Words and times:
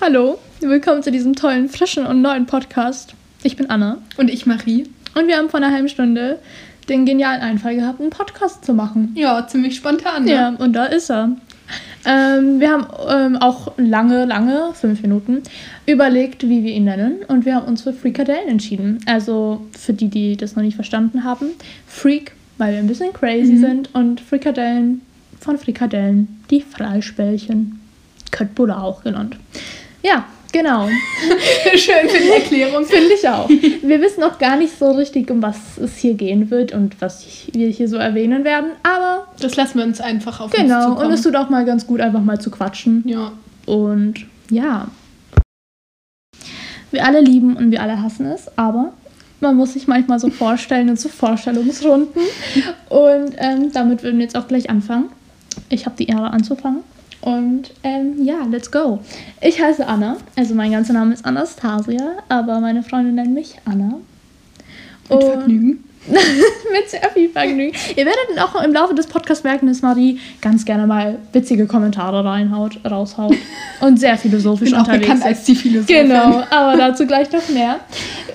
Hallo, 0.00 0.38
willkommen 0.60 1.02
zu 1.02 1.10
diesem 1.10 1.34
tollen, 1.34 1.68
frischen 1.68 2.06
und 2.06 2.22
neuen 2.22 2.46
Podcast. 2.46 3.14
Ich 3.42 3.56
bin 3.56 3.68
Anna. 3.68 3.98
Und 4.16 4.30
ich 4.30 4.46
Marie. 4.46 4.84
Und 5.16 5.26
wir 5.26 5.36
haben 5.36 5.50
vor 5.50 5.58
einer 5.58 5.72
halben 5.72 5.88
Stunde 5.88 6.38
den 6.88 7.04
genialen 7.04 7.40
Einfall 7.40 7.74
gehabt, 7.74 8.00
einen 8.00 8.10
Podcast 8.10 8.64
zu 8.64 8.74
machen. 8.74 9.12
Ja, 9.16 9.44
ziemlich 9.48 9.74
spontan. 9.74 10.24
Ne? 10.24 10.32
Ja, 10.32 10.48
und 10.50 10.74
da 10.74 10.84
ist 10.84 11.10
er. 11.10 11.32
Ähm, 12.06 12.60
wir 12.60 12.70
haben 12.70 12.86
ähm, 13.08 13.36
auch 13.38 13.72
lange, 13.76 14.24
lange, 14.24 14.70
fünf 14.74 15.02
Minuten, 15.02 15.42
überlegt, 15.84 16.48
wie 16.48 16.62
wir 16.62 16.72
ihn 16.72 16.84
nennen. 16.84 17.24
Und 17.26 17.44
wir 17.44 17.56
haben 17.56 17.66
uns 17.66 17.82
für 17.82 17.92
Freakadellen 17.92 18.48
entschieden. 18.48 19.00
Also 19.06 19.66
für 19.76 19.94
die, 19.94 20.08
die 20.08 20.36
das 20.36 20.54
noch 20.54 20.62
nicht 20.62 20.76
verstanden 20.76 21.24
haben. 21.24 21.48
Freak, 21.88 22.34
weil 22.56 22.72
wir 22.72 22.78
ein 22.78 22.86
bisschen 22.86 23.12
crazy 23.12 23.54
mhm. 23.54 23.60
sind. 23.60 23.94
Und 23.96 24.20
Frikadellen 24.20 25.00
von 25.40 25.58
Frikadellen, 25.58 26.40
die 26.50 26.60
Fleischbällchen. 26.60 27.80
Köttbuller 28.30 28.82
auch 28.82 29.02
genannt. 29.02 29.36
Ja, 30.02 30.24
genau. 30.52 30.88
Schön 31.76 32.08
für 32.08 32.18
die 32.22 32.30
Erklärung. 32.30 32.84
Finde 32.84 33.14
ich 33.14 33.28
auch. 33.28 33.48
Wir 33.48 34.00
wissen 34.00 34.20
noch 34.20 34.38
gar 34.38 34.56
nicht 34.56 34.78
so 34.78 34.92
richtig, 34.92 35.30
um 35.30 35.42
was 35.42 35.56
es 35.82 35.96
hier 35.96 36.14
gehen 36.14 36.50
wird 36.50 36.72
und 36.72 37.00
was 37.00 37.26
wir 37.52 37.68
hier 37.68 37.88
so 37.88 37.96
erwähnen 37.96 38.44
werden, 38.44 38.70
aber. 38.82 39.26
Das 39.40 39.56
lassen 39.56 39.78
wir 39.78 39.84
uns 39.84 40.00
einfach 40.00 40.40
auf 40.40 40.50
Genau, 40.52 40.76
uns 40.76 40.84
zukommen. 40.86 41.06
und 41.06 41.12
es 41.12 41.22
tut 41.22 41.36
auch 41.36 41.50
mal 41.50 41.64
ganz 41.64 41.86
gut, 41.86 42.00
einfach 42.00 42.22
mal 42.22 42.40
zu 42.40 42.50
quatschen. 42.50 43.02
Ja. 43.06 43.32
Und 43.66 44.26
ja. 44.50 44.88
Wir 46.90 47.04
alle 47.04 47.20
lieben 47.20 47.56
und 47.56 47.70
wir 47.70 47.82
alle 47.82 48.00
hassen 48.02 48.26
es, 48.26 48.46
aber 48.56 48.92
man 49.40 49.56
muss 49.56 49.74
sich 49.74 49.86
manchmal 49.86 50.18
so 50.18 50.30
vorstellen 50.30 50.88
und 50.88 50.98
so 50.98 51.08
Vorstellungsrunden. 51.08 52.22
Und 52.88 53.34
ähm, 53.36 53.70
damit 53.72 54.02
würden 54.02 54.18
wir 54.18 54.24
jetzt 54.24 54.36
auch 54.36 54.48
gleich 54.48 54.68
anfangen. 54.68 55.10
Ich 55.68 55.84
habe 55.86 55.94
die 55.96 56.06
Ehre 56.06 56.30
anzufangen. 56.32 56.80
Und 57.20 57.72
ähm, 57.82 58.24
ja, 58.24 58.44
let's 58.50 58.70
go. 58.70 59.00
Ich 59.40 59.60
heiße 59.60 59.86
Anna, 59.86 60.18
also 60.36 60.54
mein 60.54 60.70
ganzer 60.70 60.92
Name 60.92 61.14
ist 61.14 61.24
Anastasia, 61.24 62.18
aber 62.28 62.60
meine 62.60 62.82
Freunde 62.82 63.12
nennen 63.12 63.34
mich 63.34 63.56
Anna. 63.64 63.94
Mit 65.10 65.24
Vergnügen. 65.24 65.84
mit 66.08 66.88
sehr 66.88 67.10
viel 67.12 67.28
Vergnügen. 67.28 67.76
Ihr 67.96 68.06
werdet 68.06 68.38
auch 68.38 68.62
im 68.62 68.72
Laufe 68.72 68.94
des 68.94 69.06
Podcasts 69.06 69.44
merken, 69.44 69.66
dass 69.66 69.82
Marie 69.82 70.18
ganz 70.40 70.64
gerne 70.64 70.86
mal 70.86 71.18
witzige 71.32 71.66
Kommentare 71.66 72.24
reinhaut, 72.24 72.78
raushaut 72.88 73.34
und 73.80 73.98
sehr 73.98 74.16
philosophisch 74.16 74.70
bin 74.70 74.78
unterwegs 74.78 74.98
auch 74.98 75.00
bekannt 75.00 75.20
ist. 75.20 75.26
als 75.26 75.44
die 75.44 75.54
Philosophin. 75.54 76.08
Genau, 76.08 76.44
aber 76.50 76.76
dazu 76.76 77.06
gleich 77.06 77.30
noch 77.32 77.46
mehr. 77.48 77.80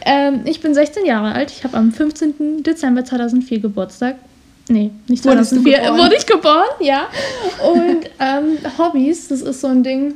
Ähm, 0.06 0.42
ich 0.46 0.62
bin 0.62 0.74
16 0.74 1.06
Jahre 1.06 1.34
alt. 1.34 1.52
Ich 1.52 1.64
habe 1.64 1.78
am 1.78 1.92
15. 1.92 2.64
Dezember 2.64 3.06
2004 3.06 3.60
Geburtstag. 3.60 4.16
Nee, 4.70 4.92
nicht 5.08 5.24
2004. 5.24 5.94
Wurde 5.94 6.16
ich 6.16 6.26
geboren, 6.26 6.70
ja. 6.80 7.08
Und 7.64 8.10
ähm, 8.20 8.58
Hobbys, 8.78 9.28
das 9.28 9.42
ist 9.42 9.62
so 9.62 9.68
ein 9.68 9.84
Ding, 9.84 10.16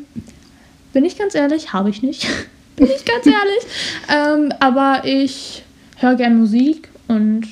bin 0.94 1.06
ich 1.06 1.18
ganz 1.18 1.36
ehrlich, 1.36 1.74
habe 1.74 1.90
ich 1.90 2.02
nicht. 2.02 2.28
bin 2.76 2.88
ich 2.88 3.06
ganz 3.06 3.26
ehrlich. 3.26 3.66
Ähm, 4.10 4.54
aber 4.60 5.02
ich 5.04 5.64
höre 5.98 6.16
gern 6.16 6.40
Musik 6.40 6.90
und 7.08 7.48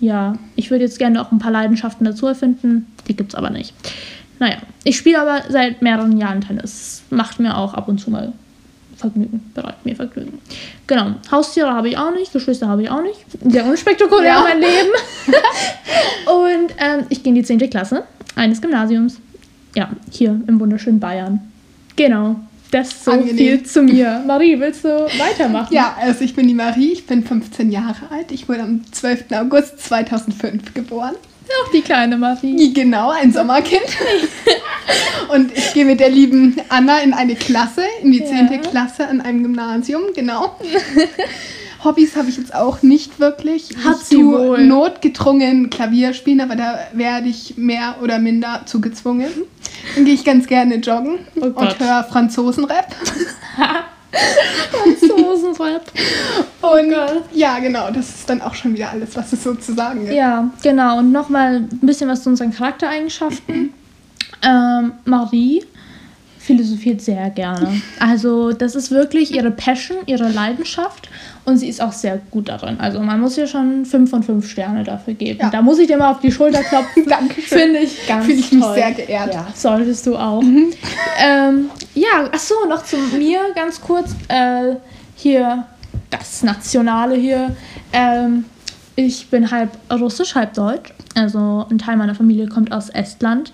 ja, 0.00 0.36
ich 0.56 0.70
würde 0.70 0.84
jetzt 0.84 0.98
gerne 0.98 1.22
auch 1.22 1.30
ein 1.30 1.38
paar 1.38 1.52
Leidenschaften 1.52 2.04
dazu 2.04 2.26
erfinden. 2.26 2.92
Die 3.06 3.14
gibt 3.14 3.32
es 3.32 3.34
aber 3.36 3.50
nicht. 3.50 3.72
Naja, 4.40 4.56
ich 4.82 4.96
spiele 4.96 5.20
aber 5.20 5.42
seit 5.48 5.82
mehreren 5.82 6.18
Jahren 6.18 6.40
Tennis. 6.40 7.02
Macht 7.10 7.38
mir 7.38 7.56
auch 7.56 7.74
ab 7.74 7.86
und 7.86 7.98
zu 7.98 8.10
mal 8.10 8.32
Vergnügen, 9.02 9.50
bereitet 9.54 9.84
mir 9.84 9.94
Vergnügen. 9.94 10.38
Genau, 10.86 11.14
Haustiere 11.30 11.72
habe 11.72 11.90
ich 11.90 11.98
auch 11.98 12.12
nicht, 12.12 12.32
Geschwister 12.32 12.68
habe 12.68 12.82
ich 12.82 12.90
auch 12.90 13.02
nicht. 13.02 13.20
Sehr 13.44 13.66
unspektakulär 13.66 14.32
ja. 14.32 14.40
mein 14.40 14.60
Leben. 14.60 14.90
und 16.26 16.74
ähm, 16.78 17.06
ich 17.10 17.22
gehe 17.22 17.30
in 17.30 17.34
die 17.34 17.42
10. 17.42 17.58
Klasse 17.70 18.04
eines 18.34 18.60
Gymnasiums. 18.60 19.18
Ja, 19.74 19.90
hier 20.10 20.40
im 20.46 20.60
wunderschönen 20.60 21.00
Bayern. 21.00 21.40
Genau. 21.96 22.36
Das 22.70 23.04
so 23.04 23.12
Angenehm. 23.12 23.36
viel 23.36 23.62
zu 23.64 23.82
mir. 23.82 24.22
Marie, 24.26 24.58
willst 24.58 24.84
du 24.84 24.88
weitermachen? 24.88 25.74
Ja, 25.74 25.94
also 26.00 26.24
ich 26.24 26.34
bin 26.34 26.48
die 26.48 26.54
Marie, 26.54 26.92
ich 26.92 27.06
bin 27.06 27.22
15 27.22 27.70
Jahre 27.70 28.10
alt. 28.10 28.32
Ich 28.32 28.48
wurde 28.48 28.62
am 28.62 28.80
12. 28.90 29.26
August 29.32 29.78
2005 29.78 30.72
geboren. 30.72 31.14
Auch 31.62 31.70
die 31.72 31.82
kleine 31.82 32.16
Marie. 32.16 32.72
Genau, 32.72 33.10
ein 33.10 33.32
Sommerkind. 33.32 33.82
Und 35.32 35.56
ich 35.56 35.72
gehe 35.72 35.84
mit 35.84 36.00
der 36.00 36.10
lieben 36.10 36.56
Anna 36.68 37.00
in 37.00 37.14
eine 37.14 37.34
Klasse, 37.34 37.82
in 38.02 38.12
die 38.12 38.24
10. 38.24 38.50
Ja. 38.52 38.58
Klasse 38.58 39.06
an 39.08 39.20
einem 39.20 39.42
Gymnasium, 39.42 40.02
genau. 40.14 40.56
Hobbys 41.84 42.16
habe 42.16 42.28
ich 42.28 42.36
jetzt 42.36 42.54
auch 42.54 42.82
nicht 42.82 43.18
wirklich. 43.18 43.70
Hat 43.84 43.96
ich 43.96 44.08
sie 44.08 44.24
wohl. 44.24 44.64
notgedrungen 44.64 45.68
Klavier 45.68 46.14
spielen, 46.14 46.40
aber 46.40 46.54
da 46.54 46.78
werde 46.92 47.28
ich 47.28 47.56
mehr 47.56 47.96
oder 48.02 48.18
minder 48.18 48.62
zugezwungen. 48.66 49.30
Dann 49.94 50.04
gehe 50.04 50.14
ich 50.14 50.24
ganz 50.24 50.46
gerne 50.46 50.76
joggen 50.76 51.18
oh 51.40 51.46
und 51.46 51.78
höre 51.80 52.04
Franzosenrap. 52.04 52.94
Franzosenrap. 54.70 55.82
Oh 56.64 56.78
und 56.78 56.90
Gott. 56.90 57.24
ja, 57.32 57.58
genau, 57.58 57.90
das 57.90 58.08
ist 58.08 58.30
dann 58.30 58.40
auch 58.40 58.54
schon 58.54 58.74
wieder 58.74 58.90
alles, 58.90 59.16
was 59.16 59.32
es 59.32 59.42
so 59.42 59.52
zu 59.54 59.74
sagen 59.74 60.02
gibt. 60.02 60.12
Ja, 60.14 60.48
genau. 60.62 60.98
Und 60.98 61.10
nochmal 61.10 61.56
ein 61.56 61.68
bisschen 61.80 62.08
was 62.08 62.22
zu 62.22 62.30
unseren 62.30 62.52
Charaktereigenschaften. 62.52 63.74
ähm, 64.44 64.92
Marie 65.04 65.64
philosophiert 66.38 67.00
sehr 67.00 67.30
gerne. 67.30 67.80
Also 67.98 68.52
das 68.52 68.76
ist 68.76 68.90
wirklich 68.92 69.34
ihre 69.34 69.50
Passion, 69.50 69.98
ihre 70.06 70.28
Leidenschaft 70.28 71.08
und 71.44 71.56
sie 71.58 71.68
ist 71.68 71.80
auch 71.80 71.92
sehr 71.92 72.20
gut 72.30 72.48
darin. 72.48 72.78
Also 72.80 73.00
man 73.00 73.20
muss 73.20 73.36
ihr 73.38 73.46
schon 73.48 73.84
fünf 73.84 74.10
von 74.10 74.22
fünf 74.22 74.48
Sterne 74.48 74.84
dafür 74.84 75.14
geben. 75.14 75.38
Ja. 75.40 75.50
Da 75.50 75.62
muss 75.62 75.78
ich 75.80 75.86
dir 75.88 75.96
mal 75.96 76.10
auf 76.12 76.20
die 76.20 76.30
Schulter 76.32 76.62
klopfen. 76.62 77.04
Dankeschön. 77.08 77.58
Finde 77.58 77.78
ich 77.80 78.06
ganz 78.06 78.26
Fühle 78.26 78.38
ich 78.38 78.50
toll. 78.50 78.58
mich 78.58 78.68
sehr 78.74 78.92
geehrt. 78.92 79.34
Ja, 79.34 79.46
solltest 79.54 80.06
du 80.06 80.16
auch. 80.16 80.42
Mhm. 80.42 80.72
Ähm, 81.20 81.70
ja, 81.94 82.28
achso, 82.32 82.54
noch 82.68 82.84
zu 82.84 82.96
mir 82.96 83.40
ganz 83.54 83.80
kurz. 83.80 84.14
Äh, 84.28 84.76
hier 85.16 85.66
das 86.10 86.42
Nationale 86.42 87.16
hier. 87.16 87.54
Ähm, 87.92 88.44
ich 88.96 89.28
bin 89.28 89.50
halb 89.50 89.70
russisch, 89.90 90.34
halb 90.34 90.54
deutsch. 90.54 90.92
Also 91.14 91.66
ein 91.70 91.78
Teil 91.78 91.96
meiner 91.96 92.14
Familie 92.14 92.48
kommt 92.48 92.72
aus 92.72 92.88
Estland 92.88 93.52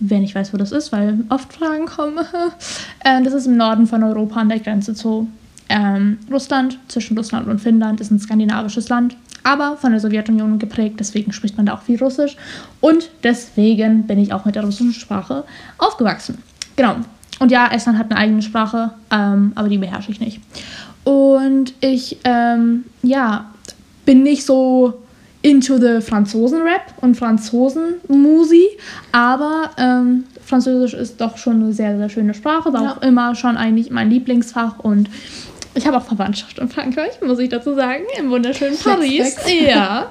wer 0.00 0.18
nicht 0.18 0.34
weiß, 0.34 0.52
wo 0.52 0.56
das 0.56 0.72
ist, 0.72 0.90
weil 0.92 1.18
oft 1.28 1.52
Fragen 1.52 1.86
kommen. 1.86 2.18
äh, 3.04 3.22
das 3.22 3.34
ist 3.34 3.46
im 3.46 3.56
Norden 3.56 3.86
von 3.86 4.02
Europa 4.02 4.40
an 4.40 4.48
der 4.48 4.58
Grenze 4.58 4.94
zu 4.94 5.28
ähm, 5.68 6.18
Russland. 6.30 6.78
Zwischen 6.88 7.16
Russland 7.16 7.46
und 7.46 7.60
Finnland 7.60 8.00
ist 8.00 8.10
ein 8.10 8.18
skandinavisches 8.18 8.88
Land, 8.88 9.16
aber 9.44 9.76
von 9.76 9.92
der 9.92 10.00
Sowjetunion 10.00 10.58
geprägt. 10.58 10.96
Deswegen 10.98 11.32
spricht 11.32 11.56
man 11.56 11.66
da 11.66 11.74
auch 11.74 11.82
viel 11.82 11.98
Russisch. 12.02 12.36
Und 12.80 13.10
deswegen 13.22 14.06
bin 14.06 14.18
ich 14.18 14.32
auch 14.32 14.44
mit 14.44 14.56
der 14.56 14.64
russischen 14.64 14.94
Sprache 14.94 15.44
aufgewachsen. 15.78 16.38
Genau. 16.76 16.96
Und 17.40 17.50
ja, 17.50 17.68
Estland 17.72 17.98
hat 17.98 18.10
eine 18.10 18.20
eigene 18.20 18.42
Sprache, 18.42 18.92
ähm, 19.10 19.52
aber 19.56 19.68
die 19.68 19.78
beherrsche 19.78 20.12
ich 20.12 20.20
nicht. 20.20 20.40
Und 21.04 21.74
ich, 21.80 22.18
ähm, 22.24 22.84
ja, 23.02 23.50
bin 24.04 24.22
nicht 24.22 24.44
so 24.44 25.02
into 25.42 25.78
the 25.78 26.00
Franzosen-Rap 26.00 26.94
und 27.00 27.16
Franzosen-Musi, 27.16 28.68
aber 29.10 29.70
ähm, 29.78 30.24
Französisch 30.44 30.94
ist 30.94 31.20
doch 31.20 31.38
schon 31.38 31.62
eine 31.62 31.72
sehr, 31.72 31.96
sehr 31.96 32.10
schöne 32.10 32.34
Sprache, 32.34 32.72
war 32.72 32.82
ja. 32.82 32.92
auch 32.92 33.02
immer 33.02 33.34
schon 33.34 33.56
eigentlich 33.56 33.90
mein 33.90 34.10
Lieblingsfach 34.10 34.78
und 34.80 35.08
ich 35.74 35.86
habe 35.86 35.96
auch 35.96 36.02
Verwandtschaft 36.02 36.58
in 36.58 36.68
Frankreich, 36.68 37.20
muss 37.24 37.38
ich 37.38 37.48
dazu 37.48 37.74
sagen, 37.74 38.02
im 38.18 38.30
wunderschönen 38.30 38.76
Paris. 38.76 39.36
Ja. 39.66 40.10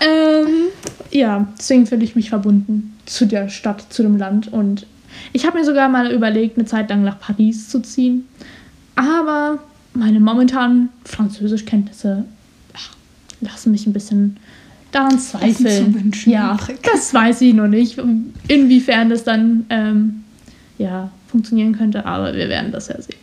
ähm, 0.00 0.68
ja, 1.10 1.46
deswegen 1.56 1.86
fühle 1.86 2.04
ich 2.04 2.16
mich 2.16 2.28
verbunden 2.28 2.98
zu 3.06 3.26
der 3.26 3.48
Stadt, 3.48 3.84
zu 3.90 4.02
dem 4.02 4.18
Land 4.18 4.52
und 4.52 4.86
ich 5.32 5.46
habe 5.46 5.58
mir 5.58 5.64
sogar 5.64 5.88
mal 5.88 6.10
überlegt, 6.12 6.58
eine 6.58 6.66
Zeit 6.66 6.90
lang 6.90 7.02
nach 7.02 7.18
Paris 7.18 7.68
zu 7.68 7.80
ziehen, 7.80 8.26
aber 8.96 9.58
meine 9.94 10.20
momentanen 10.20 10.90
Französischkenntnisse 11.04 12.24
lassen 13.40 13.72
mich 13.72 13.86
ein 13.86 13.92
bisschen 13.92 14.36
daran 14.92 15.18
zweifeln. 15.18 15.94
Wünschen, 15.94 16.32
ja, 16.32 16.58
das 16.82 17.14
weiß 17.14 17.40
ich 17.42 17.54
noch 17.54 17.68
nicht, 17.68 18.00
inwiefern 18.48 19.08
das 19.08 19.24
dann 19.24 19.66
ähm, 19.70 20.24
ja, 20.78 21.10
funktionieren 21.28 21.76
könnte, 21.76 22.04
aber 22.04 22.34
wir 22.34 22.48
werden 22.48 22.72
das 22.72 22.88
ja 22.88 23.00
sehen. 23.00 23.18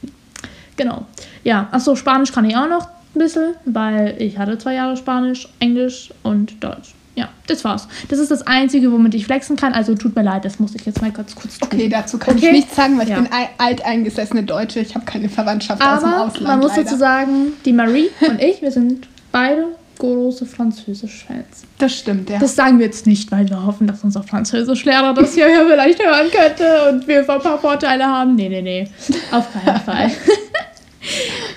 Genau. 0.75 1.05
Ja, 1.43 1.67
achso, 1.71 1.95
Spanisch 1.95 2.31
kann 2.31 2.45
ich 2.45 2.55
auch 2.55 2.69
noch 2.69 2.87
ein 3.15 3.19
bisschen, 3.19 3.55
weil 3.65 4.15
ich 4.19 4.37
hatte 4.37 4.57
zwei 4.57 4.75
Jahre 4.75 4.95
Spanisch, 4.95 5.47
Englisch 5.59 6.13
und 6.23 6.63
Deutsch. 6.63 6.93
Ja, 7.17 7.29
das 7.47 7.63
war's. 7.63 7.87
Das 8.09 8.19
ist 8.19 8.29
das 8.29 8.45
Einzige, 8.45 8.91
womit 8.91 9.15
ich 9.15 9.25
flexen 9.25 9.55
kann. 9.55 9.73
Also 9.73 9.95
tut 9.95 10.15
mir 10.15 10.21
leid, 10.21 10.45
das 10.45 10.59
muss 10.59 10.75
ich 10.75 10.85
jetzt 10.85 11.01
mal 11.01 11.11
kurz 11.11 11.33
kurz 11.33 11.57
tun. 11.57 11.67
Okay, 11.73 11.89
dazu 11.89 12.19
kann 12.19 12.37
okay. 12.37 12.45
ich 12.45 12.51
nichts 12.51 12.75
sagen, 12.75 12.99
weil 12.99 13.09
ja. 13.09 13.17
ich 13.17 13.23
bin 13.23 13.39
alteingesessene 13.57 14.43
Deutsche. 14.43 14.81
Ich 14.81 14.93
habe 14.93 15.03
keine 15.03 15.27
Verwandtschaft 15.27 15.81
Aber 15.81 15.95
aus 15.95 16.03
dem 16.03 16.13
Ausland. 16.13 16.47
man 16.47 16.59
muss 16.59 16.77
leider. 16.77 16.83
dazu 16.83 16.95
sagen, 16.95 17.53
die 17.65 17.73
Marie 17.73 18.09
und 18.21 18.39
ich, 18.41 18.61
wir 18.61 18.71
sind 18.71 19.07
beide 19.31 19.65
große 19.97 20.45
Französisch-Fans. 20.45 21.63
Das 21.79 21.97
stimmt, 21.97 22.29
ja. 22.29 22.37
Das 22.37 22.55
sagen 22.55 22.77
wir 22.77 22.85
jetzt 22.85 23.07
nicht, 23.07 23.31
weil 23.31 23.49
wir 23.49 23.65
hoffen, 23.65 23.87
dass 23.87 24.03
unser 24.03 24.21
Französischlehrer 24.21 25.15
das 25.15 25.33
hier 25.33 25.47
vielleicht 25.67 25.99
hören 25.99 26.27
könnte 26.29 26.91
und 26.91 27.07
wir 27.07 27.21
ein 27.21 27.41
paar 27.41 27.57
Vorteile 27.57 28.05
haben. 28.05 28.35
Nee, 28.35 28.49
nee, 28.49 28.61
nee. 28.61 28.87
Auf 29.31 29.47
keinen 29.51 29.79
Fall. 29.85 30.11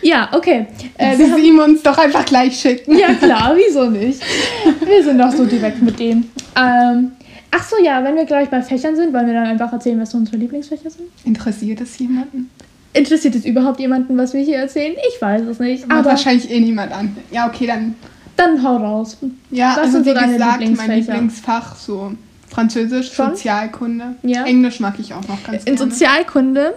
Ja, 0.02 0.28
okay. 0.32 0.66
Äh, 0.96 1.18
wir 1.18 1.30
haben, 1.30 1.42
ihm 1.42 1.58
uns 1.58 1.82
doch 1.82 1.96
einfach 1.98 2.24
gleich 2.24 2.58
schicken. 2.58 2.96
Ja, 2.98 3.14
klar, 3.14 3.54
wieso 3.56 3.88
nicht? 3.90 4.20
Wir 4.86 5.04
sind 5.04 5.18
doch 5.18 5.32
so 5.32 5.44
direkt 5.44 5.82
mit 5.82 5.98
dem. 5.98 6.24
Ähm, 6.56 7.12
ach 7.50 7.64
so, 7.64 7.76
ja, 7.82 8.02
wenn 8.02 8.16
wir 8.16 8.24
gleich 8.24 8.48
bei 8.50 8.60
Fächern 8.62 8.96
sind, 8.96 9.12
wollen 9.12 9.26
wir 9.26 9.34
dann 9.34 9.46
einfach 9.46 9.72
erzählen, 9.72 10.00
was 10.00 10.10
so 10.10 10.18
unsere 10.18 10.36
Lieblingsfächer 10.36 10.90
sind? 10.90 11.08
Interessiert 11.24 11.80
es 11.80 11.98
jemanden? 11.98 12.50
Interessiert 12.92 13.36
es 13.36 13.44
überhaupt 13.44 13.78
jemanden, 13.78 14.16
was 14.18 14.34
wir 14.34 14.40
hier 14.40 14.56
erzählen? 14.56 14.94
Ich 15.08 15.22
weiß 15.22 15.42
es 15.42 15.60
nicht. 15.60 15.86
Macht 15.86 15.98
Aber 16.00 16.10
wahrscheinlich 16.10 16.50
eh 16.50 16.60
niemand 16.60 16.92
an. 16.92 17.16
Ja, 17.30 17.46
okay, 17.46 17.66
dann. 17.66 17.94
dann 18.36 18.62
hau 18.64 18.76
raus. 18.76 19.16
Ja, 19.50 19.70
Was 19.70 19.78
also 19.78 19.92
sind 19.92 20.04
so 20.06 20.10
wie 20.10 20.14
deine 20.14 20.32
gesagt, 20.32 20.50
mein 20.50 20.60
Lieblingsfächer? 20.60 21.12
Lieblingsfach 21.12 21.76
so 21.76 22.12
Französisch, 22.48 23.12
Schon? 23.12 23.30
Sozialkunde. 23.30 24.16
Ja. 24.22 24.44
Englisch 24.44 24.80
mag 24.80 24.94
ich 24.98 25.14
auch 25.14 25.26
noch 25.28 25.42
ganz 25.44 25.64
In 25.64 25.76
gerne. 25.76 25.90
Sozialkunde 25.90 26.74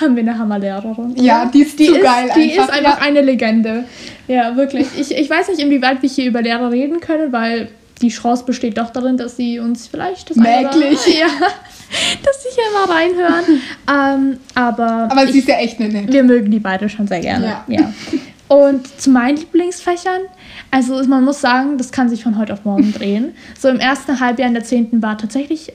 haben 0.00 0.16
wir 0.16 0.22
eine 0.22 0.38
Hammerlehrerin. 0.38 1.14
Ja, 1.16 1.46
die 1.46 1.62
ist 1.62 1.78
die 1.78 1.86
zu 1.86 1.96
ist, 1.96 2.02
geil 2.02 2.30
Die 2.36 2.52
einfach, 2.58 2.64
ist 2.64 2.70
einfach 2.84 3.00
eine 3.00 3.20
Legende. 3.22 3.84
Ja, 4.28 4.56
wirklich. 4.56 4.86
Ich, 4.98 5.16
ich 5.16 5.30
weiß 5.30 5.48
nicht, 5.48 5.60
inwieweit 5.60 6.02
wir 6.02 6.08
hier 6.08 6.26
über 6.26 6.42
Lehrer 6.42 6.70
reden 6.70 7.00
können, 7.00 7.32
weil 7.32 7.68
die 8.02 8.08
Chance 8.08 8.44
besteht 8.44 8.76
doch 8.78 8.90
darin, 8.90 9.16
dass 9.16 9.36
sie 9.36 9.58
uns 9.58 9.86
vielleicht 9.86 10.28
das 10.30 10.36
eine 10.38 10.48
oder- 10.68 10.76
Merklich. 10.76 10.98
Ja, 11.18 11.28
dass 12.24 12.42
sie 12.42 12.48
hier 12.52 12.64
mal 12.74 12.92
reinhören. 12.92 13.60
ähm, 13.88 14.38
aber 14.56 15.08
Aber 15.10 15.26
sie 15.28 15.38
ist 15.38 15.46
ja 15.48 15.56
echt 15.58 15.78
eine 15.80 15.88
nette. 15.88 16.12
wir 16.12 16.24
mögen 16.24 16.50
die 16.50 16.58
beide 16.58 16.88
schon 16.88 17.06
sehr 17.06 17.20
gerne. 17.20 17.46
Ja. 17.46 17.64
Ja. 17.68 17.92
Und 18.48 19.00
zu 19.00 19.10
meinen 19.10 19.36
Lieblingsfächern, 19.36 20.22
also 20.72 21.02
man 21.04 21.24
muss 21.24 21.40
sagen, 21.40 21.78
das 21.78 21.92
kann 21.92 22.08
sich 22.08 22.22
von 22.24 22.38
heute 22.38 22.52
auf 22.52 22.64
morgen 22.64 22.92
drehen. 22.98 23.34
So 23.58 23.68
im 23.68 23.78
ersten 23.78 24.18
Halbjahr 24.20 24.48
in 24.48 24.54
der 24.54 24.64
10. 24.64 25.00
war 25.00 25.16
tatsächlich, 25.16 25.72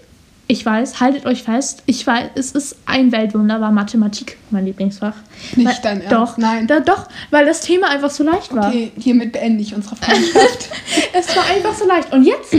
ich 0.51 0.65
weiß, 0.65 0.99
haltet 0.99 1.25
euch 1.25 1.43
fest, 1.43 1.81
ich 1.85 2.05
weiß, 2.05 2.31
es 2.35 2.51
ist 2.51 2.75
ein 2.85 3.13
Weltwunder, 3.13 3.61
war 3.61 3.71
Mathematik 3.71 4.37
mein 4.49 4.65
Lieblingsfach. 4.65 5.13
Nicht 5.55 5.65
weil, 5.65 5.75
dein 5.81 6.01
Ernst, 6.01 6.11
Doch, 6.11 6.37
nein. 6.37 6.67
Da, 6.67 6.81
doch, 6.81 7.07
weil 7.29 7.45
das 7.45 7.61
Thema 7.61 7.89
einfach 7.89 8.09
so 8.09 8.25
leicht 8.25 8.53
war. 8.53 8.67
Okay, 8.67 8.91
hiermit 8.97 9.31
beende 9.31 9.61
ich 9.61 9.73
unsere 9.73 9.95
Freundschaft. 9.95 10.69
Es 11.13 11.33
war 11.37 11.45
einfach 11.45 11.73
so 11.73 11.87
leicht. 11.87 12.11
Und 12.11 12.25
jetzt, 12.25 12.53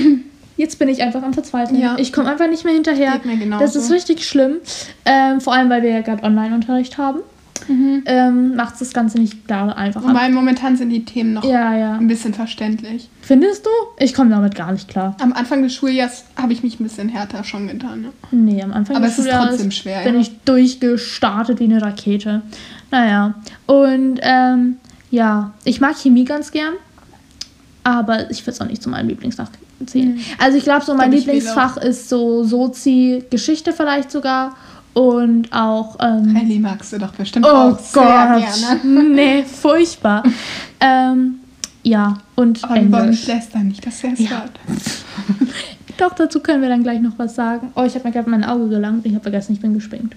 jetzt 0.57 0.79
bin 0.79 0.89
ich 0.89 1.03
einfach 1.03 1.23
am 1.23 1.35
Verzweifeln. 1.35 1.79
Ja. 1.79 1.97
Ich 1.99 2.15
komme 2.15 2.31
einfach 2.31 2.49
nicht 2.49 2.65
mehr 2.65 2.73
hinterher. 2.73 3.13
Geht 3.13 3.27
mir 3.27 3.37
genauso. 3.37 3.63
Das 3.63 3.77
ist 3.77 3.91
richtig 3.91 4.27
schlimm. 4.27 4.57
Ähm, 5.05 5.43
vor 5.43 5.53
allem, 5.53 5.69
weil 5.69 5.83
wir 5.83 5.91
ja 5.91 6.01
gerade 6.01 6.23
Online-Unterricht 6.23 6.97
haben. 6.97 7.21
Ähm, 7.69 8.57
Macht 8.57 8.81
das 8.81 8.93
Ganze 8.93 9.19
nicht 9.21 9.47
gerade 9.47 9.77
einfacher. 9.77 10.09
Wobei 10.09 10.29
momentan 10.29 10.77
sind 10.77 10.91
die 10.91 11.05
Themen 11.05 11.35
noch 11.35 11.45
Ja, 11.45 11.75
ja. 11.77 11.95
ein 11.95 12.09
bisschen 12.09 12.35
verständlich. 12.35 13.09
Findest 13.21 13.65
du? 13.67 13.71
Ich 13.99 14.15
komme 14.15 14.31
damit 14.31 14.55
gar 14.55 14.73
nicht 14.73 14.89
klar. 14.89 15.17
Am 15.21 15.33
Anfang 15.33 15.63
des 15.63 15.75
Schuljahres 15.75 16.25
habe 16.37 16.53
ich 16.53 16.63
mich 16.63 16.81
ein 16.81 16.85
bisschen 16.85 17.09
härter 17.09 17.45
schon 17.45 17.69
getan. 17.69 18.05
Ja. 18.05 18.11
Nee, 18.31 18.63
am 18.63 18.73
Anfang 18.73 18.97
Aber 18.97 19.07
des 19.07 19.15
es 19.15 19.19
ist 19.21 19.25
Schuljahres 19.27 19.49
trotzdem 19.51 19.71
schwer, 19.71 20.03
bin 20.05 20.15
ja. 20.15 20.21
ich 20.21 20.39
durchgestartet 20.45 21.61
wie 21.61 21.65
eine 21.65 21.81
Rakete. 21.81 22.43
Naja, 22.91 23.35
und 23.67 24.19
ähm, 24.23 24.77
ja, 25.11 25.53
ich 25.65 25.81
mag 25.81 25.97
Chemie 25.97 26.25
ganz 26.25 26.51
gern, 26.51 26.75
aber 27.85 28.31
ich 28.31 28.43
würde 28.43 28.53
es 28.53 28.61
auch 28.61 28.67
nicht 28.67 28.83
zu 28.83 28.89
meinem 28.89 29.09
Lieblingsfach 29.09 29.49
zählen. 29.87 30.21
Also 30.39 30.59
ich 30.59 30.65
glaube, 30.65 30.85
so 30.85 30.95
mein 30.95 31.13
Lieblingsfach 31.13 31.77
ist 31.77 32.09
so 32.09 32.45
Sozi, 32.45 33.25
Geschichte 33.31 33.73
vielleicht 33.73 34.11
sogar 34.11 34.55
und 34.95 35.53
auch... 35.53 35.97
Ähm, 36.01 36.37
Rallye 36.37 36.59
magst 36.59 36.93
du 36.93 36.99
doch 36.99 37.13
bestimmt 37.13 37.47
oh 37.47 37.49
auch 37.49 37.79
sehr 37.79 38.03
Gott, 38.03 38.81
gerne. 38.83 39.03
nee, 39.15 39.43
furchtbar. 39.45 40.23
ähm, 40.81 41.37
ja, 41.83 42.19
und 42.37 42.63
Aber 42.65 42.75
wir 42.77 42.83
wollen 42.93 43.03
Englisch. 43.05 43.21
nicht 43.21 43.29
lästern, 43.29 43.69
nicht, 43.69 43.85
dass 43.87 44.05
er 44.05 44.13
es 44.13 44.21
Ja. 44.21 44.31
hört. 44.31 44.53
Doch, 45.99 46.15
dazu 46.15 46.41
können 46.41 46.63
wir 46.63 46.69
dann 46.69 46.83
gleich 46.83 47.01
noch 47.01 47.19
was 47.19 47.35
sagen. 47.35 47.71
Oh, 47.77 47.83
ich 47.85 47.95
habe 47.95 48.07
mir 48.09 48.13
gerade 48.13 48.29
mein 48.31 48.45
Auge 48.45 48.69
gelangt. 48.69 49.05
Ich 49.05 49.13
habe 49.13 49.23
vergessen, 49.23 49.53
ich 49.53 49.61
bin 49.61 49.75
gespringt. 49.75 50.15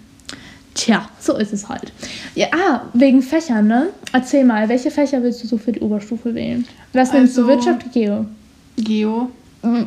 Tja, 0.74 1.08
so 1.20 1.38
ist 1.38 1.54
es 1.54 1.68
halt. 1.70 1.92
Ja, 2.34 2.48
ah, 2.54 2.82
wegen 2.94 3.22
Fächern, 3.22 3.68
ne? 3.68 3.88
Erzähl 4.12 4.46
mal, 4.46 4.68
welche 4.70 4.92
Fächer 4.92 5.22
willst 5.24 5.44
du 5.44 5.48
so 5.48 5.58
für 5.58 5.72
die 5.72 5.80
Oberstufe 5.82 6.34
wählen? 6.36 6.66
Was 6.94 7.12
nimmst 7.14 7.38
du? 7.38 7.42
Also- 7.42 7.48
Wirtschaft, 7.68 7.92
Geo? 7.94 8.26
Geo. 8.78 9.30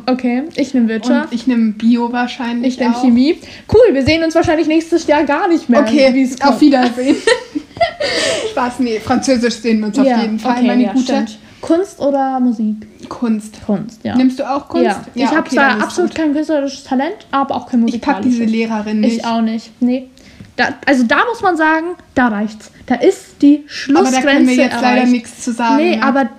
Okay, 0.05 0.43
ich 0.55 0.73
nehme 0.73 0.87
Wirtschaft. 0.87 1.31
Und 1.31 1.33
ich 1.35 1.47
nehme 1.47 1.71
Bio 1.73 2.11
wahrscheinlich. 2.11 2.73
Ich 2.73 2.79
nehme. 2.79 2.95
Chemie. 2.95 3.37
Cool, 3.71 3.93
wir 3.93 4.03
sehen 4.03 4.23
uns 4.23 4.35
wahrscheinlich 4.35 4.67
nächstes 4.67 5.07
Jahr 5.07 5.23
gar 5.23 5.47
nicht 5.47 5.69
mehr. 5.69 5.81
Okay, 5.81 6.13
wie 6.13 6.23
es 6.23 6.39
auf. 6.41 6.59
Wiedersehen. 6.61 7.15
Spaß, 8.51 8.79
nee, 8.79 8.99
Französisch 8.99 9.55
sehen 9.55 9.79
wir 9.79 9.87
uns 9.87 9.99
auf 9.99 10.05
Ja, 10.05 10.21
jeden 10.21 10.39
Fall, 10.39 10.57
okay, 10.57 10.67
meine 10.67 10.83
ja, 10.83 10.91
Gute. 10.93 11.03
stimmt. 11.05 11.39
Kunst 11.61 11.99
oder 11.99 12.39
Musik? 12.39 12.75
Kunst. 13.09 13.57
Kunst, 13.65 13.99
ja. 14.03 14.15
Nimmst 14.15 14.39
du 14.39 14.49
auch 14.49 14.67
Kunst? 14.69 14.85
Ja, 14.85 15.01
ich 15.13 15.25
habe 15.27 15.39
okay, 15.41 15.55
zwar 15.55 15.81
absolut 15.81 16.15
kein 16.15 16.33
künstlerisches 16.33 16.83
Talent, 16.85 17.27
aber 17.31 17.55
auch 17.55 17.67
kein 17.69 17.85
Ich 17.87 17.99
pack 17.99 18.23
musikalisches. 18.23 18.39
diese 18.39 18.43
Lehrerin 18.45 18.99
nicht. 19.01 19.17
Ich 19.17 19.25
auch 19.25 19.41
nicht. 19.41 19.71
Nee. 19.81 20.07
Da, 20.55 20.69
also 20.85 21.03
da 21.03 21.19
muss 21.29 21.41
man 21.41 21.55
sagen, 21.57 21.95
da 22.15 22.27
reicht's. 22.29 22.71
Da 22.85 22.95
ist 22.95 23.41
die 23.41 23.59
aber 23.59 23.69
Schlussgrenze 23.69 24.21
da 24.21 24.31
können 24.31 24.47
wir 24.47 24.55
jetzt 24.55 24.73
erreicht. 24.73 24.83
leider 24.83 25.05
nichts 25.07 25.41
zu 25.43 25.51
sagen. 25.53 25.77
Nee, 25.77 25.95
ne? 25.97 26.03
aber 26.03 26.29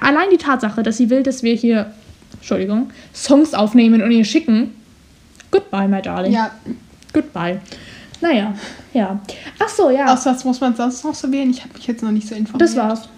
allein 0.00 0.30
die 0.30 0.36
Tatsache, 0.38 0.82
dass 0.82 0.96
sie 0.96 1.10
will, 1.10 1.22
dass 1.22 1.42
wir 1.42 1.54
hier, 1.54 1.92
Entschuldigung, 2.42 2.90
Songs 3.14 3.54
aufnehmen 3.54 4.02
und 4.02 4.10
ihr 4.10 4.24
schicken. 4.24 4.72
Goodbye, 5.52 5.86
my 5.86 6.02
darling. 6.02 6.32
Ja, 6.32 6.50
Goodbye. 7.12 7.60
Naja, 8.20 8.52
ja. 8.92 9.20
Ach 9.62 9.68
so, 9.68 9.90
ja. 9.90 10.12
aus 10.12 10.26
was 10.26 10.44
muss 10.44 10.60
man 10.60 10.74
sonst 10.74 11.04
noch 11.04 11.14
so 11.14 11.30
wählen? 11.30 11.50
Ich 11.50 11.60
habe 11.62 11.74
mich 11.74 11.86
jetzt 11.86 12.02
noch 12.02 12.10
nicht 12.10 12.26
so 12.26 12.34
informiert. 12.34 12.68
das 12.68 12.76
war's. 12.76 13.08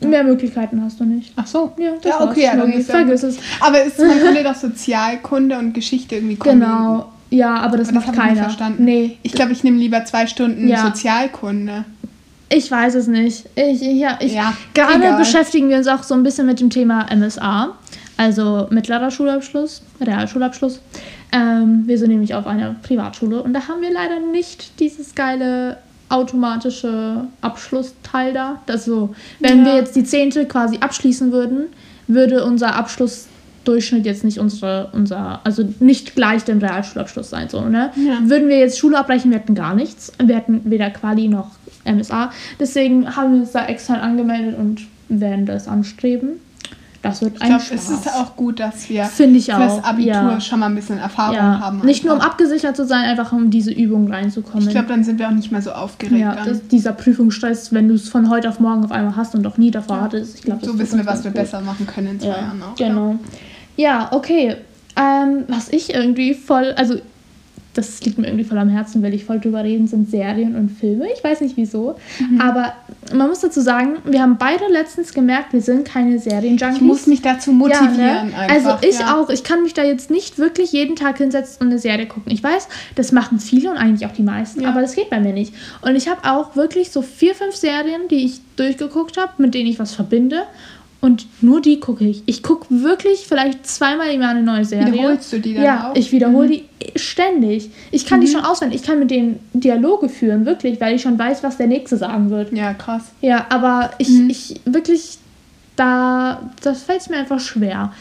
Mehr 0.00 0.22
Möglichkeiten 0.22 0.82
hast 0.84 1.00
du 1.00 1.04
nicht. 1.04 1.32
Ach 1.36 1.46
so. 1.46 1.72
Ja, 1.78 1.92
das 2.02 2.04
ja 2.04 2.20
okay, 2.28 2.42
ja, 2.44 2.56
dann 2.56 2.72
ist 2.72 2.90
Vergiss 2.90 3.22
es. 3.22 3.38
Aber 3.60 3.82
ist, 3.82 3.98
man 3.98 4.18
könnte 4.18 4.42
doch 4.44 4.54
Sozialkunde 4.54 5.56
und 5.58 5.72
Geschichte 5.72 6.16
irgendwie 6.16 6.36
kombinieren. 6.36 6.76
Genau. 6.78 7.12
Ja, 7.30 7.54
aber 7.56 7.78
das 7.78 7.88
Aber 7.88 8.00
macht 8.00 8.08
das 8.08 8.14
ich 8.16 8.20
nicht 8.20 8.28
keiner. 8.34 8.42
verstanden. 8.42 8.84
Nee, 8.84 9.16
Ich 9.22 9.32
glaube, 9.32 9.52
ich 9.52 9.64
nehme 9.64 9.78
lieber 9.78 10.04
zwei 10.04 10.26
Stunden 10.26 10.68
Ja. 10.68 10.82
Sozialkunde. 10.84 11.84
Ich 12.50 12.70
weiß 12.70 12.94
es 12.96 13.06
nicht. 13.06 13.46
Ich, 13.54 13.80
ja, 13.80 14.18
ich, 14.20 14.34
Ja, 14.34 14.54
gerade 14.74 14.98
egal. 14.98 15.18
beschäftigen 15.18 15.68
wir 15.70 15.78
uns 15.78 15.88
auch 15.88 16.02
so 16.02 16.14
ein 16.14 16.22
bisschen 16.22 16.46
mit 16.46 16.60
dem 16.60 16.68
Thema 16.70 17.06
MSA, 17.14 17.74
also 18.16 18.66
mittlerer 18.70 19.10
Schulabschluss, 19.10 19.82
Realschulabschluss. 20.00 20.80
Ähm, 21.32 21.82
wir 21.86 21.98
sind 21.98 22.10
nämlich 22.10 22.34
auf 22.34 22.46
einer 22.46 22.76
Privatschule 22.82 23.42
und 23.42 23.52
da 23.52 23.66
haben 23.68 23.80
wir 23.82 23.92
leider 23.92 24.20
nicht 24.20 24.78
dieses 24.80 25.14
geile 25.14 25.78
automatische 26.08 27.26
Abschlussteil 27.40 28.32
da. 28.32 28.60
Das 28.66 28.84
so, 28.84 29.14
wenn 29.40 29.60
Ja. 29.60 29.64
wir 29.66 29.74
jetzt 29.76 29.96
die 29.96 30.04
zehnte 30.04 30.46
quasi 30.46 30.78
abschließen 30.78 31.32
würden, 31.32 31.66
würde 32.06 32.44
unser 32.44 32.76
Abschlussdurchschnitt 32.76 34.04
jetzt 34.04 34.22
nicht 34.24 34.38
unsere, 34.38 34.90
unser, 34.92 35.40
also 35.44 35.66
nicht 35.80 36.14
gleich 36.14 36.44
dem 36.44 36.58
Realschulabschluss 36.58 37.30
sein, 37.30 37.48
so, 37.48 37.62
ne? 37.62 37.90
Ja. 37.96 38.18
Würden 38.22 38.48
wir 38.48 38.58
jetzt 38.58 38.78
Schule 38.78 38.98
abbrechen, 38.98 39.30
wir 39.30 39.38
hätten 39.38 39.54
gar 39.54 39.74
nichts. 39.74 40.12
Wir 40.22 40.36
hätten 40.36 40.60
weder 40.64 40.90
Quali 40.90 41.28
noch 41.28 41.52
MSA. 41.84 42.30
Deswegen 42.60 43.16
haben 43.16 43.34
wir 43.34 43.40
uns 43.40 43.52
da 43.52 43.66
extern 43.66 44.00
angemeldet 44.00 44.56
und 44.58 44.82
werden 45.08 45.46
das 45.46 45.66
anstreben. 45.68 46.40
Das 47.04 47.22
wird 47.22 47.36
Ich 47.36 47.42
ein 47.42 47.48
glaube, 47.48 47.62
Spaß. 47.62 47.80
es 47.80 47.90
ist 47.90 48.08
auch 48.08 48.34
gut, 48.36 48.58
dass 48.60 48.88
wir 48.88 49.04
Finde 49.04 49.38
ich 49.38 49.46
fürs 49.46 49.72
auch, 49.72 49.84
Abitur 49.84 50.12
ja. 50.12 50.40
schon 50.40 50.58
mal 50.60 50.66
ein 50.66 50.74
bisschen 50.74 50.98
Erfahrung 50.98 51.36
ja. 51.36 51.60
haben. 51.60 51.80
Nicht 51.84 52.04
nur 52.04 52.14
um 52.14 52.20
einfach. 52.20 52.32
abgesichert 52.32 52.74
zu 52.76 52.86
sein, 52.86 53.04
einfach 53.04 53.30
um 53.32 53.50
diese 53.50 53.70
Übung 53.72 54.10
reinzukommen. 54.10 54.66
Ich 54.66 54.70
glaube, 54.72 54.88
dann 54.88 55.04
sind 55.04 55.18
wir 55.18 55.28
auch 55.28 55.32
nicht 55.32 55.52
mehr 55.52 55.62
so 55.62 55.72
aufgeregt. 55.72 56.18
ja, 56.20 56.34
das, 56.44 56.66
dieser 56.68 56.92
Prüfungsstress, 56.92 57.72
wenn 57.72 57.88
du 57.88 57.94
es 57.94 58.08
von 58.08 58.30
heute 58.30 58.48
auf 58.48 58.58
morgen 58.58 58.84
auf 58.84 58.90
einmal 58.92 59.14
hast 59.16 59.34
und 59.34 59.42
doch 59.42 59.58
nie 59.58 59.70
davor 59.70 60.00
hattest. 60.00 60.36
Ich 60.36 60.42
glaube, 60.42 60.60
das 60.62 60.70
so 60.70 60.78
wissen 60.78 60.98
wir, 60.98 61.06
was 61.06 61.22
wir 61.24 61.30
gut. 61.30 61.40
besser 61.40 61.60
machen 61.60 61.86
können 61.86 62.08
in 62.08 62.20
zwei 62.20 62.28
Ja, 62.28 62.36
Jahren 62.38 62.62
auch. 62.62 62.74
genau. 62.74 63.16
Ja, 63.76 64.08
okay. 64.12 64.56
Ähm, 64.96 65.44
was 65.48 65.68
ich 65.70 65.92
irgendwie 65.92 66.34
voll, 66.34 66.72
also 66.76 66.94
das 67.74 68.00
liegt 68.04 68.18
mir 68.18 68.26
irgendwie 68.26 68.44
voll 68.44 68.58
am 68.58 68.68
Herzen, 68.68 69.02
will 69.02 69.12
ich 69.12 69.24
voll 69.24 69.40
drüber 69.40 69.62
reden, 69.64 69.86
sind 69.86 70.08
Serien 70.10 70.54
und 70.56 70.70
Filme. 70.70 71.06
Ich 71.14 71.22
weiß 71.22 71.40
nicht 71.40 71.56
wieso. 71.56 71.96
Mhm. 72.18 72.40
Aber 72.40 72.72
man 73.12 73.28
muss 73.28 73.40
dazu 73.40 73.60
sagen, 73.60 73.96
wir 74.04 74.22
haben 74.22 74.38
beide 74.38 74.64
letztens 74.70 75.12
gemerkt, 75.12 75.52
wir 75.52 75.60
sind 75.60 75.84
keine 75.84 76.18
Serienjunkies. 76.18 76.76
Ich 76.76 76.82
muss 76.82 77.06
mich 77.06 77.20
dazu 77.22 77.52
motivieren 77.52 77.98
Ja, 77.98 78.24
ne? 78.24 78.36
einfach. 78.36 78.74
Also 78.74 78.88
ich 78.88 78.98
ja. 79.00 79.16
auch. 79.16 79.28
Ich 79.28 79.44
kann 79.44 79.62
mich 79.62 79.74
da 79.74 79.82
jetzt 79.82 80.10
nicht 80.10 80.38
wirklich 80.38 80.72
jeden 80.72 80.96
Tag 80.96 81.18
hinsetzen 81.18 81.62
und 81.62 81.72
eine 81.72 81.78
Serie 81.78 82.06
gucken. 82.06 82.32
Ich 82.32 82.42
weiß, 82.42 82.68
das 82.94 83.12
machen 83.12 83.40
viele 83.40 83.70
und 83.70 83.76
eigentlich 83.76 84.08
auch 84.08 84.14
die 84.14 84.22
meisten, 84.22 84.62
Ja. 84.62 84.68
aber 84.68 84.80
das 84.80 84.94
geht 84.94 85.10
bei 85.10 85.20
mir 85.20 85.32
nicht. 85.32 85.52
Und 85.82 85.96
ich 85.96 86.08
habe 86.08 86.20
auch 86.30 86.56
wirklich 86.56 86.90
so 86.90 87.02
vier, 87.02 87.34
fünf 87.34 87.56
Serien, 87.56 88.08
die 88.08 88.24
ich 88.24 88.40
durchgeguckt 88.56 89.16
habe, 89.16 89.32
mit 89.38 89.54
denen 89.54 89.68
ich 89.68 89.78
was 89.78 89.94
verbinde. 89.94 90.44
Und 91.04 91.26
nur 91.42 91.60
die 91.60 91.80
gucke 91.80 92.04
ich. 92.04 92.22
Ich 92.26 92.42
gucke 92.42 92.66
wirklich 92.70 93.26
vielleicht 93.28 93.66
zweimal 93.66 94.08
im 94.10 94.22
Jahr 94.22 94.30
eine 94.30 94.42
neue 94.42 94.64
Serie. 94.64 94.92
Wiederholst 94.92 95.32
du 95.32 95.38
die 95.38 95.54
dann 95.54 95.62
Ja, 95.62 95.90
auch? 95.90 95.96
ich 95.96 96.12
wiederhole 96.12 96.48
Mhm. 96.48 96.52
die 96.52 96.64
ständig. 96.98 97.70
Ich 97.90 98.06
kann 98.06 98.20
die 98.22 98.26
schon 98.26 98.40
auswendig. 98.44 98.80
Ich 98.80 98.86
kann 98.86 98.98
mit 98.98 99.10
denen 99.10 99.38
Dialoge 99.52 100.08
führen, 100.08 100.46
wirklich, 100.46 100.80
weil 100.80 100.94
ich 100.96 101.02
schon 101.02 101.18
weiß, 101.18 101.42
was 101.42 101.56
der 101.58 101.66
Nächste 101.66 101.96
sagen 101.98 102.30
wird. 102.30 102.52
Ja, 102.52 102.72
krass. 102.72 103.02
Ja, 103.20 103.46
aber 103.50 103.90
ich, 103.98 104.08
Mhm. 104.08 104.30
ich 104.30 104.60
wirklich, 104.64 105.18
da, 105.76 106.40
das 106.62 106.82
fällt 106.84 107.00
es 107.02 107.08
mir 107.10 107.16
einfach 107.16 107.40
schwer, 107.40 107.92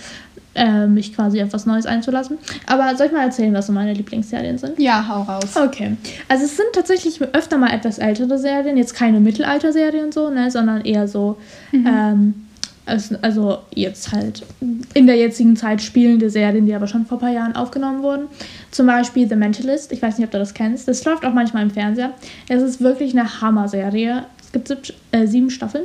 äh, 0.56 0.86
mich 0.86 1.16
quasi 1.16 1.42
auf 1.42 1.52
was 1.52 1.66
Neues 1.66 1.86
einzulassen. 1.88 2.38
Aber 2.68 2.96
soll 2.96 3.08
ich 3.08 3.12
mal 3.12 3.24
erzählen, 3.24 3.54
was 3.54 3.66
so 3.68 3.74
meine 3.74 3.94
Lieblingsserien 3.94 4.58
sind? 4.60 4.80
Ja, 4.80 5.06
hau 5.10 5.24
raus. 5.24 5.58
Okay. 5.58 5.98
Also 6.30 6.46
es 6.46 6.56
sind 6.56 6.68
tatsächlich 6.74 7.20
öfter 7.34 7.58
mal 7.58 7.72
etwas 7.74 7.98
ältere 7.98 8.38
Serien, 8.38 8.78
jetzt 8.78 8.94
keine 8.94 9.20
Mittelalter-Serien 9.20 10.12
so, 10.12 10.30
ne, 10.30 10.52
sondern 10.52 10.82
eher 10.86 11.08
so, 11.08 11.38
ähm, 11.74 12.43
also, 12.86 13.16
also 13.22 13.60
jetzt 13.74 14.12
halt 14.12 14.46
in 14.94 15.08
der 15.08 15.16
jetzigen 15.16 15.56
Zeit 15.56 15.82
spielende 15.82 16.30
Serien, 16.30 16.66
die 16.66 16.75
aber 16.75 16.88
schon 16.88 17.06
vor 17.06 17.18
ein 17.18 17.22
paar 17.22 17.32
Jahren 17.32 17.56
aufgenommen 17.56 18.04
wurden. 18.04 18.28
Zum 18.72 18.88
Beispiel 18.88 19.28
The 19.28 19.36
Mentalist, 19.36 19.92
ich 19.92 20.02
weiß 20.02 20.18
nicht, 20.18 20.25
ob 20.25 20.32
du 20.32 20.40
das 20.40 20.54
kennst. 20.54 20.88
Das 20.88 21.04
läuft 21.06 21.25
auch 21.25 21.34
manchmal 21.34 21.63
im 21.63 21.72
Fernseher. 21.72 22.12
Es 22.50 22.62
ist 22.62 22.82
wirklich 22.82 23.13
eine 23.13 23.42
Hammer-Serie. 23.42 24.25
Gibt 24.54 24.94
äh, 25.12 25.28
sieben 25.28 25.50
Staffeln. 25.50 25.84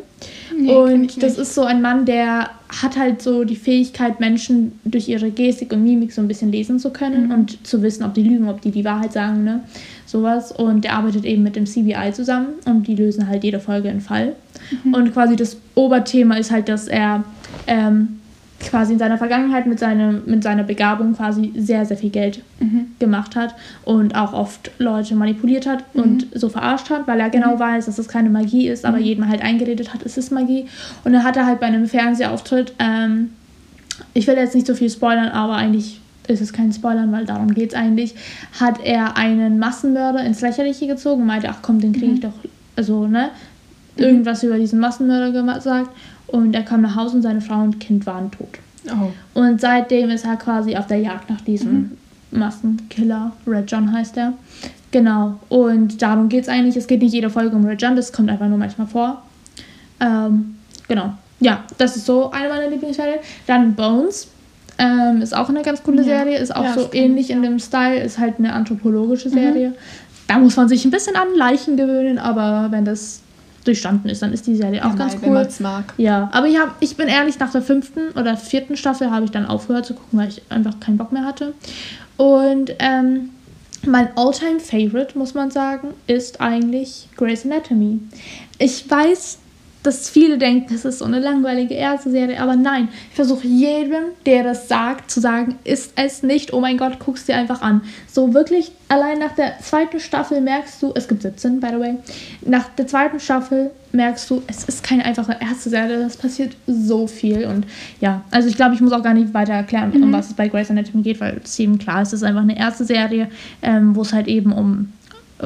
Nee, 0.57 0.71
und 0.73 1.23
das 1.23 1.39
ist 1.39 1.55
so 1.55 1.65
ein 1.65 1.83
Mann, 1.83 2.05
der 2.05 2.51
hat 2.69 2.97
halt 2.97 3.23
so 3.23 3.45
die 3.45 3.57
Fähigkeit, 3.57 4.21
Menschen 4.21 4.79
durch 4.85 5.09
ihre 5.09 5.31
Gestik 5.31 5.73
und 5.73 5.83
Mimik 5.83 6.13
so 6.13 6.21
ein 6.21 6.29
bisschen 6.29 6.53
lesen 6.53 6.79
zu 6.79 6.91
können 6.91 7.27
Mhm. 7.27 7.33
und 7.33 7.67
zu 7.67 7.83
wissen, 7.83 8.05
ob 8.05 8.15
die 8.15 8.23
lügen, 8.23 8.49
ob 8.49 8.61
die 8.61 8.71
die 8.71 8.85
Wahrheit 8.85 9.13
sagen, 9.13 9.43
ne? 9.43 9.65
Sowas. 10.07 10.53
Und 10.53 10.85
der 10.85 10.95
arbeitet 10.95 11.25
eben 11.25 11.43
mit 11.43 11.57
dem 11.57 11.67
CBI 11.67 12.13
zusammen 12.13 12.49
und 12.67 12.87
die 12.87 12.95
lösen 12.95 13.27
halt 13.27 13.43
jede 13.43 13.59
Folge 13.61 13.89
einen 13.89 14.01
Fall. 14.01 14.35
Mhm. 14.85 14.95
Und 14.95 15.13
quasi 15.13 15.35
das 15.37 15.57
Oberthema 15.75 16.37
ist 16.37 16.51
halt, 16.51 16.69
dass 16.69 16.89
er 16.89 17.25
ähm, 17.67 18.21
quasi 18.61 18.93
in 18.95 18.99
seiner 18.99 19.19
Vergangenheit 19.19 19.67
mit, 19.67 19.79
seinem, 19.79 20.23
mit 20.27 20.43
seiner 20.43 20.65
Begabung 20.65 21.15
quasi 21.15 21.53
sehr, 21.57 21.85
sehr 21.87 21.97
viel 21.97 22.11
Geld 22.11 22.43
Mhm. 22.61 22.87
gemacht 22.99 23.37
hat 23.37 23.55
und 23.85 24.17
auch 24.17 24.33
oft 24.33 24.73
Leute 24.81 25.15
manipuliert 25.15 25.65
hat 25.65 25.85
und 25.95 26.27
so 26.35 26.49
verarscht 26.49 26.91
hat, 26.91 27.07
weil 27.07 27.21
er 27.21 27.31
genau 27.31 27.57
weiß, 27.57 27.87
dass 27.87 27.99
es 28.01 28.09
keine 28.09 28.31
Magie 28.31 28.67
ist, 28.67 28.85
aber 28.85 28.99
jedem 28.99 29.29
halt 29.29 29.43
eingeredet 29.43 29.95
hat, 29.95 30.03
es 30.05 30.19
ist 30.19 30.33
Magie. 30.33 30.67
Und 31.05 31.13
dann 31.13 31.23
hat 31.23 31.37
er 31.37 31.47
halt 31.47 31.61
bei 31.61 31.67
einem 31.67 31.87
Fernsehauftritt, 31.87 32.75
ähm, 32.81 33.31
ich 34.13 34.27
will 34.27 34.35
jetzt 34.35 34.57
nicht 34.57 34.67
so 34.67 34.75
viel 34.75 34.91
spoilern, 34.91 35.29
aber 35.29 35.55
eigentlich 35.55 36.01
ist 36.27 36.41
es 36.41 36.53
kein 36.53 36.73
Spoilern, 36.73 37.13
weil 37.13 37.27
darum 37.27 37.55
geht 37.55 37.71
es 37.71 37.79
eigentlich, 37.79 38.17
hat 38.59 38.85
er 38.85 39.17
einen 39.17 39.61
Massenmörder 39.61 40.25
ins 40.25 40.41
Lächerliche 40.41 40.89
gezogen 40.89 41.23
und 41.23 41.29
meinte, 41.29 41.49
ach 41.49 41.59
komm, 41.63 41.81
den 41.81 41.93
kriege 41.93 42.13
ich 42.15 42.21
doch, 42.21 42.35
also, 42.75 43.07
ne, 43.07 43.31
irgendwas 43.97 44.43
über 44.43 44.59
diesen 44.59 44.81
Massenmörder 44.81 45.31
gesagt 45.55 45.91
und 46.29 46.55
er 46.55 46.63
kam 46.63 46.83
nach 46.83 46.97
Hause 46.97 47.17
und 47.17 47.23
seine 47.23 47.41
Frau 47.41 47.61
und 47.63 47.81
Kind 47.81 48.07
waren 48.07 48.31
tot. 48.31 48.59
Oh. 48.87 49.11
Und 49.41 49.61
seitdem 49.61 50.11
ist 50.11 50.25
er 50.25 50.37
quasi 50.37 50.77
auf 50.77 50.87
der 50.87 50.99
Jagd 50.99 51.29
nach 51.29 51.41
diesem 51.41 51.93
Massenkiller. 52.31 53.33
Red 53.47 53.71
John 53.71 53.93
heißt 53.93 54.17
er. 54.17 54.33
Genau. 54.91 55.39
Und 55.49 56.01
darum 56.01 56.29
geht 56.29 56.45
es 56.45 56.49
eigentlich. 56.49 56.77
Es 56.77 56.87
geht 56.87 57.03
nicht 57.03 57.13
jede 57.13 57.29
Folge 57.31 57.55
um 57.55 57.65
Red 57.65 57.83
John, 57.83 57.97
das 57.97 58.13
kommt 58.13 58.31
einfach 58.31 58.49
nur 58.49 58.59
manchmal 58.59 58.87
vor. 58.87 59.23
Ähm, 60.01 60.57
genau. 60.87 61.15
Ja, 61.41 61.65
das 61.77 61.97
ist 61.97 62.07
so 62.07 62.31
eine 62.31 62.49
meiner 62.49 62.69
Lieblingsserien. 62.69 63.19
Dann 63.47 63.75
Bones. 63.75 64.29
Ähm, 64.79 65.23
ist 65.23 65.35
auch 65.37 65.49
eine 65.49 65.63
ganz 65.63 65.83
coole 65.83 65.99
Ja. 65.99 66.05
Serie. 66.05 66.39
Ist 66.39 66.55
auch 66.55 66.65
Ja, 66.65 66.75
so 66.75 66.89
ich, 66.93 66.95
ähnlich 66.99 67.31
in 67.31 67.43
dem 67.43 67.59
Style. 67.59 68.01
Ist 68.01 68.19
halt 68.19 68.39
eine 68.39 68.53
anthropologische 68.53 69.29
Serie. 69.29 69.75
Da 70.29 70.39
muss 70.39 70.57
man 70.57 70.69
sich 70.69 70.85
ein 70.85 70.91
bisschen 70.91 71.17
an 71.17 71.29
Leichen 71.37 71.77
gewöhnen, 71.77 72.19
aber 72.19 72.69
wenn 72.71 72.85
das 72.85 73.21
durchstanden 73.69 74.11
ist, 74.11 74.23
dann 74.23 74.33
ist 74.33 74.47
die 74.47 74.57
Serie 74.57 74.85
auch 74.85 74.91
Ja, 74.91 74.97
ganz 74.97 75.15
cool. 75.15 75.23
wenn 75.23 75.33
man's 75.35 75.61
mag. 75.61 75.95
Ja, 75.99 76.29
aber 76.33 76.47
ich, 76.49 76.59
hab, 76.59 76.77
ich 76.81 76.97
bin 76.97 77.07
ehrlich, 77.09 77.39
nach 77.39 77.53
der 77.53 77.63
fünften 77.63 78.11
oder 78.19 78.37
vierten 78.37 78.77
Staffel 78.77 79.11
habe 79.11 79.25
ich 79.27 79.31
dann 79.31 79.47
aufgehört 79.47 79.87
zu 79.87 79.95
gucken, 79.95 80.19
weil 80.19 80.29
ich 80.29 80.43
einfach 80.49 80.81
keinen 80.81 80.97
Bock 80.99 81.13
mehr 81.13 81.25
hatte. 81.25 81.55
Und 82.17 82.73
ähm, 82.81 83.31
mein 83.87 84.09
all-time 84.17 84.59
favorite, 84.59 85.17
muss 85.17 85.35
man 85.35 85.51
sagen, 85.51 85.89
ist 86.09 86.41
eigentlich 86.41 87.09
Grey's 87.17 87.45
Anatomy. 87.45 88.01
Ich 88.59 88.91
weiß, 88.91 89.39
dass 89.83 90.11
viele 90.11 90.39
denken, 90.39 90.73
das 90.73 90.85
ist 90.85 90.99
so 90.99 91.05
eine 91.05 91.21
langweilige 91.21 91.75
Ärzte-Serie, 91.75 92.41
aber 92.41 92.57
nein, 92.57 92.89
ich 93.11 93.17
versuche 93.17 93.47
jedem, 93.47 94.05
der 94.27 94.43
das 94.43 94.69
sagt, 94.69 95.11
zu 95.11 95.21
sagen, 95.21 95.57
ist 95.65 95.93
es 95.97 96.23
nicht, 96.23 96.53
oh 96.53 96.61
mein 96.61 96.77
Gott, 96.77 96.99
guck's 96.99 97.27
dir 97.27 97.37
einfach 97.37 97.63
an. 97.63 97.83
So 98.11 98.35
wirklich, 98.35 98.73
allein 98.89 99.19
nach 99.19 99.35
der 99.35 99.59
zweiten 99.61 100.01
Staffel 100.01 100.41
merkst 100.41 100.83
du, 100.83 100.93
es 100.95 101.07
gibt 101.07 101.23
17, 101.23 101.61
by 101.61 101.69
the 101.71 101.79
way, 101.79 101.95
nach 102.45 102.69
der 102.71 102.87
zweiten 102.87 103.21
Staffel 103.21 103.71
merkst 103.93 104.29
du, 104.31 104.43
es 104.49 104.65
ist 104.65 104.83
keine 104.83 105.05
einfache 105.05 105.37
Ärzte-Serie, 105.41 106.01
das 106.01 106.17
passiert 106.17 106.57
so 106.67 107.07
viel 107.07 107.47
und 107.47 107.65
ja, 108.01 108.23
also 108.31 108.49
ich 108.49 108.57
glaube, 108.57 108.75
ich 108.75 108.81
muss 108.81 108.93
auch 108.93 109.03
gar 109.03 109.15
nicht 109.15 109.33
weiter 109.33 109.55
erklären, 109.55 109.93
um 110.03 110.13
was 110.13 110.29
es 110.29 110.35
bei 110.35 110.49
Grey's 110.49 110.71
Anatomy 110.71 111.03
geht, 111.03 111.21
weil 111.21 111.41
es 111.43 111.59
eben 111.59 111.79
klar 111.79 112.03
ist, 112.03 112.09
es 112.09 112.21
ist 112.21 112.25
einfach 112.25 112.43
eine 112.43 112.59
Ärzte-Serie, 112.59 113.29
ähm, 113.63 113.95
wo 113.95 114.03
es 114.03 114.13
halt 114.13 114.27
eben 114.27 114.53
um, 114.53 114.93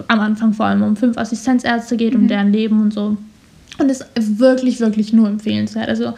am 0.09 0.21
Anfang 0.21 0.55
vor 0.55 0.67
allem 0.67 0.83
um 0.83 0.97
fünf 0.97 1.19
Assistenzärzte 1.19 1.97
geht, 1.97 2.15
um 2.15 2.27
deren 2.27 2.51
Leben 2.51 2.81
und 2.81 2.93
so. 2.93 3.17
Und 3.83 3.91
ist 3.91 4.07
wirklich, 4.17 4.81
wirklich 4.81 5.13
nur 5.13 5.29
empfehlenswert. 5.29 5.89
Also, 5.89 6.13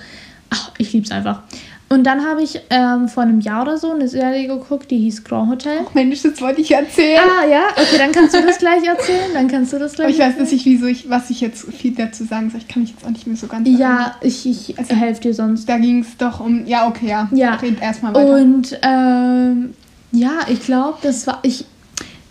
ach, 0.50 0.70
ich 0.78 0.92
liebe 0.92 1.04
es 1.06 1.10
einfach. 1.10 1.42
Und 1.90 2.04
dann 2.04 2.24
habe 2.26 2.42
ich 2.42 2.60
ähm, 2.70 3.08
vor 3.08 3.22
einem 3.24 3.40
Jahr 3.40 3.62
oder 3.62 3.76
so 3.78 3.92
eine 3.92 4.08
Serie 4.08 4.48
geguckt, 4.48 4.90
die 4.90 4.98
hieß 4.98 5.22
Grand 5.22 5.50
Hotel. 5.50 5.80
Mensch, 5.92 6.22
das 6.22 6.40
wollte 6.40 6.60
ich 6.62 6.72
erzählen. 6.72 7.20
Ah, 7.22 7.46
ja? 7.46 7.64
Okay, 7.76 7.98
dann 7.98 8.10
kannst 8.10 8.34
du 8.34 8.40
das 8.42 8.58
gleich 8.58 8.82
erzählen. 8.84 9.30
Dann 9.34 9.48
kannst 9.48 9.72
du 9.72 9.78
das 9.78 9.92
Aber 9.94 10.04
gleich 10.10 10.14
ich 10.30 10.38
weiß 10.40 10.50
nicht, 10.50 10.64
wieso 10.64 10.86
ich, 10.86 11.08
was 11.10 11.30
ich 11.30 11.40
jetzt 11.42 11.66
viel 11.72 11.94
dazu 11.94 12.24
sagen 12.24 12.50
soll. 12.50 12.60
Ich 12.60 12.68
kann 12.68 12.82
mich 12.82 12.90
jetzt 12.92 13.04
auch 13.04 13.10
nicht 13.10 13.26
mehr 13.26 13.36
so 13.36 13.46
ganz 13.46 13.68
Ja, 13.68 14.16
ich, 14.22 14.46
ich 14.46 14.76
Also- 14.78 14.94
helfe 14.94 15.20
dir 15.20 15.34
sonst. 15.34 15.68
Da 15.68 15.76
ging 15.78 16.00
es 16.00 16.16
doch 16.16 16.40
um. 16.40 16.66
Ja, 16.66 16.88
okay, 16.88 17.08
ja. 17.08 17.28
Ja. 17.32 17.54
Red 17.56 17.80
erstmal 17.80 18.14
weiter. 18.14 18.32
Und 18.34 18.78
ähm, 18.82 19.74
ja, 20.10 20.38
ich 20.48 20.60
glaube, 20.64 20.98
das 21.02 21.26
war. 21.26 21.40
Ich, 21.42 21.64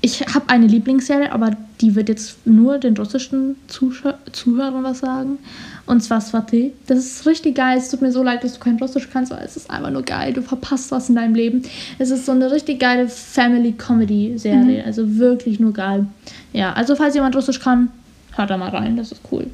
ich 0.05 0.19
habe 0.35 0.49
eine 0.49 0.67
Lieblingsserie, 0.67 1.31
aber 1.31 1.51
die 1.79 1.95
wird 1.95 2.09
jetzt 2.09 2.45
nur 2.45 2.77
den 2.77 2.97
russischen 2.97 3.55
Zuschau 3.67 4.13
Zuhörern 4.33 4.83
was 4.83 4.99
sagen. 4.99 5.37
Und 5.85 6.03
zwar 6.03 6.19
Swati. 6.19 6.73
Das 6.87 6.99
ist 6.99 7.25
richtig 7.25 7.55
geil. 7.55 7.77
Es 7.77 7.89
tut 7.89 8.01
mir 8.01 8.11
so 8.11 8.21
leid, 8.21 8.43
dass 8.43 8.55
du 8.55 8.59
kein 8.59 8.75
Russisch 8.79 9.09
kannst, 9.09 9.31
weil 9.31 9.41
es 9.45 9.55
ist 9.55 9.69
einfach 9.69 9.91
nur 9.91 10.01
geil. 10.01 10.33
Du 10.33 10.41
verpasst 10.41 10.91
was 10.91 11.07
in 11.07 11.15
deinem 11.15 11.35
Leben. 11.35 11.61
Es 11.99 12.09
ist 12.09 12.25
so 12.25 12.33
eine 12.33 12.51
richtig 12.51 12.81
geile 12.81 13.07
Family-Comedy-Serie. 13.07 14.83
Also 14.85 15.17
wirklich 15.17 15.61
nur 15.61 15.71
geil. 15.71 16.05
Ja, 16.51 16.73
also 16.73 16.97
falls 16.97 17.15
jemand 17.15 17.37
Russisch 17.37 17.61
kann, 17.61 17.89
hört 18.35 18.49
da 18.49 18.57
mal 18.57 18.69
rein. 18.71 18.97
Das 18.97 19.13
ist 19.13 19.21
cool. 19.31 19.47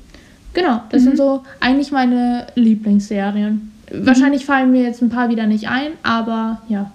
Genau, 0.55 0.81
das 0.89 1.03
sind 1.03 1.15
so 1.15 1.43
eigentlich 1.59 1.91
meine 1.91 2.47
Lieblingsserien. 2.55 3.71
Wahrscheinlich 3.91 4.45
fallen 4.45 4.71
mir 4.71 4.81
jetzt 4.81 5.03
ein 5.03 5.09
paar 5.09 5.29
wieder 5.29 5.45
nicht 5.45 5.69
ein, 5.69 5.91
aber 6.01 6.63
ja. 6.69 6.91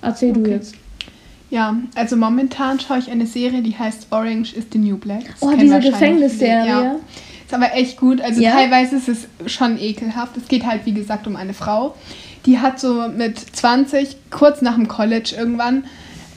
Erzähl 0.00 0.32
du 0.32 0.40
Okay. 0.40 0.52
jetzt. 0.52 0.74
Ja, 1.54 1.76
also 1.94 2.16
momentan 2.16 2.80
schaue 2.80 2.98
ich 2.98 3.08
eine 3.12 3.26
Serie, 3.26 3.62
die 3.62 3.78
heißt 3.78 4.08
Orange 4.10 4.54
is 4.56 4.64
the 4.72 4.78
New 4.78 4.96
Black. 4.96 5.22
Das 5.30 5.40
Oh, 5.42 5.52
diese 5.56 5.78
Gefängnisserie. 5.78 6.66
Ja. 6.66 6.96
Ist 7.46 7.54
aber 7.54 7.74
echt 7.76 7.96
gut. 7.96 8.20
Also 8.20 8.40
Ja? 8.42 8.50
teilweise 8.50 8.96
ist 8.96 9.08
es 9.08 9.28
schon 9.52 9.78
ekelhaft. 9.78 10.36
Es 10.36 10.48
geht 10.48 10.66
halt, 10.66 10.84
wie 10.84 10.92
gesagt, 10.92 11.28
um 11.28 11.36
eine 11.36 11.54
Frau. 11.54 11.94
Die 12.44 12.58
hat 12.58 12.80
so 12.80 13.06
mit 13.16 13.38
20, 13.38 14.16
kurz 14.32 14.62
nach 14.62 14.74
dem 14.74 14.88
College 14.88 15.32
irgendwann, 15.38 15.84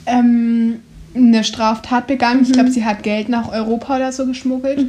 ähm, 0.06 0.82
eine 1.16 1.42
Straftat 1.42 2.06
begangen. 2.06 2.42
Ich 2.42 2.50
Mhm. 2.50 2.52
glaube, 2.52 2.70
sie 2.70 2.84
hat 2.84 3.02
Geld 3.02 3.28
nach 3.28 3.50
Europa 3.50 3.96
oder 3.96 4.12
so 4.12 4.24
geschmuggelt. 4.24 4.86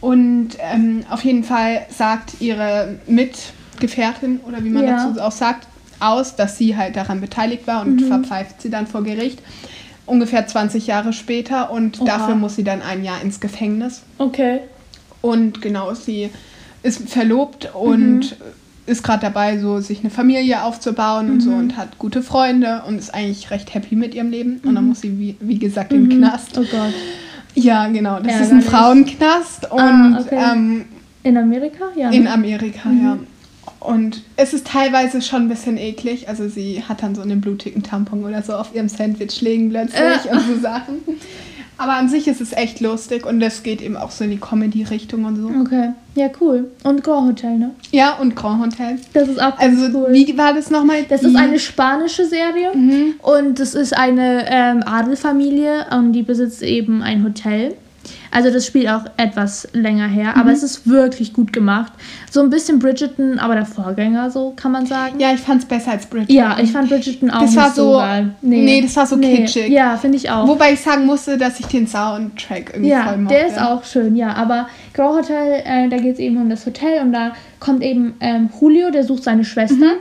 Und 0.00 0.48
ähm, 0.58 1.04
auf 1.10 1.22
jeden 1.22 1.44
Fall 1.44 1.82
sagt 1.90 2.40
ihre 2.40 2.98
Mitgefährtin, 3.06 4.40
oder 4.48 4.64
wie 4.64 4.70
man 4.70 4.84
Ja. 4.86 5.06
dazu 5.06 5.20
auch 5.20 5.32
sagt, 5.32 5.66
aus, 6.00 6.36
dass 6.36 6.58
sie 6.58 6.76
halt 6.76 6.96
daran 6.96 7.20
beteiligt 7.20 7.66
war 7.66 7.84
Mhm. 7.84 7.92
und 7.92 8.00
verpfeift 8.02 8.60
sie 8.62 8.70
dann 8.70 8.86
vor 8.86 9.02
Gericht. 9.04 9.40
Ungefähr 10.06 10.46
20 10.46 10.86
Jahre 10.88 11.12
später 11.12 11.70
und 11.70 12.00
Oha. 12.00 12.06
dafür 12.06 12.34
muss 12.34 12.56
sie 12.56 12.64
dann 12.64 12.82
ein 12.82 13.04
Jahr 13.04 13.20
ins 13.22 13.38
Gefängnis. 13.40 14.02
Okay. 14.18 14.60
Und 15.22 15.62
genau, 15.62 15.94
sie 15.94 16.30
ist 16.82 17.08
verlobt 17.10 17.70
und 17.74 18.36
ist 18.86 19.04
gerade 19.04 19.20
dabei, 19.20 19.58
so 19.58 19.78
sich 19.80 20.00
eine 20.00 20.10
Familie 20.10 20.64
aufzubauen 20.64 21.30
und 21.30 21.40
so 21.42 21.50
und 21.50 21.76
hat 21.76 21.98
gute 21.98 22.22
Freunde 22.22 22.82
und 22.88 22.98
ist 22.98 23.14
eigentlich 23.14 23.50
recht 23.52 23.72
happy 23.74 23.94
mit 23.94 24.14
ihrem 24.14 24.30
Leben. 24.30 24.60
Und 24.64 24.74
dann 24.74 24.86
muss 24.88 25.02
sie, 25.02 25.16
wie, 25.18 25.36
wie 25.40 25.58
gesagt, 25.58 25.92
in 25.92 26.08
den 26.08 26.18
Knast. 26.18 26.58
Oh 26.58 26.62
Gott. 26.62 26.92
Ja, 27.54 27.86
genau, 27.88 28.18
das 28.18 28.26
ist 28.40 28.50
ein 28.52 28.60
Ärgerlich. 28.62 28.64
Frauenknast 28.64 29.70
und 29.70 29.80
Ah, 29.80 30.18
okay. 30.20 30.42
ähm, 30.52 30.84
In 31.22 31.36
Amerika? 31.36 31.84
Ja. 31.94 32.10
in 32.10 32.24
ne? 32.24 32.32
Amerika, 32.32 32.90
ja. 32.90 33.18
Und 33.78 34.22
es 34.36 34.52
ist 34.52 34.66
teilweise 34.66 35.22
schon 35.22 35.42
ein 35.42 35.48
bisschen 35.48 35.76
eklig. 35.78 36.28
Also 36.28 36.48
sie 36.48 36.82
hat 36.88 37.02
dann 37.02 37.14
so 37.14 37.22
einen 37.22 37.40
blutigen 37.40 37.82
Tampon 37.82 38.24
oder 38.24 38.42
so 38.42 38.52
auf 38.54 38.74
ihrem 38.74 38.88
Sandwich 38.88 39.40
liegen 39.40 39.70
plötzlich 39.70 40.00
Äh. 40.00 40.32
und 40.32 40.40
so 40.46 40.60
Sachen. 40.60 40.96
Aber 41.78 41.94
an 41.94 42.10
sich 42.10 42.28
ist 42.28 42.42
es 42.42 42.52
echt 42.52 42.80
lustig 42.80 43.24
und 43.24 43.40
es 43.40 43.62
geht 43.62 43.80
eben 43.80 43.96
auch 43.96 44.10
so 44.10 44.22
in 44.24 44.30
die 44.30 44.36
Comedy-Richtung 44.36 45.24
und 45.24 45.36
so. 45.36 45.48
Okay. 45.62 45.92
Ja, 46.14 46.28
cool. 46.38 46.70
Und 46.84 47.02
Grand 47.02 47.28
Hotel, 47.28 47.56
ne? 47.56 47.70
Ja, 47.90 48.16
und 48.18 48.36
Grand 48.36 48.62
Hotel. 48.62 48.98
Das 49.14 49.28
ist 49.28 49.40
auch 49.40 49.56
Also, 49.58 49.86
cool. 49.94 50.08
wie 50.12 50.36
war 50.36 50.52
das 50.52 50.68
nochmal? 50.70 51.04
Das 51.08 51.22
ist 51.22 51.34
eine 51.36 51.58
spanische 51.58 52.26
Serie 52.26 52.72
Mhm. 52.74 53.14
und 53.22 53.58
das 53.60 53.74
ist 53.74 53.96
eine 53.96 54.44
ähm, 54.50 54.82
Adelfamilie 54.84 55.86
und 55.96 56.12
die 56.12 56.22
besitzt 56.22 56.62
eben 56.62 57.00
ein 57.02 57.24
Hotel. 57.24 57.74
Also 58.30 58.50
das 58.50 58.66
spielt 58.66 58.88
auch 58.88 59.04
etwas 59.16 59.68
länger 59.72 60.06
her, 60.06 60.32
Mhm. 60.34 60.40
aber 60.40 60.52
es 60.52 60.62
ist 60.62 60.86
wirklich 60.88 61.32
gut 61.32 61.52
gemacht. 61.52 61.92
So 62.30 62.40
ein 62.40 62.50
bisschen 62.50 62.78
Bridgerton, 62.78 63.38
aber 63.38 63.54
der 63.54 63.66
Vorgänger, 63.66 64.30
so 64.30 64.52
kann 64.56 64.72
man 64.72 64.86
sagen. 64.86 65.18
Ja, 65.18 65.32
ich 65.32 65.40
fand 65.40 65.62
es 65.62 65.68
besser 65.68 65.92
als 65.92 66.06
Bridget. 66.06 66.30
Ja, 66.30 66.58
ich 66.60 66.70
fand 66.72 66.88
Bridgerton 66.88 67.30
auch 67.30 67.40
Das 67.40 67.50
nicht 67.50 67.58
war 67.58 67.70
so 67.70 67.92
so- 67.92 67.98
geil. 67.98 68.30
nee, 68.42 68.80
das 68.82 68.94
war 68.96 69.06
so 69.06 69.16
kitschig. 69.18 69.68
Ja, 69.68 69.96
finde 69.96 70.16
ich 70.18 70.30
auch. 70.30 70.46
Wobei 70.46 70.72
ich 70.72 70.80
sagen 70.80 71.06
musste, 71.06 71.36
dass 71.38 71.58
ich 71.60 71.66
den 71.66 71.86
Soundtrack 71.86 72.70
irgendwie 72.74 72.90
Ja, 72.90 73.04
voll 73.08 73.18
mochte. 73.18 73.34
der 73.34 73.46
ist 73.46 73.60
auch 73.60 73.84
schön, 73.84 74.16
ja. 74.16 74.34
Aber 74.34 74.68
Grau 74.94 75.14
Hotel, 75.16 75.62
äh, 75.64 75.88
da 75.88 75.96
geht 75.96 76.14
es 76.14 76.18
eben 76.18 76.36
um 76.36 76.48
das 76.50 76.64
Hotel 76.66 77.00
und 77.02 77.12
da 77.12 77.32
kommt 77.58 77.82
eben 77.82 78.14
ähm, 78.20 78.48
Julio, 78.60 78.90
der 78.90 79.04
sucht 79.04 79.24
seine 79.24 79.44
Schwester. 79.44 79.94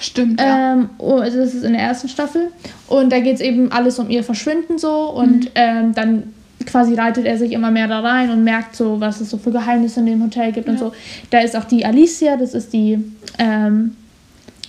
Stimmt, 0.00 0.40
ja. 0.40 0.72
Ähm, 0.74 0.90
oh, 0.98 1.16
also 1.18 1.38
das 1.38 1.54
ist 1.54 1.64
in 1.64 1.72
der 1.72 1.82
ersten 1.82 2.08
Staffel. 2.08 2.48
Und 2.88 3.10
da 3.12 3.20
geht 3.20 3.36
es 3.36 3.40
eben 3.40 3.70
alles 3.72 3.98
um 3.98 4.10
ihr 4.10 4.24
Verschwinden 4.24 4.76
so. 4.76 5.10
Und 5.10 5.50
ähm, 5.54 5.94
dann 5.94 6.32
quasi 6.66 6.94
reitet 6.94 7.26
er 7.26 7.38
sich 7.38 7.52
immer 7.52 7.70
mehr 7.70 7.88
da 7.88 8.00
rein 8.00 8.30
und 8.30 8.44
merkt 8.44 8.76
so, 8.76 9.00
was 9.00 9.20
es 9.20 9.30
so 9.30 9.38
für 9.38 9.50
Geheimnisse 9.50 10.00
in 10.00 10.06
dem 10.06 10.22
Hotel 10.22 10.52
gibt 10.52 10.68
und 10.68 10.78
so. 10.78 10.92
Da 11.30 11.40
ist 11.40 11.56
auch 11.56 11.64
die 11.64 11.84
Alicia, 11.84 12.36
das 12.36 12.54
ist 12.54 12.72
die 12.72 12.98
ähm, 13.38 13.96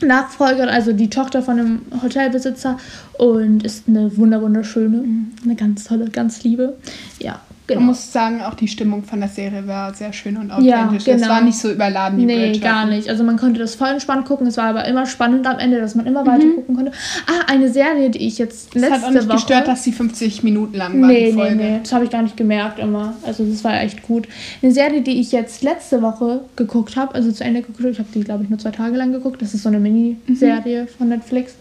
Nachfolgerin, 0.01 0.69
also 0.69 0.93
die 0.93 1.09
Tochter 1.09 1.41
von 1.41 1.59
einem 1.59 1.81
Hotelbesitzer 2.01 2.77
und 3.17 3.63
ist 3.63 3.87
eine 3.87 4.15
wunder 4.17 4.41
wunderschöne, 4.41 5.03
eine 5.43 5.55
ganz 5.55 5.85
tolle, 5.85 6.09
ganz 6.09 6.43
liebe. 6.43 6.75
Ja, 7.19 7.41
Genau. 7.67 7.79
Man 7.79 7.87
muss 7.87 8.11
sagen, 8.13 8.41
auch 8.43 8.53
die 8.53 8.67
Stimmung 8.67 9.03
von 9.03 9.19
der 9.19 9.29
Serie 9.29 9.65
war 9.65 9.91
sehr 9.95 10.13
schön 10.13 10.37
und 10.37 10.49
Ja, 10.63 10.85
authentisch. 10.85 11.07
Es 11.07 11.21
genau. 11.21 11.33
war 11.33 11.41
nicht 11.41 11.57
so 11.57 11.71
überladen 11.71 12.19
wie 12.19 12.25
Nee, 12.25 12.59
gar 12.59 12.85
nicht. 12.85 13.09
Also 13.09 13.23
man 13.23 13.37
konnte 13.37 13.59
das 13.59 13.73
voll 13.73 13.87
entspannt 13.87 14.25
gucken. 14.25 14.45
Es 14.45 14.57
war 14.57 14.65
aber 14.65 14.85
immer 14.85 15.07
spannend 15.07 15.47
am 15.47 15.57
Ende, 15.57 15.79
dass 15.81 15.95
man 15.95 16.05
immer 16.05 16.27
weiter 16.27 16.45
gucken 16.47 16.75
konnte. 16.75 16.91
Ah, 17.25 17.51
eine 17.51 17.69
Serie, 17.69 18.11
die 18.11 18.27
ich 18.27 18.37
jetzt 18.37 18.75
Mhm. 18.75 18.83
Es 18.83 18.89
letzte 18.89 19.01
hat 19.01 19.03
auch 19.09 19.13
nicht 19.15 19.27
Woche... 19.27 19.33
gestört, 19.37 19.67
dass 19.67 19.83
sie 19.83 19.91
50 19.91 20.43
Minuten 20.43 20.75
lang 20.77 21.01
war, 21.01 21.07
Nee, 21.07 21.31
die 21.31 21.35
nee, 21.35 21.41
Folge. 21.41 21.55
nee, 21.55 21.79
das 21.81 21.91
habe 21.91 22.05
ich 22.05 22.11
gar 22.11 22.21
nicht 22.21 22.37
gemerkt 22.37 22.77
immer. 22.77 23.15
Also 23.25 23.43
das 23.43 23.63
war 23.63 23.81
echt 23.81 24.03
gut. 24.03 24.27
Eine 24.61 24.71
Serie, 24.71 25.01
die 25.01 25.19
ich 25.19 25.31
jetzt 25.31 25.63
letzte 25.63 26.03
Woche 26.03 26.41
geguckt 26.55 26.95
habe, 26.95 27.15
also 27.15 27.31
zu 27.31 27.43
Ende 27.43 27.61
geguckt, 27.61 27.79
habe, 27.79 27.89
ich 27.89 27.97
habe 27.99 28.09
die, 28.13 28.21
glaube 28.21 28.43
ich, 28.43 28.49
nur 28.51 28.59
zwei 28.59 28.71
Tage 28.71 28.95
lang 28.95 29.11
geguckt. 29.11 29.41
Das 29.41 29.55
ist 29.55 29.63
so 29.63 29.69
eine 29.69 29.79
Miniserie 29.79 30.83
Mhm. 30.83 30.87
von 30.99 31.09
Netflix. 31.09 31.55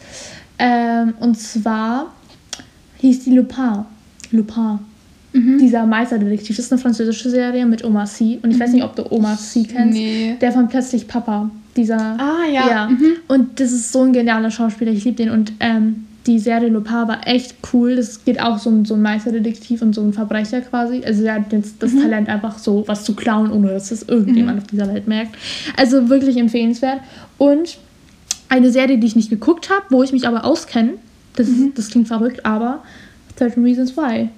Ähm, 0.58 1.14
und 1.20 1.36
zwar 1.38 2.12
hieß 2.98 3.24
die 3.24 3.30
Lupin. 3.30 3.86
Lupin. 4.32 4.80
Mhm. 5.34 5.58
Dieser 5.58 5.84
Meisterdetektiv. 5.84 6.56
Das 6.56 6.66
ist 6.66 6.72
eine 6.72 6.80
französische 6.80 7.28
Serie 7.28 7.66
mit 7.66 7.84
Omar 7.84 8.06
Sy. 8.06 8.38
Und 8.42 8.52
ich 8.52 8.60
weiß 8.60 8.72
nicht, 8.72 8.84
ob 8.84 8.94
du 8.94 9.10
Omar 9.10 9.36
Sy 9.36 9.64
kennst. 9.64 9.98
Nee. 9.98 10.36
Der 10.40 10.52
von 10.52 10.68
Plötzlich 10.68 11.08
Papa. 11.08 11.50
Dieser. 11.76 11.98
Ah, 11.98 12.48
ja. 12.50 12.68
Ja. 12.68 12.88
Mhm. 12.88 13.16
Und 13.26 13.58
das 13.58 13.72
ist 13.72 13.90
so 13.90 14.02
ein 14.02 14.12
genialer 14.12 14.52
Schauspieler. 14.52 14.92
Ich 14.92 15.04
liebe 15.04 15.16
den. 15.16 15.30
Und 15.30 15.52
ähm, 15.58 16.06
die 16.26 16.38
Serie 16.38 16.68
Lupin 16.68 17.08
war 17.08 17.26
echt 17.26 17.56
cool. 17.72 17.96
Das 17.96 18.24
geht 18.24 18.40
auch 18.40 18.58
so 18.58 18.70
um 18.70 18.84
so 18.84 18.94
ein 18.94 19.02
Meisterdetektiv 19.02 19.82
und 19.82 19.92
so 19.92 20.02
ein 20.02 20.12
Verbrecher 20.12 20.60
quasi. 20.60 21.02
Also 21.04 21.24
er 21.24 21.34
hat 21.34 21.52
jetzt 21.52 21.82
das 21.82 21.92
Talent 21.92 22.28
einfach 22.28 22.58
so 22.58 22.84
was 22.86 23.04
zu 23.04 23.14
klauen, 23.14 23.50
ohne 23.50 23.68
dass 23.68 23.90
es 23.90 24.04
irgendjemand 24.04 24.58
auf 24.58 24.66
dieser 24.68 24.88
Welt 24.92 25.08
merkt. 25.08 25.36
Also 25.76 26.08
wirklich 26.08 26.36
empfehlenswert. 26.36 27.00
Und 27.38 27.78
eine 28.48 28.70
Serie, 28.70 28.98
die 28.98 29.06
ich 29.06 29.16
nicht 29.16 29.30
geguckt 29.30 29.68
habe, 29.68 29.86
wo 29.90 30.02
ich 30.04 30.12
mich 30.12 30.28
aber 30.28 30.44
auskenne. 30.44 30.92
Das, 31.34 31.48
das 31.74 31.88
klingt 31.88 32.06
verrückt, 32.06 32.46
aber 32.46 32.84
13 33.36 33.64
Reasons 33.64 33.96
Why. 33.96 34.28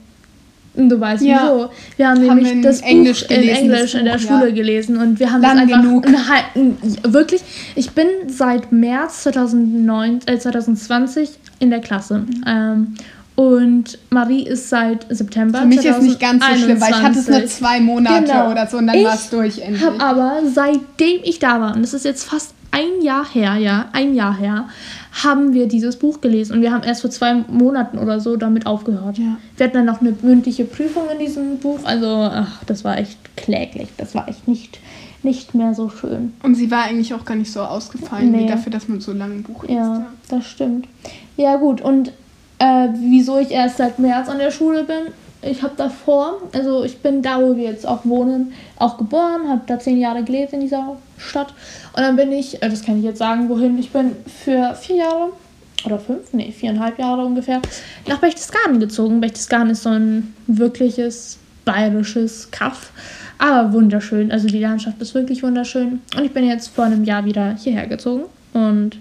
Du 0.76 1.00
weißt 1.00 1.24
Ja. 1.24 1.40
wieso. 1.42 1.70
Wir 1.96 2.08
haben, 2.08 2.28
Haben 2.30 2.36
nämlich 2.42 2.62
das 2.62 2.80
Englisch 2.82 3.22
Buch 3.22 3.28
gelesen, 3.28 3.48
in 3.50 3.56
Englisch 3.70 3.92
das 3.92 3.94
in 4.00 4.04
der 4.04 4.12
Buch, 4.14 4.20
Schule 4.20 4.48
ja. 4.48 4.54
gelesen 4.54 4.96
und 4.98 5.18
wir 5.18 5.32
haben 5.32 5.40
Lang 5.42 5.58
einfach 5.58 5.80
genug. 5.82 6.06
ein 6.54 6.76
wirklich. 7.02 7.42
Ich 7.74 7.90
bin 7.92 8.06
seit 8.28 8.72
März 8.72 9.22
2009, 9.22 10.20
äh, 10.26 10.38
2020 10.38 11.30
in 11.60 11.70
der 11.70 11.80
Klasse. 11.80 12.18
Mhm. 12.18 12.44
Ähm, 12.46 12.94
und 13.36 13.98
Marie 14.10 14.46
ist 14.46 14.70
seit 14.70 15.06
September. 15.10 15.60
Für 15.60 15.66
mich 15.66 15.84
ist 15.84 16.00
nicht 16.02 16.18
ganz 16.20 16.42
so 16.46 16.54
schlimm, 16.56 16.80
weil 16.80 16.90
ich 16.90 16.96
hatte 17.02 17.18
es 17.18 17.28
nur 17.28 17.38
2021. 17.46 17.50
zwei 17.58 17.80
Monate 17.80 18.24
Genau. 18.24 18.50
oder 18.50 18.66
so 18.66 18.78
und 18.78 18.86
dann 18.86 18.96
Ich 18.96 19.04
war 19.04 19.14
es 19.14 19.28
durch 19.30 19.58
endlich. 19.58 19.84
habe 19.84 20.00
aber 20.00 20.40
seitdem 20.54 21.20
ich 21.22 21.38
da 21.38 21.60
war, 21.60 21.74
und 21.76 21.82
das 21.82 21.92
ist 21.92 22.04
jetzt 22.06 22.24
fast 22.24 22.54
ein 22.70 23.02
Jahr 23.02 23.26
her, 23.30 23.56
ja, 23.56 23.86
ein 23.92 24.14
Jahr 24.14 24.36
her, 24.38 24.68
haben 25.24 25.54
wir 25.54 25.66
dieses 25.66 25.96
Buch 25.96 26.20
gelesen 26.20 26.54
und 26.56 26.62
wir 26.62 26.72
haben 26.72 26.82
erst 26.82 27.00
vor 27.00 27.10
zwei 27.10 27.34
Monaten 27.48 27.98
oder 27.98 28.20
so 28.20 28.36
damit 28.36 28.66
aufgehört. 28.66 29.18
Ja. 29.18 29.36
Wir 29.56 29.66
hatten 29.66 29.76
dann 29.76 29.86
noch 29.86 30.00
eine 30.00 30.14
mündliche 30.22 30.64
Prüfung 30.64 31.04
in 31.12 31.18
diesem 31.18 31.58
Buch, 31.58 31.78
also 31.84 32.06
ach, 32.06 32.62
das 32.64 32.84
war 32.84 32.98
echt 32.98 33.18
kläglich, 33.36 33.88
das 33.96 34.14
war 34.14 34.28
echt 34.28 34.46
nicht, 34.46 34.78
nicht 35.22 35.54
mehr 35.54 35.74
so 35.74 35.88
schön. 35.88 36.34
Und 36.42 36.54
sie 36.54 36.70
war 36.70 36.84
eigentlich 36.84 37.14
auch 37.14 37.24
gar 37.24 37.34
nicht 37.36 37.50
so 37.50 37.60
ausgefallen, 37.62 38.32
wie 38.32 38.42
Nee. 38.42 38.46
dafür, 38.48 38.70
dass 38.72 38.88
man 38.88 39.00
so 39.00 39.12
lange 39.12 39.34
ein 39.36 39.42
Buch 39.42 39.62
liest. 39.62 39.74
Ja, 39.74 40.06
das 40.28 40.46
stimmt. 40.46 40.86
Ja 41.36 41.56
gut, 41.56 41.80
und 41.80 42.12
äh, 42.58 42.88
wieso 43.00 43.38
ich 43.38 43.50
erst 43.50 43.78
seit 43.78 43.98
März 43.98 44.28
an 44.28 44.38
der 44.38 44.50
Schule 44.50 44.84
bin, 44.84 45.12
ich 45.46 45.62
habe 45.62 45.74
davor, 45.76 46.42
also 46.52 46.84
ich 46.84 46.98
bin 46.98 47.22
da, 47.22 47.40
wo 47.40 47.56
wir 47.56 47.64
jetzt 47.64 47.86
auch 47.86 48.04
wohnen, 48.04 48.52
auch 48.76 48.98
geboren, 48.98 49.48
habe 49.48 49.62
da 49.66 49.78
zehn 49.78 49.98
Jahre 49.98 50.22
gelebt 50.22 50.52
in 50.52 50.60
dieser 50.60 50.96
Stadt. 51.18 51.54
Und 51.94 52.02
dann 52.02 52.16
bin 52.16 52.32
ich, 52.32 52.62
äh, 52.62 52.68
das 52.68 52.84
kann 52.84 52.98
ich 52.98 53.04
jetzt 53.04 53.18
sagen, 53.18 53.48
wohin, 53.48 53.78
ich 53.78 53.90
bin 53.90 54.12
für 54.26 54.74
vier 54.74 54.96
Jahre 54.96 55.32
oder 55.84 55.98
fünf, 55.98 56.32
nee, 56.32 56.50
viereinhalb 56.50 56.98
Jahre 56.98 57.24
ungefähr, 57.24 57.60
nach 58.06 58.18
Berchtesgaden 58.18 58.80
gezogen. 58.80 59.20
Berchtesgaden 59.20 59.70
ist 59.70 59.82
so 59.82 59.90
ein 59.90 60.34
wirkliches 60.46 61.38
bayerisches 61.64 62.50
Kaff, 62.50 62.90
aber 63.38 63.72
wunderschön. 63.72 64.32
Also 64.32 64.48
die 64.48 64.58
Landschaft 64.58 65.00
ist 65.00 65.14
wirklich 65.14 65.42
wunderschön. 65.42 66.00
Und 66.16 66.24
ich 66.24 66.32
bin 66.32 66.46
jetzt 66.46 66.68
vor 66.68 66.84
einem 66.84 67.04
Jahr 67.04 67.24
wieder 67.24 67.54
hierher 67.56 67.86
gezogen. 67.86 68.24
Und 68.52 68.98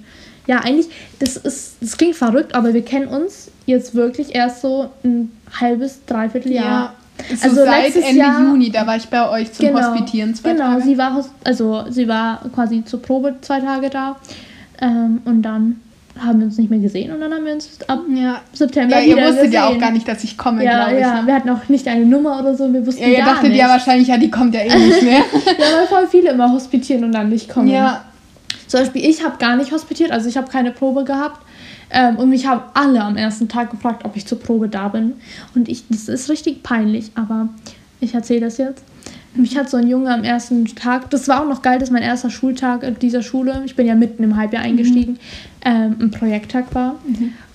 ja, 0.47 0.59
eigentlich, 0.59 0.87
das 1.19 1.37
ist, 1.37 1.75
das 1.81 1.97
klingt 1.97 2.15
verrückt, 2.15 2.53
aber 2.55 2.73
wir 2.73 2.83
kennen 2.83 3.07
uns 3.07 3.49
jetzt 3.65 3.95
wirklich 3.95 4.35
erst 4.35 4.61
so 4.61 4.89
ein 5.03 5.31
halbes, 5.59 5.99
dreiviertel 6.05 6.51
Jahr. 6.51 6.65
Ja. 6.65 6.93
So 7.37 7.47
Also 7.49 7.55
seit 7.65 7.83
letztes 7.85 8.03
Ende 8.03 8.19
Jahr- 8.19 8.41
Juni, 8.41 8.69
da 8.71 8.85
war 8.85 8.97
ich 8.97 9.07
bei 9.07 9.29
euch 9.29 9.51
zum 9.53 9.73
Hospitieren 9.73 10.35
zwei 10.35 10.51
genau, 10.51 10.65
Tage. 10.73 10.83
sie 10.83 10.97
war 10.97 11.25
also 11.45 11.85
sie 11.89 12.07
war 12.09 12.41
quasi 12.53 12.83
zur 12.83 13.01
Probe 13.01 13.35
zwei 13.41 13.61
Tage 13.61 13.89
da 13.89 14.17
ähm, 14.81 15.21
und 15.23 15.41
dann 15.41 15.79
haben 16.19 16.39
wir 16.39 16.45
uns 16.47 16.57
nicht 16.57 16.69
mehr 16.69 16.79
gesehen 16.79 17.11
und 17.13 17.21
dann 17.21 17.33
haben 17.33 17.45
wir 17.45 17.53
uns 17.53 17.69
ab 17.87 18.01
ja. 18.13 18.41
September 18.53 18.97
ja, 18.97 19.01
ihr 19.01 19.15
wieder 19.15 19.27
wusstet 19.27 19.45
gesehen. 19.45 19.53
ja 19.53 19.67
auch 19.67 19.77
gar 19.79 19.91
nicht, 19.91 20.07
dass 20.07 20.23
ich 20.25 20.37
komme, 20.37 20.63
ja, 20.63 20.85
glaube 20.85 20.95
ich. 20.95 21.01
ja, 21.01 21.21
ne? 21.21 21.27
wir 21.27 21.35
hatten 21.35 21.49
auch 21.49 21.67
nicht 21.69 21.87
eine 21.87 22.05
Nummer 22.05 22.39
oder 22.39 22.55
so, 22.55 22.71
wir 22.71 22.85
wussten 22.85 23.01
Ja, 23.03 23.07
ihr 23.09 23.17
gar 23.17 23.33
dachtet 23.35 23.49
nicht. 23.49 23.59
ja 23.59 23.67
wahrscheinlich, 23.69 24.07
ja, 24.09 24.17
die 24.17 24.29
kommt 24.31 24.53
ja 24.53 24.61
eh 24.61 24.77
nicht 24.77 25.01
mehr. 25.01 25.19
ja, 25.57 25.77
weil 25.79 25.87
voll 25.87 26.07
viele 26.09 26.31
immer 26.31 26.51
hospitieren 26.51 27.03
und 27.05 27.11
dann 27.13 27.29
nicht 27.29 27.49
kommen. 27.49 27.67
ja, 27.69 28.03
Zum 28.67 28.79
Beispiel, 28.79 29.05
ich 29.05 29.23
habe 29.23 29.37
gar 29.37 29.55
nicht 29.55 29.71
hospitiert, 29.71 30.11
also 30.11 30.27
ich 30.27 30.37
habe 30.37 30.51
keine 30.51 30.71
Probe 30.71 31.03
gehabt. 31.03 31.41
Ähm, 31.91 32.17
und 32.17 32.29
mich 32.29 32.47
haben 32.47 32.61
alle 32.73 33.01
am 33.03 33.15
ersten 33.15 33.47
Tag 33.47 33.71
gefragt, 33.71 34.05
ob 34.05 34.15
ich 34.15 34.25
zur 34.25 34.39
Probe 34.39 34.69
da 34.69 34.87
bin. 34.87 35.13
Und 35.53 35.69
ich, 35.69 35.83
das 35.89 36.07
ist 36.07 36.29
richtig 36.29 36.63
peinlich, 36.63 37.11
aber 37.15 37.49
ich 37.99 38.13
erzähle 38.13 38.41
das 38.41 38.57
jetzt. 38.57 38.83
Mich 39.35 39.57
hat 39.57 39.69
so 39.69 39.77
ein 39.77 39.87
Junge 39.87 40.13
am 40.13 40.23
ersten 40.23 40.65
Tag, 40.65 41.09
das 41.09 41.27
war 41.27 41.41
auch 41.41 41.47
noch 41.47 41.61
geil, 41.61 41.77
dass 41.77 41.91
mein 41.91 42.03
erster 42.03 42.29
Schultag 42.29 42.83
in 42.83 42.97
dieser 42.99 43.21
Schule, 43.21 43.63
ich 43.65 43.75
bin 43.75 43.85
ja 43.85 43.93
mitten 43.93 44.23
im 44.23 44.37
Halbjahr 44.37 44.63
eingestiegen, 44.63 45.19
ähm, 45.65 45.97
ein 45.99 46.11
Projekttag 46.11 46.73
war. 46.73 46.95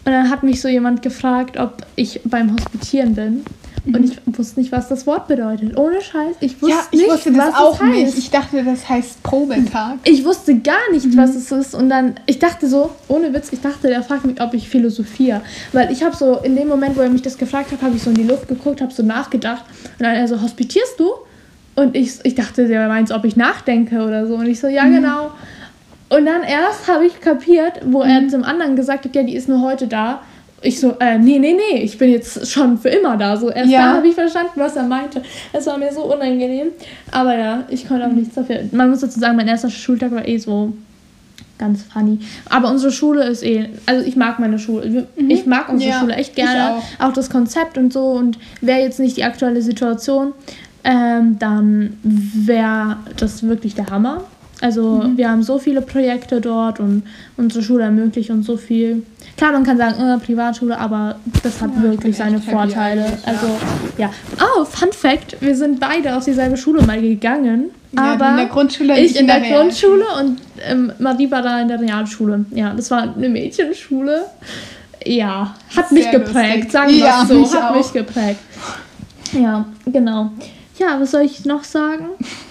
Und 0.04 0.12
dann 0.12 0.30
hat 0.30 0.42
mich 0.42 0.60
so 0.60 0.68
jemand 0.68 1.02
gefragt, 1.02 1.56
ob 1.58 1.86
ich 1.96 2.20
beim 2.24 2.52
Hospitieren 2.52 3.14
bin. 3.14 3.44
Und 3.86 4.04
ich 4.04 4.18
wusste 4.26 4.60
nicht, 4.60 4.72
was 4.72 4.88
das 4.88 5.06
Wort 5.06 5.26
bedeutet. 5.26 5.76
Ohne 5.76 6.00
Scheiß, 6.00 6.36
ich 6.40 6.60
wusste 6.60 6.76
ja, 6.76 6.82
ich 6.90 7.00
nicht, 7.00 7.10
wusste 7.10 7.32
das 7.32 7.48
was 7.48 7.54
auch 7.54 7.74
es 7.74 7.80
heißt. 7.80 7.92
nicht. 7.92 8.18
Ich 8.18 8.30
dachte, 8.30 8.62
das 8.62 8.88
heißt 8.88 9.22
Probetag. 9.22 9.96
Ich 10.04 10.24
wusste 10.24 10.58
gar 10.58 10.90
nicht, 10.92 11.16
was 11.16 11.34
es 11.34 11.50
ist. 11.50 11.74
Und 11.74 11.88
dann, 11.88 12.14
ich 12.26 12.38
dachte 12.38 12.68
so, 12.68 12.90
ohne 13.08 13.32
Witz, 13.32 13.52
ich 13.52 13.60
dachte, 13.60 13.88
der 13.88 14.02
fragt 14.02 14.24
mich, 14.26 14.40
ob 14.40 14.52
ich 14.54 14.68
philosophiere. 14.68 15.40
Weil 15.72 15.90
ich 15.90 16.02
habe 16.02 16.14
so, 16.14 16.38
in 16.38 16.56
dem 16.56 16.68
Moment, 16.68 16.96
wo 16.96 17.00
er 17.00 17.08
mich 17.08 17.22
das 17.22 17.38
gefragt 17.38 17.72
hat, 17.72 17.82
habe 17.82 17.96
ich 17.96 18.02
so 18.02 18.10
in 18.10 18.16
die 18.16 18.24
Luft 18.24 18.48
geguckt, 18.48 18.80
habe 18.80 18.92
so 18.92 19.02
nachgedacht. 19.02 19.64
Und 19.98 20.04
dann 20.04 20.14
er 20.14 20.28
so, 20.28 20.40
hospitierst 20.40 21.00
du? 21.00 21.10
Und 21.74 21.96
ich, 21.96 22.18
ich 22.24 22.34
dachte, 22.34 22.68
der 22.68 22.88
meint, 22.88 23.10
ob 23.12 23.24
ich 23.24 23.36
nachdenke 23.36 24.02
oder 24.02 24.26
so. 24.26 24.34
Und 24.34 24.46
ich 24.46 24.60
so, 24.60 24.66
ja, 24.66 24.84
genau. 24.84 25.30
Und 26.10 26.26
dann 26.26 26.42
erst 26.42 26.88
habe 26.88 27.06
ich 27.06 27.20
kapiert, 27.20 27.80
wo 27.86 28.02
er 28.02 28.28
zum 28.28 28.42
anderen 28.42 28.76
gesagt 28.76 29.04
hat, 29.04 29.14
ja, 29.14 29.22
die 29.22 29.36
ist 29.36 29.48
nur 29.48 29.62
heute 29.62 29.86
da. 29.86 30.20
Ich 30.62 30.78
so, 30.78 30.94
äh, 31.00 31.18
nee, 31.18 31.38
nee, 31.38 31.54
nee, 31.54 31.78
ich 31.82 31.96
bin 31.96 32.10
jetzt 32.10 32.46
schon 32.50 32.76
für 32.76 32.90
immer 32.90 33.16
da. 33.16 33.36
So, 33.36 33.50
erst 33.50 33.70
Ja. 33.70 33.80
da 33.92 33.96
habe 33.96 34.08
ich 34.08 34.14
verstanden, 34.14 34.52
was 34.56 34.76
er 34.76 34.82
meinte. 34.82 35.22
Es 35.54 35.66
war 35.66 35.78
mir 35.78 35.92
so 35.92 36.02
unangenehm. 36.12 36.68
Aber 37.10 37.36
ja, 37.36 37.64
ich 37.70 37.88
konnte 37.88 38.06
auch 38.06 38.12
nichts 38.12 38.34
dafür. 38.34 38.60
Man 38.72 38.90
muss 38.90 39.00
dazu 39.00 39.18
sagen, 39.18 39.36
mein 39.36 39.48
erster 39.48 39.70
Schultag 39.70 40.12
war 40.12 40.28
eh 40.28 40.36
so 40.36 40.72
ganz 41.58 41.82
funny. 41.84 42.18
Aber 42.48 42.70
unsere 42.70 42.92
Schule 42.92 43.24
ist 43.24 43.42
eh, 43.42 43.68
also 43.86 44.04
ich 44.06 44.16
mag 44.16 44.38
meine 44.38 44.58
Schule. 44.58 45.06
Ich 45.16 45.46
mag 45.46 45.68
unsere 45.70 45.90
Ja, 45.92 46.00
Schule 46.00 46.14
echt 46.14 46.34
gerne. 46.36 46.74
auch. 46.98 47.08
Auch. 47.08 47.12
das 47.14 47.30
Konzept 47.30 47.78
und 47.78 47.92
so. 47.92 48.04
Und 48.12 48.38
wäre 48.60 48.80
jetzt 48.80 49.00
nicht 49.00 49.16
die 49.16 49.24
aktuelle 49.24 49.62
Situation, 49.62 50.32
ähm, 50.84 51.38
dann 51.38 51.98
wäre 52.02 52.96
das 53.18 53.42
wirklich 53.42 53.74
der 53.74 53.86
Hammer. 53.86 54.24
Also 54.62 55.02
Mhm. 55.04 55.16
wir 55.16 55.30
haben 55.30 55.42
so 55.42 55.58
viele 55.58 55.80
Projekte 55.80 56.40
dort 56.40 56.80
und 56.80 57.02
unsere 57.36 57.64
Schule 57.64 57.84
ermöglicht 57.84 58.30
uns 58.30 58.46
so 58.46 58.56
viel. 58.58 59.02
Klar, 59.36 59.52
man 59.52 59.64
kann 59.64 59.78
sagen, 59.78 60.00
äh, 60.00 60.18
Privatschule, 60.18 60.78
aber 60.78 61.16
das 61.42 61.62
hat 61.62 61.70
Ja, 61.76 61.82
wirklich 61.82 62.16
seine 62.16 62.40
Vorteile. 62.40 63.06
Also 63.24 63.46
ja. 63.96 64.10
Oh, 64.38 64.64
Fun 64.64 64.92
Fact, 64.92 65.36
wir 65.40 65.56
sind 65.56 65.80
beide 65.80 66.14
auf 66.16 66.24
dieselbe 66.26 66.56
Schule 66.58 66.82
mal 66.82 67.00
gegangen. 67.00 67.70
Ja, 67.92 68.12
aber 68.12 68.30
in 68.30 68.36
der 68.36 68.46
Grundschule, 68.46 68.98
ich 69.00 69.12
ich 69.12 69.20
in 69.20 69.26
der, 69.26 69.36
Realschule. 69.42 70.04
Grundschule 70.04 70.04
und 70.20 70.40
ähm, 70.62 70.92
Marie 70.98 71.30
war 71.30 71.42
da 71.42 71.60
in 71.60 71.68
der 71.68 71.80
Realschule. 71.80 72.44
Ja, 72.50 72.72
das 72.74 72.90
war 72.90 73.02
eine 73.16 73.28
Mädchenschule. 73.28 74.26
Ja, 75.04 75.54
hat 75.74 75.90
mich 75.90 76.02
Sehr 76.04 76.12
geprägt, 76.20 76.54
lustig. 76.56 76.72
sagen 76.72 76.90
wir 76.92 76.98
Ja, 76.98 77.22
es 77.22 77.28
so, 77.28 77.34
mich 77.40 77.54
hat 77.54 77.70
auch. 77.70 77.76
mich 77.76 77.92
geprägt. 77.92 78.38
Ja, 79.32 79.64
genau. 79.86 80.30
Ja, 80.78 81.00
was 81.00 81.10
soll 81.12 81.22
ich 81.22 81.44
noch 81.46 81.64
sagen? 81.64 82.04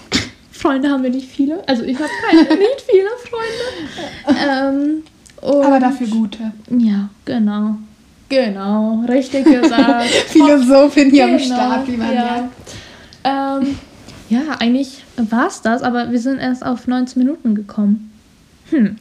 Freunde 0.59 0.89
haben 0.89 1.03
wir 1.03 1.09
nicht 1.09 1.29
viele. 1.29 1.65
Also 1.67 1.83
ich 1.83 1.97
habe 1.97 2.09
keine, 2.29 2.41
nicht 2.59 2.81
viele 2.89 3.09
Freunde. 3.29 4.43
Ähm, 4.49 5.03
Aber 5.41 5.79
dafür 5.79 6.07
gute. 6.07 6.51
Ja, 6.69 7.09
genau. 7.23 7.75
Genau, 8.27 9.03
richtig 9.07 9.45
gesagt. 9.45 10.05
Philosophin 10.27 11.09
hier 11.09 11.25
am 11.25 11.37
Genau, 11.37 11.45
Start, 11.45 11.87
wie 11.87 11.97
man 11.97 12.13
ja. 12.13 12.23
merkt. 13.23 13.63
Ähm, 13.63 13.79
ja, 14.29 14.41
eigentlich 14.59 15.03
war 15.17 15.47
es 15.47 15.61
das, 15.61 15.81
aber 15.81 16.11
wir 16.11 16.19
sind 16.19 16.39
erst 16.39 16.63
auf 16.63 16.87
19 16.87 17.23
Minuten 17.23 17.55
gekommen. 17.55 18.08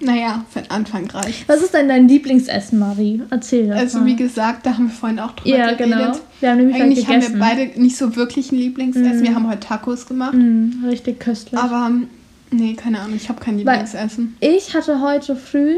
Naja, 0.01 0.45
für 0.51 0.61
den 0.63 0.71
Anfang 0.71 1.11
reicht. 1.11 1.49
Was 1.49 1.63
ist 1.63 1.75
denn 1.75 1.89
dein 1.89 2.09
Lieblingsessen, 2.09 2.79
Marie? 2.79 3.23
Erzähl 3.31 3.69
das 3.69 3.79
Also 3.79 3.99
mal. 4.01 4.07
wie 4.07 4.17
gesagt, 4.17 4.67
da 4.67 4.75
haben 4.75 4.87
wir 4.89 4.95
vorhin 4.95 5.19
auch 5.21 5.33
drüber 5.33 5.57
ja, 5.57 5.73
geredet. 5.73 5.79
genau. 5.99 6.13
Wir 6.41 6.51
haben 6.51 6.59
nämlich 6.59 6.83
Eigentlich 6.83 7.09
haben 7.09 7.23
wir 7.23 7.39
beide 7.39 7.81
nicht 7.81 7.97
so 7.97 8.17
wirklich 8.17 8.53
ein 8.53 8.57
Lieblingsessen. 8.59 9.23
Wir 9.23 9.35
haben 9.35 9.49
heute 9.49 9.61
Tacos 9.61 10.07
gemacht. 10.07 10.35
Mm, 10.35 10.85
richtig 10.87 11.21
köstlich. 11.21 11.59
Aber 11.61 11.91
nee, 12.51 12.75
keine 12.75 13.01
Ahnung, 13.01 13.17
ich 13.17 13.29
habe 13.29 13.41
kein 13.41 13.55
Weil- 13.65 13.79
Lieblingsessen. 13.79 14.37
ich 14.41 14.75
hatte 14.75 15.01
heute 15.01 15.37
früh 15.37 15.77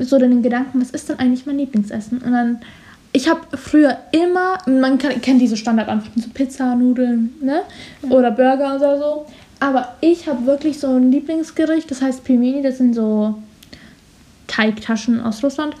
so 0.00 0.18
den 0.18 0.42
Gedanken, 0.42 0.80
was 0.80 0.90
ist 0.90 1.08
denn 1.08 1.18
eigentlich 1.18 1.46
mein 1.46 1.58
Lieblingsessen? 1.58 2.18
Und 2.18 2.32
dann 2.32 2.58
ich 3.12 3.28
habe 3.28 3.40
früher 3.56 3.96
immer, 4.12 4.58
man 4.66 4.96
kann, 4.98 5.20
kennt 5.20 5.40
diese 5.40 5.56
Standardantworten, 5.56 6.20
so 6.22 6.28
Pizza, 6.32 6.76
Nudeln, 6.76 7.30
ne? 7.42 7.62
Oder 8.08 8.30
Burger 8.30 8.76
oder 8.76 8.98
so. 8.98 9.26
Aber 9.60 9.94
ich 10.00 10.26
habe 10.28 10.46
wirklich 10.46 10.80
so 10.80 10.88
ein 10.88 11.12
Lieblingsgericht, 11.12 11.90
das 11.90 12.00
heißt 12.02 12.24
Pilmeni, 12.24 12.62
das 12.62 12.78
sind 12.78 12.94
so 12.94 13.36
Teigtaschen 14.46 15.20
aus 15.20 15.42
Russland. 15.44 15.74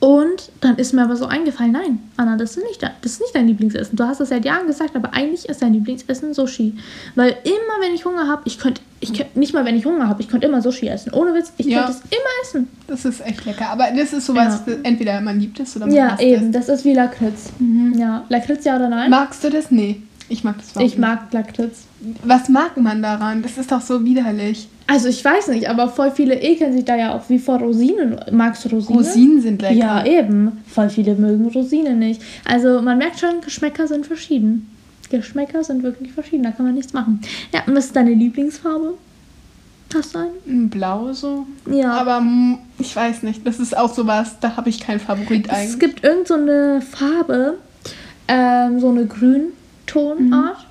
Und 0.00 0.50
dann 0.60 0.76
ist 0.76 0.92
mir 0.92 1.02
aber 1.04 1.16
so 1.16 1.26
eingefallen, 1.26 1.72
nein, 1.72 2.00
Anna, 2.16 2.36
das 2.36 2.56
ist, 2.56 2.64
nicht, 2.64 2.82
dein- 2.82 2.90
das 3.00 3.12
ist 3.12 3.20
nicht 3.20 3.34
dein 3.34 3.46
Lieblingsessen. 3.46 3.96
Du 3.96 4.04
hast 4.04 4.20
das 4.20 4.28
seit 4.30 4.44
Jahren 4.44 4.66
gesagt, 4.66 4.96
aber 4.96 5.14
eigentlich 5.14 5.48
ist 5.48 5.62
dein 5.62 5.72
Lieblingsessen 5.72 6.34
Sushi. 6.34 6.74
Weil 7.14 7.36
immer, 7.44 7.80
wenn 7.86 7.94
ich 7.94 8.04
Hunger 8.04 8.26
habe, 8.28 8.42
ich 8.44 8.58
könnte, 8.58 8.82
ich 9.00 9.14
könnt, 9.14 9.34
nicht 9.36 9.54
mal 9.54 9.64
wenn 9.64 9.76
ich 9.76 9.86
Hunger 9.86 10.08
habe, 10.08 10.20
ich 10.20 10.28
könnte 10.28 10.46
immer 10.48 10.60
Sushi 10.60 10.88
essen. 10.88 11.12
Ohne 11.14 11.32
Witz, 11.34 11.52
ich 11.56 11.66
Ja. 11.66 11.84
könnte 11.84 11.92
es 11.92 11.98
immer 12.10 12.42
essen. 12.42 12.68
Das 12.88 13.04
ist 13.04 13.24
echt 13.24 13.44
lecker. 13.46 13.70
Aber 13.70 13.86
das 13.96 14.12
ist 14.12 14.26
sowas, 14.26 14.62
Ja. 14.66 14.74
entweder 14.82 15.20
man 15.20 15.38
liebt 15.40 15.58
es 15.60 15.76
oder 15.76 15.86
man 15.86 15.94
Ja, 15.94 16.10
hasst 16.10 16.22
eben, 16.22 16.46
es. 16.46 16.52
das 16.52 16.68
ist 16.68 16.84
wie 16.84 16.94
Lakritz. 16.94 17.50
Ja, 17.96 18.24
Lakritz 18.28 18.64
ja 18.64 18.76
oder 18.76 18.88
nein? 18.88 19.08
Magst 19.08 19.42
du 19.44 19.50
das? 19.50 19.70
Nee. 19.70 20.02
Ich 20.28 20.44
mag 20.44 20.56
das 20.58 20.82
ich 20.82 20.98
mag 20.98 21.32
Lakritz. 21.32 21.84
Was 22.24 22.48
mag 22.48 22.76
man 22.76 23.02
daran? 23.02 23.42
Das 23.42 23.58
ist 23.58 23.70
doch 23.70 23.80
so 23.80 24.04
widerlich. 24.04 24.68
Also 24.86 25.08
ich 25.08 25.24
weiß 25.24 25.48
nicht, 25.48 25.68
aber 25.68 25.88
voll 25.88 26.10
viele 26.10 26.40
ekeln 26.40 26.72
sich 26.72 26.84
da 26.84 26.96
ja 26.96 27.14
auch 27.14 27.28
wie 27.28 27.38
vor 27.38 27.58
Rosinen. 27.58 28.18
Magst 28.30 28.64
du 28.64 28.68
Rosinen? 28.70 28.98
Rosinen 28.98 29.40
sind 29.40 29.62
lecker. 29.62 29.74
Ja, 29.74 30.04
eben. 30.04 30.62
Voll 30.66 30.90
viele 30.90 31.14
mögen 31.14 31.46
Rosinen 31.48 31.98
nicht. 31.98 32.20
Also 32.44 32.82
man 32.82 32.98
merkt 32.98 33.20
schon, 33.20 33.40
Geschmäcker 33.40 33.86
sind 33.86 34.06
verschieden. 34.06 34.68
Geschmäcker 35.10 35.62
sind 35.62 35.82
wirklich 35.82 36.12
verschieden, 36.12 36.42
da 36.42 36.50
kann 36.50 36.66
man 36.66 36.74
nichts 36.74 36.92
machen. 36.92 37.20
Ja, 37.52 37.62
und 37.66 37.76
was 37.76 37.86
ist 37.86 37.96
deine 37.96 38.14
Lieblingsfarbe? 38.14 38.94
Hast 39.94 40.14
du 40.14 40.20
eine? 40.20 40.30
Ein 40.46 40.70
Blau 40.70 41.12
so. 41.12 41.46
Ja. 41.70 41.92
Aber 41.92 42.22
ich 42.78 42.96
weiß 42.96 43.22
nicht. 43.22 43.46
Das 43.46 43.58
ist 43.58 43.76
auch 43.76 43.92
sowas, 43.92 44.36
da 44.40 44.56
habe 44.56 44.70
ich 44.70 44.80
keinen 44.80 45.00
Favorit 45.00 45.46
es 45.46 45.52
eigentlich. 45.52 45.78
gibt 45.78 46.04
irgend 46.04 46.28
so 46.28 46.34
eine 46.34 46.80
Farbe, 46.80 47.58
ähm, 48.26 48.80
so 48.80 48.88
eine 48.88 49.04
Grüntonart. 49.86 50.66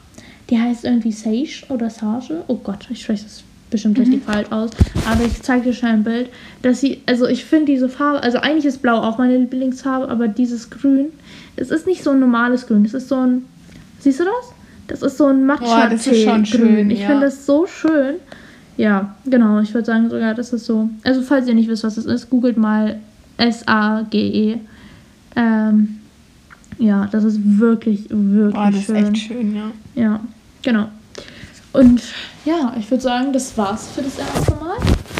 Die 0.49 0.59
heißt 0.59 0.83
irgendwie 0.83 1.11
Sage 1.11 1.65
oder 1.69 1.89
Sage. 1.89 2.43
Oh 2.47 2.57
Gott, 2.57 2.87
ich 2.89 3.01
spreche 3.01 3.23
das 3.23 3.43
bestimmt 3.69 3.97
richtig 3.97 4.23
falsch 4.23 4.51
aus. 4.51 4.71
Aber 5.09 5.23
ich 5.23 5.41
zeige 5.41 5.63
dir 5.63 5.73
schnell 5.73 5.93
ein 5.93 6.03
Bild. 6.03 6.29
Dass 6.61 6.81
sie, 6.81 7.01
also 7.05 7.25
ich 7.27 7.45
finde 7.45 7.67
diese 7.67 7.87
Farbe, 7.87 8.21
also 8.21 8.37
eigentlich 8.39 8.65
ist 8.65 8.81
Blau 8.81 8.97
auch 8.97 9.17
meine 9.17 9.37
Lieblingsfarbe, 9.37 10.09
aber 10.09 10.27
dieses 10.27 10.69
Grün, 10.69 11.07
es 11.55 11.71
ist 11.71 11.87
nicht 11.87 12.03
so 12.03 12.11
ein 12.11 12.19
normales 12.19 12.67
Grün. 12.67 12.83
Es 12.83 12.93
ist 12.93 13.07
so 13.07 13.15
ein, 13.15 13.45
siehst 13.99 14.19
du 14.19 14.25
das? 14.25 14.53
Das 14.87 15.01
ist 15.01 15.17
so 15.17 15.27
ein 15.27 15.45
matcha 15.45 15.87
das 15.87 16.05
ist 16.05 16.23
schon 16.23 16.45
schön, 16.45 16.75
grün 16.75 16.91
Ich 16.91 16.99
ja. 16.99 17.07
finde 17.07 17.25
das 17.25 17.45
so 17.45 17.65
schön. 17.65 18.15
Ja, 18.75 19.15
genau. 19.25 19.59
Ich 19.61 19.73
würde 19.73 19.85
sagen 19.85 20.09
sogar, 20.09 20.33
das 20.33 20.51
ist 20.51 20.65
so. 20.65 20.89
Also 21.03 21.21
falls 21.21 21.47
ihr 21.47 21.53
nicht 21.53 21.69
wisst, 21.69 21.83
was 21.85 21.95
das 21.95 22.05
ist, 22.05 22.29
googelt 22.29 22.57
mal 22.57 22.99
S-A-G-E. 23.37 24.57
Ähm, 25.35 26.00
ja, 26.81 27.07
das 27.11 27.23
ist 27.23 27.39
wirklich, 27.59 28.05
wirklich 28.09 28.55
Oh, 28.59 28.65
das 28.71 28.75
ist 28.75 28.85
schön. 28.85 28.95
echt 29.13 29.17
schön, 29.17 29.55
ja. 29.55 29.71
Ja, 29.95 30.19
genau. 30.61 30.87
Und 31.73 32.01
ja, 32.43 32.73
ich 32.77 32.89
würde 32.91 33.01
sagen, 33.03 33.31
das 33.31 33.57
war's 33.57 33.87
für 33.95 34.01
das 34.01 34.17
erste 34.19 34.51
Mal. 34.55 34.77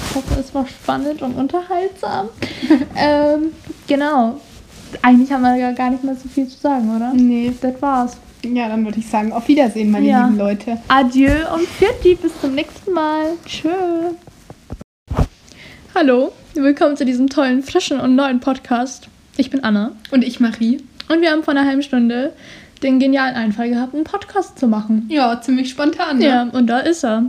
Ich 0.10 0.16
hoffe, 0.16 0.40
es 0.40 0.54
war 0.54 0.68
spannend 0.68 1.22
und 1.22 1.34
unterhaltsam. 1.36 2.28
ähm, 2.98 3.52
genau. 3.88 4.42
Eigentlich 5.02 5.32
haben 5.32 5.44
wir 5.44 5.56
ja 5.56 5.72
gar 5.72 5.90
nicht 5.92 6.04
mehr 6.04 6.16
so 6.16 6.28
viel 6.28 6.48
zu 6.48 6.58
sagen, 6.60 6.94
oder? 6.94 7.14
Nee. 7.14 7.54
Das 7.62 7.82
war's. 7.82 8.18
Ja, 8.44 8.68
dann 8.68 8.84
würde 8.84 9.00
ich 9.00 9.08
sagen, 9.08 9.32
auf 9.32 9.48
Wiedersehen, 9.48 9.92
meine 9.92 10.08
Ja. 10.08 10.26
lieben 10.26 10.38
Leute. 10.40 10.78
Adieu 10.90 11.32
und 11.54 11.66
Pfiat 11.68 12.02
bis 12.22 12.42
zum 12.42 12.56
nächsten 12.56 12.92
Mal. 12.92 13.28
Tschö. 13.46 13.70
Hallo, 15.96 16.32
willkommen 16.56 16.98
zu 16.98 17.06
diesem 17.06 17.30
tollen, 17.30 17.64
frischen 17.64 18.00
und 18.02 18.16
neuen 18.16 18.40
Podcast. 18.40 19.08
Ich 19.38 19.50
bin 19.50 19.64
Anna 19.64 19.92
Und 20.12 20.24
ich, 20.26 20.40
Marie. 20.42 20.80
Und 21.12 21.22
wir 21.22 21.32
haben 21.32 21.44
vor 21.44 21.54
einer 21.54 21.66
halben 21.66 21.84
Stunde 21.84 22.34
den 22.82 23.00
genialen 23.00 23.36
Einfall 23.36 23.70
gehabt, 23.70 23.94
einen 23.94 24.04
Podcast 24.04 24.58
zu 24.58 24.68
machen. 24.68 25.06
Ja, 25.10 25.40
ziemlich 25.42 25.70
spontan, 25.70 26.18
ne? 26.20 26.26
Ja, 26.26 26.44
und 26.44 26.68
da 26.68 26.80
ist 26.80 27.04
er. 27.04 27.26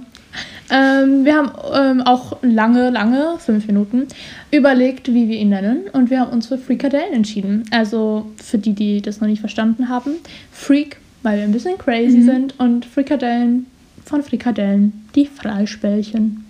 Ähm, 0.71 1.27
wir 1.27 1.37
haben 1.37 1.53
ähm, 1.75 2.01
auch 2.03 2.39
lange, 2.41 2.89
lange, 2.89 3.35
fünf 3.39 3.67
Minuten, 3.67 4.07
überlegt, 4.51 5.13
wie 5.13 5.29
wir 5.29 5.37
ihn 5.37 5.51
nennen. 5.51 5.83
Und 5.93 6.09
wir 6.09 6.21
haben 6.21 6.31
uns 6.31 6.47
für 6.47 6.57
Freakadellen 6.57 7.13
entschieden. 7.13 7.65
Also 7.71 8.31
für 8.43 8.57
die, 8.57 8.73
die 8.73 9.03
das 9.03 9.21
noch 9.21 9.29
nicht 9.29 9.41
verstanden 9.41 9.91
haben. 9.91 10.13
Freak, 10.51 10.97
weil 11.23 11.39
wir 11.39 11.45
ein 11.45 11.53
bisschen 11.53 11.77
crazy 11.77 12.23
sind. 12.23 12.59
Und 12.59 12.87
Frikadellen 12.87 13.67
von 14.07 14.23
Frikadellen, 14.23 15.07
die 15.15 15.27
Freispälchen. 15.27 16.45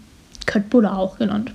Köttbullar 0.47 0.99
auch 0.99 1.19
genannt. 1.19 1.51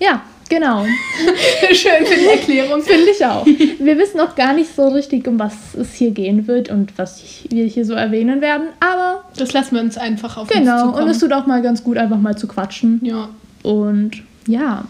Ja, 0.00 0.22
genau. 0.48 0.84
Schön 1.72 2.06
für 2.06 2.16
die 2.18 2.26
Erklärung. 2.26 2.82
Finde 2.82 3.10
ich 3.10 3.24
auch. 3.24 3.44
Wir 3.46 3.98
wissen 3.98 4.18
noch 4.18 4.34
gar 4.34 4.52
nicht 4.54 4.74
so 4.74 4.88
richtig, 4.88 5.26
um 5.28 5.38
was 5.38 5.52
es 5.78 5.94
hier 5.94 6.10
gehen 6.10 6.46
wird 6.46 6.68
und 6.70 6.96
was 6.98 7.22
wir 7.48 7.64
hier 7.66 7.84
so 7.84 7.94
erwähnen 7.94 8.40
werden. 8.40 8.68
Aber 8.80 9.24
Das 9.36 9.52
lassen 9.52 9.74
wir 9.76 9.82
uns 9.82 9.96
einfach 9.98 10.36
auf 10.36 10.48
uns 10.50 10.58
Genau, 10.58 10.86
zukommen. 10.86 11.04
und 11.04 11.08
es 11.10 11.18
tut 11.18 11.32
auch 11.32 11.46
mal 11.46 11.62
ganz 11.62 11.82
gut, 11.84 11.96
einfach 11.98 12.18
mal 12.18 12.36
zu 12.36 12.46
quatschen. 12.48 13.00
Ja. 13.02 13.28
Und 13.62 14.22
ja. 14.46 14.84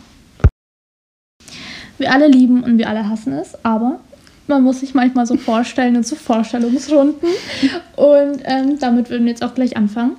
Wir 1.98 2.12
alle 2.12 2.26
lieben 2.26 2.64
und 2.64 2.78
wir 2.78 2.88
alle 2.88 3.08
hassen 3.08 3.32
es, 3.34 3.56
aber 3.64 4.00
man 4.48 4.62
muss 4.62 4.80
sich 4.80 4.94
manchmal 4.94 5.26
so 5.26 5.36
vorstellen 5.36 5.96
und 5.96 6.06
so 6.06 6.16
Vorstellungsrunden. 6.16 7.28
Und 7.96 8.42
ähm, 8.44 8.78
damit 8.78 9.08
würden 9.08 9.24
wir 9.24 9.30
jetzt 9.30 9.42
auch 9.44 9.54
gleich 9.54 9.76
anfangen. 9.76 10.16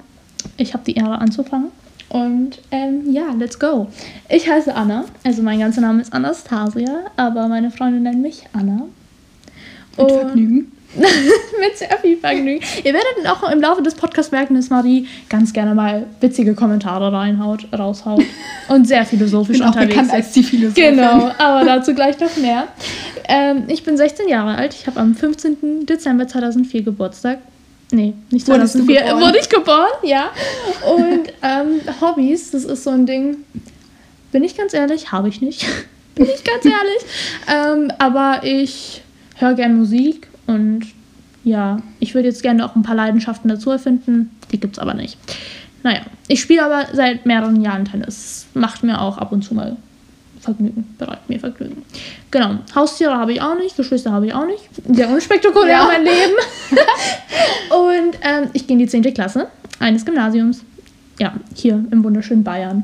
Ich 0.57 0.73
habe 0.73 0.83
die 0.83 0.95
Ehre 0.95 1.19
anzufangen. 1.19 1.67
Und 2.15 2.59
ähm, 2.71 3.11
ja, 3.11 3.33
let's 3.37 3.59
go. 3.59 3.87
Ich 4.29 4.49
heiße 4.49 4.73
Anna, 4.73 5.03
also 5.25 5.41
mein 5.41 5.59
ganzer 5.59 5.81
Name 5.81 6.01
ist 6.01 6.13
Anastasia, 6.13 6.99
aber 7.17 7.47
meine 7.49 7.71
Freunde 7.71 7.99
nennen 7.99 8.21
mich 8.21 8.43
Anna. 8.53 8.83
Mit 9.97 9.99
Und- 9.99 10.11
Vergnügen. 10.11 10.71
mit 10.95 11.77
sehr 11.77 11.97
viel 12.01 12.15
Vergnügen. 12.15 12.63
Ihr 12.85 12.93
werdet 12.93 13.27
auch 13.29 13.51
im 13.51 13.59
Laufe 13.59 13.81
des 13.83 13.95
Podcasts 13.95 14.31
merken, 14.31 14.55
dass 14.55 14.69
Marie 14.69 15.07
ganz 15.27 15.51
gerne 15.51 15.75
mal 15.75 16.07
witzige 16.21 16.53
Kommentare 16.53 17.11
reinhaut, 17.11 17.67
raushaut 17.77 18.23
und 18.69 18.87
sehr 18.87 19.05
philosophisch 19.05 19.57
Ich 19.57 19.61
bin 19.61 19.67
auch 19.69 19.73
unterwegs 19.75 19.89
bekannt 19.93 20.07
ist. 20.07 20.13
als 20.13 20.31
die 20.31 20.43
Philosophin. 20.43 20.95
Genau, 20.95 21.31
aber 21.37 21.65
dazu 21.65 21.93
gleich 21.93 22.17
noch 22.21 22.37
mehr. 22.37 22.69
Ähm, 23.27 23.63
ich 23.67 23.83
bin 23.83 23.97
16 23.97 24.29
Jahre 24.29 24.55
alt. 24.55 24.73
Ich 24.73 24.87
habe 24.87 25.01
am 25.01 25.15
15. 25.15 25.85
Dezember 25.85 26.29
2004 26.29 26.83
Geburtstag. 26.83 27.39
Nee, 27.91 28.13
nicht 28.31 28.47
Wurdest 28.47 28.75
du 28.75 28.79
2004. 28.79 29.01
geboren? 29.01 29.21
Wurde 29.21 29.39
ich 29.39 29.49
geboren, 29.49 29.91
ja. 30.03 30.31
Und 30.95 31.33
ähm, 31.41 31.81
Hobbys, 32.01 32.51
das 32.51 32.65
ist 32.65 32.83
so 32.83 32.89
ein 32.89 33.05
Ding, 33.05 33.37
bin 34.31 34.43
ich 34.43 34.57
ganz 34.57 34.73
ehrlich, 34.73 35.11
habe 35.11 35.29
ich 35.29 35.41
nicht. 35.41 35.65
bin 36.15 36.25
ich 36.25 36.43
ganz 36.43 36.65
ehrlich. 36.65 37.05
Ähm, 37.47 37.91
aber 37.99 38.41
ich 38.43 39.01
höre 39.35 39.53
gern 39.53 39.77
Musik 39.77 40.27
und 40.47 40.85
ja, 41.43 41.77
ich 41.99 42.15
würde 42.15 42.27
jetzt 42.27 42.41
gerne 42.41 42.65
auch 42.65 42.75
ein 42.75 42.81
paar 42.81 42.95
Leidenschaften 42.95 43.49
dazu 43.49 43.69
erfinden. 43.69 44.31
Die 44.51 44.59
gibt 44.59 44.77
es 44.77 44.79
aber 44.79 44.93
nicht. 44.93 45.17
Naja, 45.83 46.01
ich 46.27 46.41
spiele 46.41 46.65
aber 46.65 46.87
seit 46.93 47.27
mehreren 47.27 47.61
Jahren 47.61 47.85
Tennis. 47.85 48.47
Macht 48.55 48.83
mir 48.83 48.99
auch 48.99 49.19
ab 49.19 49.31
und 49.31 49.43
zu 49.43 49.53
mal 49.53 49.77
Vergnügen, 50.45 50.95
bereitet 50.97 51.27
mir 51.29 51.39
Vergnügen. 51.39 51.83
Genau, 52.31 52.59
Haustiere 52.73 53.17
habe 53.17 53.33
ich 53.33 53.41
auch 53.41 53.55
nicht, 53.57 53.75
Geschwister 53.75 54.11
habe 54.11 54.27
ich 54.27 54.33
auch 54.33 54.45
nicht. 54.45 54.63
Sehr 54.93 55.09
unspektakulär 55.09 55.73
Ja. 55.73 55.85
mein 55.85 56.03
Leben. 56.03 56.33
und 57.69 58.15
ähm, 58.21 58.49
ich 58.53 58.67
gehe 58.67 58.75
in 58.75 58.79
die 58.79 58.87
10. 58.87 59.13
Klasse 59.13 59.47
eines 59.79 60.05
Gymnasiums. 60.05 60.61
Ja, 61.19 61.33
hier 61.53 61.83
im 61.91 62.03
wunderschönen 62.03 62.43
Bayern. 62.43 62.83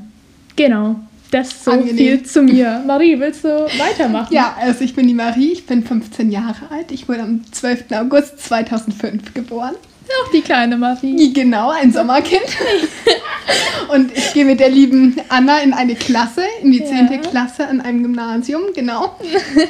Genau, 0.56 0.95
das 1.32 1.63
so 1.63 1.71
Angenehm. 1.71 1.95
viel 1.97 2.24
zu 2.24 2.41
mir. 2.43 2.82
Marie, 2.86 3.19
willst 3.19 3.43
du 3.43 3.47
weitermachen? 3.50 4.34
Ja, 4.34 4.56
also 4.60 4.84
ich 4.84 4.93
bin 4.95 5.08
die 5.08 5.13
Marie, 5.13 5.52
ich 5.54 5.65
bin 5.65 5.84
15 5.84 6.32
Jahre 6.32 6.69
alt. 6.71 6.91
Ich 6.91 7.08
wurde 7.08 7.21
am 7.24 7.41
12. 7.52 7.86
August 7.93 8.39
2005 8.39 9.34
geboren. 9.34 9.76
Auch 10.07 10.31
die 10.31 10.41
kleine 10.41 10.77
Marie. 10.77 11.31
Genau, 11.33 11.69
ein 11.69 11.91
Sommerkind. 11.91 12.41
Und 13.93 14.15
ich 14.17 14.33
gehe 14.33 14.45
mit 14.45 14.59
der 14.59 14.69
lieben 14.69 15.15
Anna 15.29 15.59
in 15.59 15.73
eine 15.73 15.95
Klasse, 15.95 16.43
in 16.61 16.71
die 16.71 16.83
10. 16.83 17.09
Ja. 17.11 17.17
Klasse 17.17 17.67
an 17.67 17.81
einem 17.81 18.03
Gymnasium, 18.03 18.61
genau. 18.73 19.15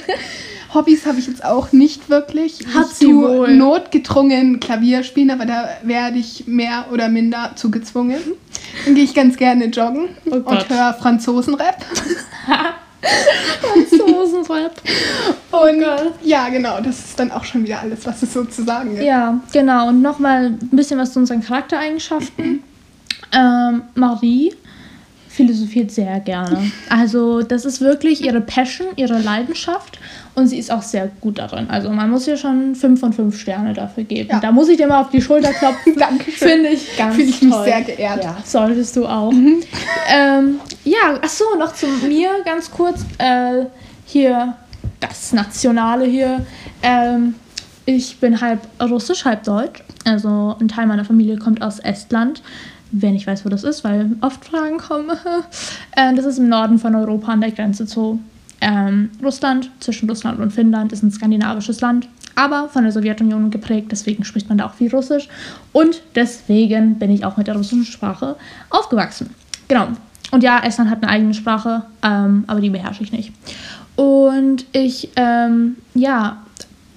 Hobbys 0.73 1.05
habe 1.05 1.19
ich 1.19 1.27
jetzt 1.27 1.43
auch 1.43 1.71
nicht 1.73 2.09
wirklich. 2.09 2.59
Tue 2.99 3.39
wohl. 3.39 3.55
notgedrungen 3.55 4.59
Klavier 4.59 5.03
spielen, 5.03 5.31
aber 5.31 5.45
da 5.45 5.69
werde 5.83 6.17
ich 6.17 6.47
mehr 6.47 6.85
oder 6.93 7.09
minder 7.09 7.51
zugezwungen. 7.55 8.21
Dann 8.85 8.95
gehe 8.95 9.03
ich 9.03 9.13
ganz 9.13 9.35
gerne 9.35 9.65
joggen 9.65 10.09
Oh 10.25 10.35
und 10.35 10.69
höre 10.69 10.93
Franzosenrap. 10.93 11.77
Franzosenrap. 13.61 14.81
Und 15.51 15.79
Gott. 15.79 16.13
ja, 16.23 16.49
genau, 16.49 16.79
das 16.81 16.99
ist 16.99 17.19
dann 17.19 17.31
auch 17.31 17.43
schon 17.43 17.63
wieder 17.63 17.79
alles, 17.79 18.05
was 18.05 18.21
es 18.23 18.33
so 18.33 18.43
zu 18.45 18.63
sagen 18.63 18.91
gibt. 18.91 19.03
Ja, 19.03 19.39
genau. 19.51 19.89
Und 19.89 20.01
nochmal 20.01 20.45
ein 20.47 20.69
bisschen 20.71 20.99
was 20.99 21.13
zu 21.13 21.19
unseren 21.19 21.41
Charaktereigenschaften. 21.41 22.63
ähm, 23.33 23.83
Marie 23.95 24.53
philosophiert 25.45 25.91
sehr 25.91 26.19
gerne. 26.19 26.71
Also 26.89 27.41
das 27.41 27.65
ist 27.65 27.81
wirklich 27.81 28.23
ihre 28.23 28.41
Passion, 28.41 28.87
ihre 28.95 29.19
Leidenschaft 29.19 29.99
und 30.35 30.47
sie 30.47 30.57
ist 30.57 30.71
auch 30.71 30.81
sehr 30.81 31.09
gut 31.19 31.39
darin. 31.39 31.69
Also 31.69 31.89
man 31.89 32.09
muss 32.09 32.27
ihr 32.27 32.37
schon 32.37 32.75
5 32.75 32.99
von 32.99 33.13
5 33.13 33.39
Sterne 33.39 33.73
dafür 33.73 34.03
geben. 34.03 34.29
Ja. 34.31 34.39
Da 34.39 34.51
muss 34.51 34.69
ich 34.69 34.77
dir 34.77 34.87
mal 34.87 35.01
auf 35.01 35.09
die 35.09 35.21
Schulter 35.21 35.51
klopfen. 35.53 35.95
Dankeschön. 35.97 36.47
Finde 36.47 36.69
ich 36.69 36.95
ganz 36.97 37.15
Fühle 37.15 37.27
ich 37.29 37.41
mich 37.41 37.51
toll. 37.51 37.65
sehr 37.65 37.81
geehrt. 37.81 38.23
Ja, 38.23 38.37
solltest 38.43 38.95
du 38.95 39.05
auch. 39.05 39.31
ähm, 39.31 40.59
ja, 40.83 41.19
achso, 41.21 41.45
noch 41.57 41.73
zu 41.73 41.87
mir 42.07 42.29
ganz 42.45 42.69
kurz. 42.71 43.01
Äh, 43.17 43.65
hier, 44.05 44.55
das 44.99 45.33
Nationale 45.33 46.05
hier. 46.05 46.45
Ähm, 46.83 47.35
ich 47.85 48.17
bin 48.19 48.39
halb 48.39 48.59
russisch, 48.81 49.25
halb 49.25 49.43
deutsch. 49.43 49.83
Also 50.05 50.55
ein 50.59 50.67
Teil 50.67 50.87
meiner 50.87 51.05
Familie 51.05 51.37
kommt 51.37 51.61
aus 51.61 51.79
Estland. 51.79 52.41
Wer 52.91 53.11
nicht 53.11 53.27
weiß, 53.27 53.45
wo 53.45 53.49
das 53.49 53.63
ist, 53.63 53.83
weil 53.83 54.11
oft 54.21 54.43
Fragen 54.45 54.77
kommen. 54.77 55.11
äh, 55.95 56.13
das 56.15 56.25
ist 56.25 56.39
im 56.39 56.49
Norden 56.49 56.77
von 56.77 56.95
Europa 56.95 57.31
an 57.31 57.41
der 57.41 57.51
Grenze 57.51 57.85
zu 57.85 58.19
ähm, 58.59 59.09
Russland. 59.23 59.71
Zwischen 59.79 60.09
Russland 60.09 60.39
und 60.39 60.51
Finnland 60.51 60.91
ist 60.91 61.03
ein 61.03 61.11
skandinavisches 61.11 61.81
Land, 61.81 62.07
aber 62.35 62.69
von 62.69 62.83
der 62.83 62.91
Sowjetunion 62.91 63.49
geprägt. 63.49 63.87
Deswegen 63.91 64.23
spricht 64.23 64.49
man 64.49 64.57
da 64.57 64.67
auch 64.67 64.73
viel 64.73 64.91
Russisch. 64.91 65.27
Und 65.71 66.01
deswegen 66.15 66.99
bin 66.99 67.11
ich 67.11 67.25
auch 67.25 67.37
mit 67.37 67.47
der 67.47 67.55
russischen 67.55 67.85
Sprache 67.85 68.35
aufgewachsen. 68.69 69.29
Genau. 69.67 69.87
Und 70.31 70.43
ja, 70.43 70.59
Estland 70.63 70.89
hat 70.89 71.03
eine 71.03 71.11
eigene 71.11 71.33
Sprache, 71.33 71.83
ähm, 72.03 72.45
aber 72.47 72.61
die 72.61 72.69
beherrsche 72.69 73.03
ich 73.03 73.11
nicht. 73.11 73.33
Und 73.95 74.65
ich, 74.71 75.09
ähm, 75.17 75.75
ja, 75.93 76.41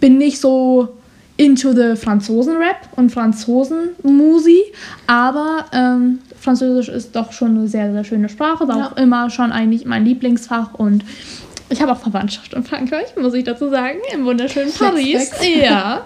bin 0.00 0.18
nicht 0.18 0.40
so 0.40 0.96
into 1.36 1.72
the 1.72 1.96
Franzosen-Rap 1.96 2.88
und 2.96 3.10
Franzosen-Musi, 3.10 4.60
aber 5.06 5.64
ähm, 5.72 6.20
Französisch 6.40 6.88
ist 6.88 7.16
doch 7.16 7.32
schon 7.32 7.56
eine 7.58 7.68
sehr, 7.68 7.90
sehr 7.92 8.04
schöne 8.04 8.28
Sprache, 8.28 8.68
war 8.68 8.78
Ja. 8.78 8.86
auch 8.88 8.96
immer 8.96 9.30
schon 9.30 9.50
eigentlich 9.50 9.84
mein 9.84 10.04
Lieblingsfach 10.04 10.74
und 10.74 11.04
ich 11.70 11.80
habe 11.82 11.92
auch 11.92 11.98
Verwandtschaft 12.00 12.52
in 12.54 12.62
Frankreich, 12.62 13.16
muss 13.20 13.34
ich 13.34 13.42
dazu 13.44 13.68
sagen, 13.70 13.98
im 14.12 14.24
wunderschönen 14.24 14.72
Paris. 14.72 15.30
Ja. 15.60 16.02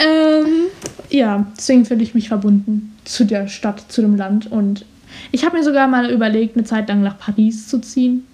ähm, 0.00 0.66
ja, 1.10 1.46
deswegen 1.56 1.84
fühle 1.84 2.02
ich 2.02 2.14
mich 2.14 2.28
verbunden 2.28 2.96
zu 3.04 3.24
der 3.24 3.48
Stadt, 3.48 3.82
zu 3.88 4.00
dem 4.00 4.16
Land 4.16 4.50
und 4.50 4.84
ich 5.32 5.44
habe 5.44 5.56
mir 5.58 5.64
sogar 5.64 5.86
mal 5.88 6.10
überlegt, 6.10 6.56
eine 6.56 6.64
Zeit 6.64 6.88
lang 6.88 7.02
nach 7.02 7.18
Paris 7.18 7.68
zu 7.68 7.78
ziehen, 7.80 8.26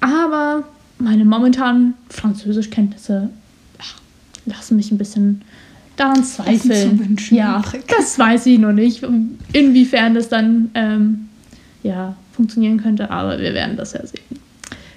aber 0.00 0.64
meine 0.98 1.24
momentanen 1.24 1.94
Französischkenntnisse 2.10 3.30
lassen 4.46 4.76
mich 4.76 4.90
ein 4.90 4.98
bisschen 4.98 5.42
daran 5.96 6.24
zweifeln. 6.24 6.98
zu 6.98 6.98
wünschen 6.98 7.36
ja, 7.36 7.62
das 7.96 8.18
weiß 8.18 8.46
ich 8.46 8.58
noch 8.58 8.72
nicht, 8.72 9.02
inwiefern 9.52 10.14
das 10.14 10.28
dann 10.28 10.70
ähm, 10.74 11.28
ja, 11.82 12.16
funktionieren 12.32 12.82
könnte, 12.82 13.10
aber 13.10 13.38
wir 13.38 13.54
werden 13.54 13.76
das 13.76 13.92
ja 13.92 14.04
sehen. 14.06 14.22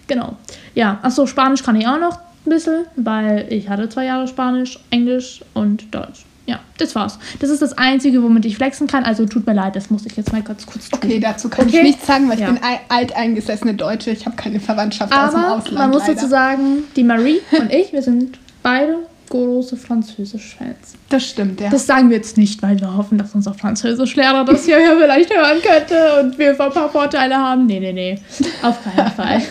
Genau. 0.07 0.37
Ja, 0.73 0.99
achso, 1.03 1.25
Spanisch 1.27 1.63
kann 1.63 1.75
ich 1.75 1.87
auch 1.87 1.99
noch 1.99 2.17
ein 2.45 2.49
bisschen, 2.49 2.85
weil 2.95 3.45
ich 3.49 3.67
hatte 3.69 3.89
zwei 3.89 4.05
Jahre 4.05 4.27
Spanisch, 4.27 4.79
Englisch 4.89 5.41
und 5.53 5.93
Deutsch. 5.93 6.25
Ja, 6.45 6.61
das 6.77 6.95
war's. 6.95 7.19
Das 7.41 7.49
ist 7.49 7.61
das 7.61 7.77
Einzige, 7.77 8.23
womit 8.23 8.45
ich 8.45 8.55
flexen 8.55 8.87
kann. 8.87 9.03
Also 9.03 9.25
tut 9.25 9.45
mir 9.45 9.53
leid, 9.53 9.75
das 9.75 9.89
muss 9.89 10.05
ich 10.05 10.15
jetzt 10.15 10.31
mal 10.31 10.41
ganz 10.41 10.65
kurz 10.65 10.87
tun. 10.89 10.97
Okay, 11.03 11.19
dazu 11.19 11.49
kann 11.49 11.67
Okay. 11.67 11.75
ich 11.79 11.83
nichts 11.83 12.07
sagen, 12.07 12.29
weil 12.29 12.39
Ja. 12.39 12.47
ich 12.47 12.53
bin 12.53 12.63
ei- 12.63 12.79
alteingesessene 12.87 13.73
Deutsche. 13.73 14.11
Ich 14.11 14.25
habe 14.25 14.37
keine 14.37 14.61
Verwandtschaft 14.61 15.11
aus 15.13 15.31
dem 15.31 15.39
Aber 15.41 15.55
Ausland. 15.57 15.77
man 15.77 15.89
muss 15.89 16.03
leider. 16.03 16.13
dazu 16.15 16.27
sagen, 16.29 16.83
die 16.95 17.03
Marie 17.03 17.39
und 17.59 17.69
ich, 17.73 17.91
wir 17.91 18.01
sind 18.01 18.39
beide 18.63 18.95
große 19.29 19.77
Französisch-Fans. 19.77 20.95
Das 21.09 21.29
stimmt, 21.29 21.61
ja. 21.61 21.69
Das 21.69 21.85
sagen 21.85 22.09
wir 22.09 22.17
jetzt 22.17 22.37
nicht, 22.37 22.61
weil 22.61 22.79
wir 22.79 22.95
hoffen, 22.95 23.17
dass 23.17 23.35
unser 23.35 23.53
Französischlehrer 23.53 24.45
das 24.45 24.65
hier 24.65 24.79
ja 24.79 24.95
vielleicht 24.99 25.33
hören 25.33 25.59
könnte 25.61 26.21
und 26.21 26.37
wir 26.37 26.51
ein 26.51 26.71
paar 26.71 26.89
Vorteile 26.89 27.35
haben. 27.35 27.65
Nee, 27.65 27.79
nee, 27.79 27.93
nee. 27.93 28.19
Auf 28.61 28.83
keinen 28.83 29.11
Fall. 29.11 29.41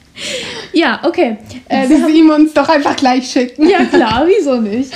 ja, 0.72 1.00
okay. 1.02 1.38
Äh, 1.68 1.88
wir 1.88 2.02
haben, 2.02 2.14
ihm 2.14 2.30
uns 2.30 2.52
doch 2.52 2.68
einfach 2.68 2.96
gleich 2.96 3.30
schicken. 3.30 3.68
ja, 3.68 3.84
klar, 3.84 4.26
wieso 4.26 4.60
nicht? 4.60 4.92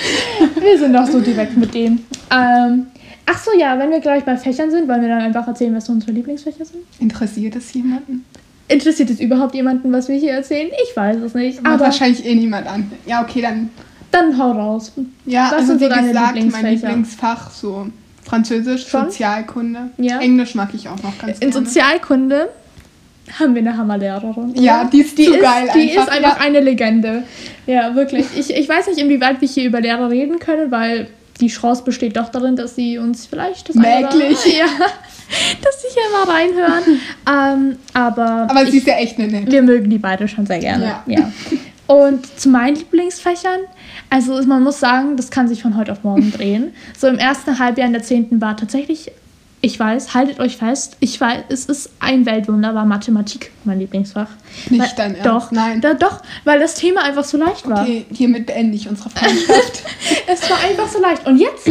Wir 0.61 0.79
sind 0.79 0.93
doch 0.93 1.07
so 1.07 1.21
direkt 1.21 1.57
mit 1.57 1.75
dem. 1.75 2.01
Ähm, 2.31 2.87
ach 3.27 3.43
so, 3.43 3.51
ja, 3.59 3.79
wenn 3.79 3.91
wir 3.91 4.01
gleich 4.01 4.25
bei 4.25 4.37
Fächern 4.37 4.71
sind, 4.71 4.89
wollen 4.89 5.03
wir 5.03 5.09
dann 5.09 5.23
einfach 5.23 5.47
erzählen, 5.47 5.75
was 5.75 5.89
unsere 5.89 6.13
Lieblingsfächer 6.13 6.65
sind? 6.65 6.83
Interessiert 7.01 7.57
es 7.57 7.73
jemanden? 7.75 8.25
Interessiert 8.67 9.11
es 9.11 9.21
überhaupt 9.21 9.55
jemanden, 9.55 9.93
was 9.93 10.09
wir 10.09 10.17
hier 10.17 10.33
erzählen? 10.33 10.71
Ich 10.83 10.97
weiß 10.97 11.19
es 11.19 11.35
nicht. 11.35 11.65
Aber 11.67 11.85
wahrscheinlich 11.85 12.25
eh 12.25 12.35
niemand 12.35 12.67
an. 12.67 12.91
Ja, 13.07 13.23
okay, 13.23 13.43
dann. 13.43 13.71
Dann 14.15 14.39
hau 14.39 14.53
raus. 14.53 14.93
Ja, 15.27 15.47
Was 15.47 15.53
also 15.55 15.67
sind 15.67 15.81
so 15.81 15.85
wie 15.87 16.07
gesagt, 16.07 16.35
mein? 16.53 16.67
Lieblingsfach 16.67 17.51
so 17.51 17.87
Französisch, 18.25 18.87
Schon? 18.89 19.05
Sozialkunde. 19.11 19.91
Ja. 19.99 20.21
Englisch 20.21 20.55
mag 20.55 20.71
ich 20.73 20.89
auch 20.89 21.03
noch 21.03 21.17
ganz 21.19 21.39
In 21.41 21.51
gerne. 21.51 21.67
Sozialkunde 21.67 22.49
haben 23.39 23.55
wir 23.55 23.61
eine 23.63 23.77
Hammerlehrerin. 23.77 24.55
Ja, 24.55 24.85
die 24.85 25.01
ist 25.01 25.17
die 25.19 25.25
zu 25.25 25.35
ist, 25.35 25.43
geil 25.43 25.69
Die 25.75 25.91
einfach, 25.91 26.03
ist 26.05 26.13
einfach 26.13 26.39
ja. 26.39 26.45
eine 26.45 26.61
Legende. 26.61 27.23
Ja, 27.67 27.95
wirklich. 27.95 28.27
Ich, 28.37 28.55
ich 28.55 28.69
weiß 28.69 28.87
nicht, 28.89 28.99
inwieweit 28.99 29.41
wir 29.41 29.49
hier 29.49 29.65
über 29.65 29.81
Lehrer 29.81 30.11
reden 30.11 30.39
können, 30.39 30.71
weil 30.71 31.09
die 31.41 31.49
Chance 31.49 31.83
besteht 31.85 32.17
doch 32.17 32.29
darin, 32.31 32.55
dass 32.57 32.77
sie 32.77 32.97
uns 32.99 33.27
vielleicht 33.27 33.69
das 33.69 33.77
eine 33.77 33.87
oder- 34.07 34.17
Merklich. 34.17 34.39
Ja, 34.59 34.67
dass 35.63 35.81
sie 35.83 35.89
hier 35.89 36.03
mal 36.13 36.31
reinhören. 36.33 37.01
ähm, 37.73 37.79
aber 37.95 38.47
Aber 38.51 38.63
ich, 38.65 38.71
sie 38.73 38.79
ist 38.79 38.87
ja 38.87 38.97
echt 38.97 39.19
eine 39.19 39.29
nette. 39.29 39.51
wir 39.51 39.63
mögen 39.63 39.89
die 39.89 39.99
beide 39.99 40.29
schon 40.29 40.45
sehr 40.47 40.59
gerne. 40.59 40.85
Ja. 40.85 41.03
Ja. 41.07 41.33
Und 41.87 42.41
zu 42.41 42.49
meinen 42.49 42.77
Lieblingsfächern, 42.77 43.61
also 44.11 44.43
man 44.45 44.63
muss 44.63 44.81
sagen, 44.81 45.17
das 45.17 45.31
kann 45.31 45.49
sich 45.49 45.63
von 45.63 45.77
heute 45.77 45.93
auf 45.93 46.03
morgen 46.03 46.33
drehen. 46.37 46.73
So 46.97 47.07
im 47.09 47.19
ersten 47.19 47.59
Halbjahr 47.59 47.87
in 47.87 47.93
der 47.93 48.03
10. 48.03 48.41
war 48.41 48.57
tatsächlich, 48.57 49.13
ich 49.61 49.79
weiß, 49.79 50.15
haltet 50.15 50.41
euch 50.41 50.59
fest, 50.59 50.97
ich 51.01 51.19
weiß, 51.21 51.45
es 51.49 51.67
ist 51.67 51.91
ein 51.99 52.27
Weltwunder, 52.27 52.75
war 52.75 52.85
Mathematik 52.85 53.51
mein 53.65 53.79
Lieblingsfach. 53.79 54.29
Nicht 54.69 54.81
weil, 54.81 54.89
dein 54.97 55.15
Ernst? 55.15 55.27
Doch, 55.27 55.51
Nein. 55.53 55.81
Da, 55.81 55.95
doch, 55.95 56.21
weil 56.45 56.59
das 56.59 56.75
Thema 56.75 57.03
einfach 57.03 57.25
so 57.25 57.39
leicht 57.39 57.69
war. 57.69 57.83
Okay, 57.83 58.05
hiermit 58.13 58.47
beende 58.47 58.77
ich 58.77 58.89
unsere 58.89 59.11
Freundschaft. 59.11 59.83
Es 60.27 60.51
war 60.51 60.59
einfach 60.61 60.89
so 60.89 61.01
leicht. 61.01 61.27
Und 61.27 61.39
jetzt, 61.39 61.69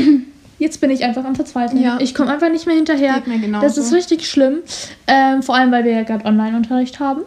jetzt 0.58 0.82
bin 0.82 0.90
ich 0.90 1.04
einfach 1.04 1.24
am 1.24 1.36
Verzweifeln. 1.36 1.82
Ja. 1.82 2.00
Ich 2.00 2.16
komme 2.16 2.32
einfach 2.32 2.50
nicht 2.50 2.66
mehr 2.66 2.76
hinterher. 2.76 3.16
Geht 3.16 3.28
mir 3.28 3.40
genauso. 3.40 3.66
Das 3.66 3.78
ist 3.78 3.94
richtig 3.94 4.28
schlimm. 4.28 4.60
Ähm, 5.06 5.44
vor 5.44 5.56
allem, 5.56 5.72
weil 5.72 5.84
wir 5.84 5.92
ja 5.92 6.04
gerade 6.04 6.26
Online-Unterricht 6.26 7.00
haben. 7.00 7.22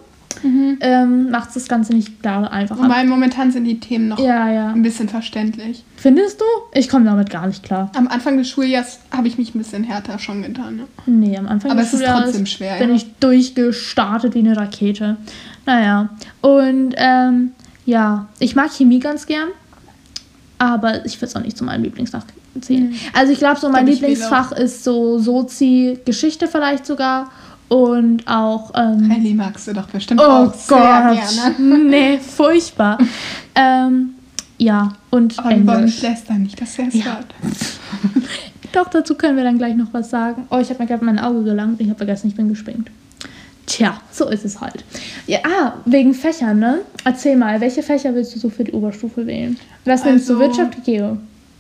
Ähm, 0.45 1.31
Macht 1.31 1.55
das 1.55 1.69
Ganze 1.69 1.95
nicht 1.95 2.23
gerade 2.23 2.51
einfacher. 2.51 2.83
Wobei 2.83 3.05
momentan 3.05 3.51
sind 3.53 3.65
die 3.65 3.81
Themen 3.81 4.09
noch 4.09 4.19
Ja, 4.19 4.51
ja. 4.51 4.69
ein 4.71 4.83
bisschen 4.83 5.09
verständlich. 5.09 5.85
Findest 5.97 6.41
du? 6.41 6.45
Ich 6.73 6.89
komme 6.89 7.05
damit 7.05 7.31
gar 7.31 7.47
nicht 7.47 7.63
klar. 7.63 7.91
Am 7.97 8.09
Anfang 8.09 8.37
des 8.37 8.49
Schuljahres 8.49 9.01
habe 9.11 9.29
ich 9.29 9.39
mich 9.39 9.55
ein 9.55 9.59
bisschen 9.59 9.85
härter 9.85 10.19
schon 10.19 10.43
getan. 10.43 10.79
Ja. 10.79 10.85
Nee, 11.07 11.37
am 11.37 11.49
Anfang 11.49 11.71
Aber 11.71 11.81
des 11.81 11.89
es 11.89 11.95
ist 11.95 12.01
Schuljahres 12.01 12.25
trotzdem 12.25 12.47
schwer, 12.47 12.79
bin 12.79 12.91
ja. 12.91 12.95
ich 12.97 13.15
durchgestartet 13.21 14.35
wie 14.35 14.41
eine 14.41 14.57
Rakete. 14.57 15.17
Naja, 15.65 16.11
und 16.43 16.95
ähm, 16.97 17.53
ja, 17.85 18.29
ich 18.39 18.55
mag 18.57 18.71
Chemie 18.73 19.01
ganz 19.01 19.27
gern, 19.27 19.49
aber 20.59 21.05
ich 21.07 21.17
würde 21.17 21.27
es 21.27 21.37
auch 21.37 21.43
nicht 21.43 21.57
zu 21.57 21.65
meinem 21.65 21.85
Lieblingsfach 21.85 22.25
zählen. 22.61 22.95
Also 23.13 23.33
ich 23.33 23.39
glaube, 23.39 23.61
so 23.61 23.69
mein 23.69 23.87
Glaub 23.87 23.95
Lieblingsfach 24.01 24.53
ist 24.53 24.85
so 24.85 25.19
Sozi, 25.19 25.99
Geschichte 26.05 26.49
vielleicht 26.49 26.87
sogar 26.87 27.31
und 27.69 28.27
auch... 28.27 28.73
Ähm, 28.75 29.11
Rallye 29.11 29.35
magst 29.35 29.67
du 29.69 29.73
doch 29.73 29.89
bestimmt 29.89 30.21
oh 30.21 30.25
auch 30.25 30.55
sehr 30.55 30.77
Gott, 30.79 31.57
gerne. 31.57 31.79
nee, 31.79 32.19
furchtbar. 32.19 32.99
ähm, 33.55 34.11
ja, 34.59 34.93
und 35.11 35.39
Aber 35.39 35.51
wir 35.51 35.67
wollen 35.67 35.79
Englisch. 35.79 35.95
nicht 35.95 36.03
lästern, 36.03 36.43
nicht, 36.43 36.61
dass 36.61 36.79
er 36.79 36.89
es 36.89 36.95
Ja. 36.95 37.21
Doch, 38.73 38.89
dazu 38.89 39.15
können 39.15 39.37
wir 39.37 39.45
dann 39.45 39.57
gleich 39.59 39.75
noch 39.75 39.93
was 39.93 40.11
sagen. 40.11 40.47
Oh, 40.51 40.59
ich 40.59 40.69
habe 40.69 40.83
mir 40.83 40.87
gerade 40.87 41.05
mein 41.05 41.19
Auge 41.19 41.45
gelangt. 41.45 41.81
Ich 41.81 41.89
habe 41.89 41.97
vergessen, 41.97 42.29
ich 42.29 42.35
bin 42.35 42.49
gespringt. 42.49 42.91
Tja, 43.65 44.01
so 44.13 44.29
ist 44.29 44.45
es 44.45 44.61
halt. 44.61 44.85
Ja, 45.27 45.39
ah, 45.45 45.73
wegen 45.87 46.13
Fächern, 46.15 46.59
ne? 46.59 46.81
Erzähl 47.05 47.37
mal, 47.37 47.61
welche 47.61 47.83
Fächer 47.83 48.15
willst 48.15 48.35
du 48.35 48.39
so 48.39 48.49
für 48.51 48.65
die 48.65 48.73
Oberstufe 48.73 49.27
wählen? 49.27 49.59
Was 49.85 50.05
nimmst 50.05 50.29
du? 50.29 50.35
Also- 50.35 50.41
Wirtschaft, 50.45 50.85
Geo? 50.85 51.17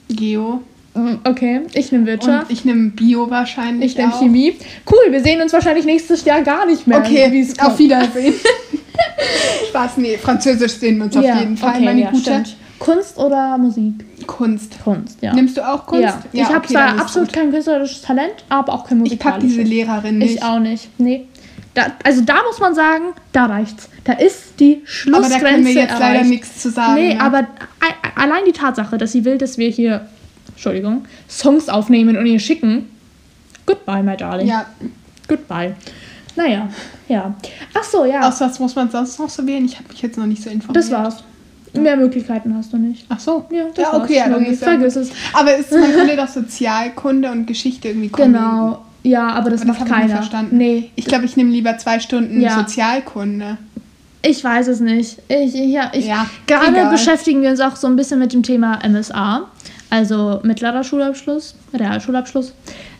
Geo. 0.08 0.62
Mm, 0.96 1.18
Okay, 1.24 1.60
ich 1.74 1.92
nehme 1.92 2.06
Wirtschaft. 2.06 2.48
Und 2.48 2.52
ich 2.52 2.64
nehme 2.64 2.90
Bio 2.90 3.30
wahrscheinlich. 3.30 3.92
Ich 3.92 3.98
nehme. 3.98 4.12
Chemie. 4.12 4.56
Cool, 4.90 5.12
wir 5.12 5.22
sehen 5.22 5.40
uns 5.40 5.52
wahrscheinlich 5.52 5.84
nächstes 5.84 6.24
Jahr 6.24 6.42
gar 6.42 6.66
nicht 6.66 6.86
mehr. 6.86 6.98
Okay, 6.98 7.46
auf. 7.60 7.78
Wiedersehen. 7.78 8.34
Spaß, 9.68 9.98
nee, 9.98 10.16
Französisch 10.16 10.72
sehen 10.72 10.98
wir 10.98 11.04
uns 11.04 11.16
auf 11.16 11.24
ja, 11.24 11.38
jeden 11.38 11.56
Fall, 11.56 11.74
okay, 11.76 11.84
meine 11.84 12.00
ja, 12.02 12.10
gute. 12.10 12.22
stimmt. 12.22 12.56
Kunst 12.78 13.16
oder 13.18 13.56
Musik? 13.56 13.94
Kunst. 14.26 14.76
Kunst, 14.82 15.18
ja. 15.22 15.32
Nimmst 15.34 15.56
du 15.56 15.66
auch 15.66 15.86
Kunst? 15.86 16.02
Ja, 16.02 16.20
ich 16.32 16.44
habe 16.44 16.58
okay, 16.58 16.74
zwar 16.74 16.98
absolut 17.00 17.28
gut. 17.28 17.36
kein 17.36 17.50
künstlerisches 17.50 18.02
Talent, 18.02 18.34
aber 18.48 18.72
auch 18.72 18.86
kein 18.86 19.04
Ich 19.06 19.18
pack 19.18 19.36
musikalisches. 19.36 19.56
diese 19.56 19.62
Lehrerin 19.62 20.18
nicht. 20.18 20.34
Ich 20.36 20.42
auch 20.42 20.58
nicht. 20.58 20.88
Nee. 20.98 21.26
Da, 21.74 21.92
also 22.04 22.22
da 22.22 22.36
muss 22.46 22.58
man 22.58 22.74
sagen, 22.74 23.12
da 23.32 23.46
reicht's. 23.46 23.88
Da 24.04 24.14
ist 24.14 24.58
die 24.60 24.76
aber 24.76 24.86
Schlussgrenze 24.86 25.38
da 25.40 25.50
können 25.50 25.66
wir 25.66 25.72
jetzt 25.72 25.90
erreicht. 25.90 26.00
leider 26.00 26.24
nichts 26.24 26.62
zu 26.62 26.70
sagen. 26.70 26.94
Nee, 26.94 27.14
ne? 27.14 27.20
aber 27.20 27.46
allein 28.14 28.44
die 28.46 28.52
Tatsache, 28.52 28.96
dass 28.98 29.12
sie 29.12 29.24
will, 29.24 29.38
dass 29.38 29.58
wir 29.58 29.68
hier, 29.68 30.06
Entschuldigung, 30.56 31.04
Songs 31.28 31.68
aufnehmen 31.68 32.16
und 32.16 32.26
ihr 32.26 32.40
schicken. 32.40 32.88
Goodbye, 33.66 34.02
my 34.02 34.16
darling. 34.16 34.48
Ja, 34.48 34.66
Goodbye. 35.28 35.74
Naja, 36.36 36.68
ja. 37.08 37.34
Ach 37.74 37.82
so, 37.84 38.04
ja. 38.04 38.28
aus 38.28 38.40
was 38.40 38.58
muss 38.58 38.74
man 38.74 38.90
sonst 38.90 39.18
noch 39.18 39.28
so 39.28 39.46
wählen? 39.46 39.64
Ich 39.64 39.76
habe 39.78 39.88
mich 39.88 40.02
jetzt 40.02 40.18
noch 40.18 40.26
nicht 40.26 40.42
so 40.42 40.50
informiert. 40.50 40.76
das 40.84 40.90
war's. 40.90 41.24
Mehr 41.72 41.96
Möglichkeiten 41.96 42.54
hast 42.56 42.72
du 42.72 42.78
nicht. 42.78 43.04
Ach 43.08 43.18
so. 43.20 43.44
Ja, 43.50 43.64
das 43.74 43.76
ja 43.86 43.92
war's. 43.92 44.02
okay, 44.04 44.16
ja, 44.16 44.24
ist 44.36 44.60
ja 44.62 44.68
Vergiss 44.68 44.96
es. 44.96 45.10
Aber 45.32 45.54
ist, 45.56 45.70
man 45.72 45.92
könnte 45.94 46.16
doch 46.16 46.28
Sozialkunde 46.28 47.30
und 47.30 47.46
Geschichte 47.46 47.88
irgendwie 47.88 48.08
kombinieren. 48.08 48.44
Genau. 48.50 48.82
Ja, 49.02 49.28
aber 49.28 49.50
das 49.50 49.62
Aber 49.62 49.72
das 49.72 49.78
macht 49.78 49.78
ich 49.78 49.84
nicht 49.84 49.94
keiner. 49.94 50.16
verstanden. 50.16 50.56
Nee, 50.56 50.90
Ich 50.96 51.04
glaube, 51.06 51.24
ich 51.26 51.36
nehme 51.36 51.50
lieber 51.50 51.76
zwei 51.78 52.00
Stunden 52.00 52.40
Ja. 52.40 52.56
Sozialkunde. 52.58 53.58
Ich 54.22 54.42
weiß 54.42 54.68
es 54.68 54.80
nicht. 54.80 55.18
Ich, 55.28 55.54
ja, 55.54 55.90
ich, 55.94 56.06
Ja, 56.06 56.26
gerade 56.46 56.68
egal. 56.72 56.90
beschäftigen 56.90 57.42
wir 57.42 57.50
uns 57.50 57.60
auch 57.60 57.76
so 57.76 57.86
ein 57.86 57.94
bisschen 57.96 58.18
mit 58.18 58.32
dem 58.32 58.42
Thema 58.42 58.78
MSA, 58.88 59.48
also 59.90 60.40
mittlerer 60.42 60.84
Schulabschluss, 60.84 61.54
Realschulabschluss. 61.72 62.52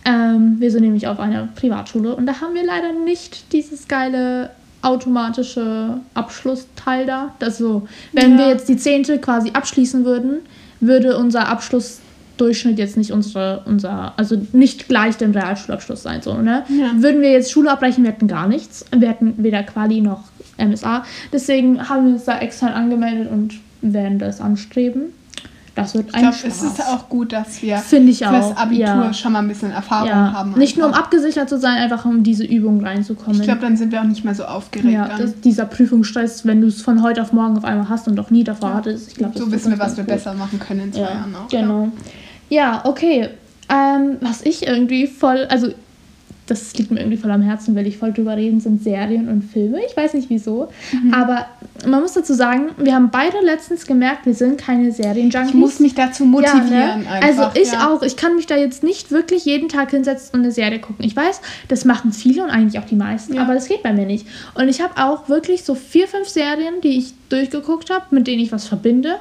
Ähm, 0.05 0.57
wir 0.59 0.71
sind 0.71 0.83
nämlich 0.83 1.09
auf 1.09 1.19
einer 1.19 1.49
Privatschule 1.55 2.15
und 2.15 2.27
da 2.27 2.41
haben 2.41 2.55
wir 2.55 2.65
leider 2.65 2.93
nicht 2.93 3.53
dieses 3.53 3.89
geile 3.89 4.51
automatische 4.83 6.01
Abschlussteil 6.15 7.07
da. 7.07 7.35
Das 7.39 7.59
so, 7.59 7.89
wenn 8.13 8.33
ja. 8.33 8.39
wir 8.39 8.49
jetzt 8.49 8.69
die 8.69 8.77
zehnte 8.77 9.19
quasi 9.19 9.51
abschließen 9.53 10.05
würden, 10.05 10.39
würde 10.81 11.17
unser 11.17 11.49
Abschlussdurchschnitt 11.49 12.79
jetzt 12.79 12.97
nicht 12.97 13.11
unsere, 13.11 13.63
unser, 13.65 14.13
also 14.17 14.41
nicht 14.53 14.89
gleich 14.89 15.17
dem 15.17 15.33
Realschulabschluss 15.33 16.03
sein, 16.03 16.23
so, 16.23 16.35
ne? 16.35 16.65
Ja. 16.69 16.93
Würden 16.97 17.21
wir 17.21 17.33
jetzt 17.33 17.51
Schule 17.51 17.71
abbrechen, 17.71 18.05
wir 18.05 18.13
hätten 18.13 18.29
gar 18.29 18.47
nichts. 18.47 18.85
Wir 18.97 19.09
hätten 19.09 19.35
weder 19.39 19.65
Quali 19.65 20.01
noch 20.01 20.25
MSA. 20.57 21.05
Deswegen 21.33 21.89
haben 21.89 22.07
wir 22.07 22.15
uns 22.15 22.25
da 22.25 22.39
extern 22.39 22.73
angemeldet 22.73 23.29
und 23.31 23.55
werden 23.83 24.19
das 24.19 24.41
anstreben. 24.41 25.13
Das 25.77 25.95
wird 25.95 26.15
ein 26.15 26.25
ich 26.25 26.41
glaube, 26.41 26.55
es 26.55 26.63
ist 26.63 26.81
auch 26.81 27.07
gut, 27.11 27.35
dass 27.35 27.61
wir 27.61 27.77
ich 27.77 28.19
fürs 28.19 28.23
auch. 28.23 28.57
Abitur 28.57 28.87
ja. 28.87 29.13
schon 29.13 29.33
mal 29.33 29.41
ein 29.41 29.49
bisschen 29.49 29.71
Erfahrung 29.71 30.09
ja. 30.09 30.33
haben. 30.33 30.49
Einfach. 30.49 30.59
Nicht 30.59 30.79
nur 30.79 30.87
um 30.87 30.95
abgesichert 30.95 31.51
zu 31.51 31.59
sein, 31.59 31.77
einfach 31.77 32.07
um 32.07 32.23
diese 32.23 32.45
Übung 32.45 32.83
reinzukommen. 32.83 33.39
Ich 33.39 33.47
glaube, 33.47 33.61
dann 33.61 33.77
sind 33.77 33.93
wir 33.93 34.01
auch 34.01 34.07
nicht 34.07 34.25
mehr 34.25 34.35
so 34.35 34.45
aufgeregt. 34.47 34.91
Ja, 34.91 35.07
das, 35.19 35.39
dieser 35.43 35.67
Prüfungsstress, 35.67 36.47
wenn 36.47 36.63
du 36.63 36.69
es 36.69 36.81
von 36.81 37.03
heute 37.03 37.21
auf 37.21 37.35
morgen 37.35 37.59
auf 37.59 37.65
einmal 37.65 37.91
hast 37.91 38.09
und 38.09 38.17
doch 38.17 38.31
nie 38.31 38.43
davor 38.43 38.73
hattest. 38.73 39.09
Ich 39.09 39.17
glaub, 39.17 39.37
so 39.37 39.53
wissen 39.53 39.71
wir, 39.71 39.79
was 39.79 39.99
wir 39.99 40.05
gut. 40.05 40.15
besser 40.15 40.33
machen 40.33 40.59
können 40.59 40.81
in 40.81 40.93
zwei 40.95 41.03
Jahren 41.03 41.37
auch. 41.37 41.49
Genau. 41.49 41.89
Ja, 42.49 42.81
okay. 42.85 43.29
Ähm, 43.69 44.17
was 44.23 44.43
ich 44.43 44.67
irgendwie 44.67 45.07
voll, 45.07 45.47
also 45.51 45.69
das 46.47 46.75
liegt 46.75 46.93
mir 46.93 47.01
irgendwie 47.01 47.17
voll 47.17 47.31
am 47.31 47.43
Herzen, 47.43 47.75
will 47.75 47.87
ich 47.87 47.99
voll 47.99 48.13
drüber 48.13 48.37
reden, 48.37 48.61
sind 48.61 48.83
Serien 48.83 49.29
und 49.29 49.43
Filme. 49.43 49.81
Ich 49.85 49.97
weiß 49.97 50.15
nicht 50.15 50.31
wieso. 50.31 50.69
Mhm. 50.93 51.13
Aber 51.13 51.47
man 51.87 52.01
muss 52.01 52.13
dazu 52.13 52.35
sagen, 52.35 52.71
wir 52.79 52.95
haben 52.95 53.11
beide 53.11 53.41
letztens 53.41 53.87
gemerkt, 53.87 54.27
wir 54.27 54.35
sind 54.35 54.59
keine 54.59 54.93
Serienjunkies. 54.93 55.51
Ich 55.51 55.55
muss 55.55 55.81
mich 55.81 55.95
dazu 55.95 56.25
motivieren. 56.25 56.71
Ja, 56.71 56.97
ne? 56.97 57.09
einfach, 57.09 57.47
also 57.49 57.61
ich 57.61 57.73
ja. 57.73 57.89
auch. 57.91 58.03
Ich 58.03 58.17
kann 58.17 58.37
mich 58.37 58.47
da 58.47 58.57
jetzt 58.57 58.85
nicht 58.85 59.11
wirklich 59.11 59.45
jeden 59.45 59.69
Tag 59.69 59.91
hinsetzen 59.91 60.35
und 60.35 60.41
eine 60.41 60.53
Serie 60.53 60.79
gucken. 60.79 61.05
Ich 61.05 61.17
weiß, 61.17 61.41
das 61.69 61.85
machen 61.85 62.13
viele 62.13 62.45
und 62.45 62.51
eigentlich 62.51 62.81
auch 62.81 62.87
die 62.87 62.97
meisten, 62.97 63.35
ja. 63.35 63.43
aber 63.43 63.55
das 63.55 63.67
geht 63.67 63.83
bei 63.83 63.93
mir 63.93 64.07
nicht. 64.07 64.27
Und 64.55 64.69
ich 64.69 64.81
habe 64.81 65.03
auch 65.03 65.29
wirklich 65.29 65.65
so 65.65 65.75
vier, 65.75 66.07
fünf 66.07 66.29
Serien, 66.29 66.81
die 66.83 66.99
ich 66.99 67.15
durchgeguckt 67.29 67.91
habe, 67.91 68.05
mit 68.11 68.27
denen 68.27 68.41
ich 68.41 68.53
was 68.53 68.69
verbinde. 68.69 69.17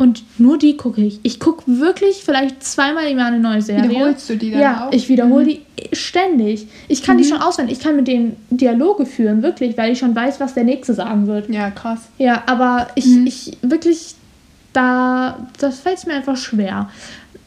Und 0.00 0.24
nur 0.38 0.56
die 0.56 0.78
gucke 0.78 1.02
ich. 1.02 1.20
Ich 1.24 1.38
gucke 1.38 1.64
wirklich 1.66 2.22
vielleicht 2.24 2.64
zweimal 2.64 3.06
im 3.08 3.18
Jahr 3.18 3.26
eine 3.26 3.38
neue 3.38 3.60
Serie. 3.60 3.90
Wiederholst 3.90 4.30
du 4.30 4.36
die 4.38 4.50
dann 4.50 4.60
ja, 4.60 4.88
auch? 4.88 4.92
ich 4.94 5.10
wiederhole 5.10 5.44
mhm. 5.44 5.48
die 5.48 5.60
ständig. 5.92 6.68
Ich 6.88 7.02
kann 7.02 7.16
mhm. 7.16 7.20
die 7.20 7.28
schon 7.28 7.36
auswendig. 7.36 7.76
Ich 7.76 7.84
kann 7.84 7.96
mit 7.96 8.08
denen 8.08 8.34
Dialoge 8.48 9.04
führen, 9.04 9.42
wirklich, 9.42 9.76
weil 9.76 9.92
ich 9.92 9.98
schon 9.98 10.16
weiß, 10.16 10.40
was 10.40 10.54
der 10.54 10.64
Nächste 10.64 10.94
sagen 10.94 11.26
wird. 11.26 11.50
Ja, 11.50 11.70
krass. 11.70 12.08
Ja, 12.16 12.44
aber 12.46 12.86
ich, 12.94 13.04
mhm. 13.04 13.26
ich 13.26 13.58
wirklich, 13.60 14.14
da, 14.72 15.46
das 15.58 15.80
fällt 15.80 16.06
mir 16.06 16.14
einfach 16.14 16.38
schwer, 16.38 16.88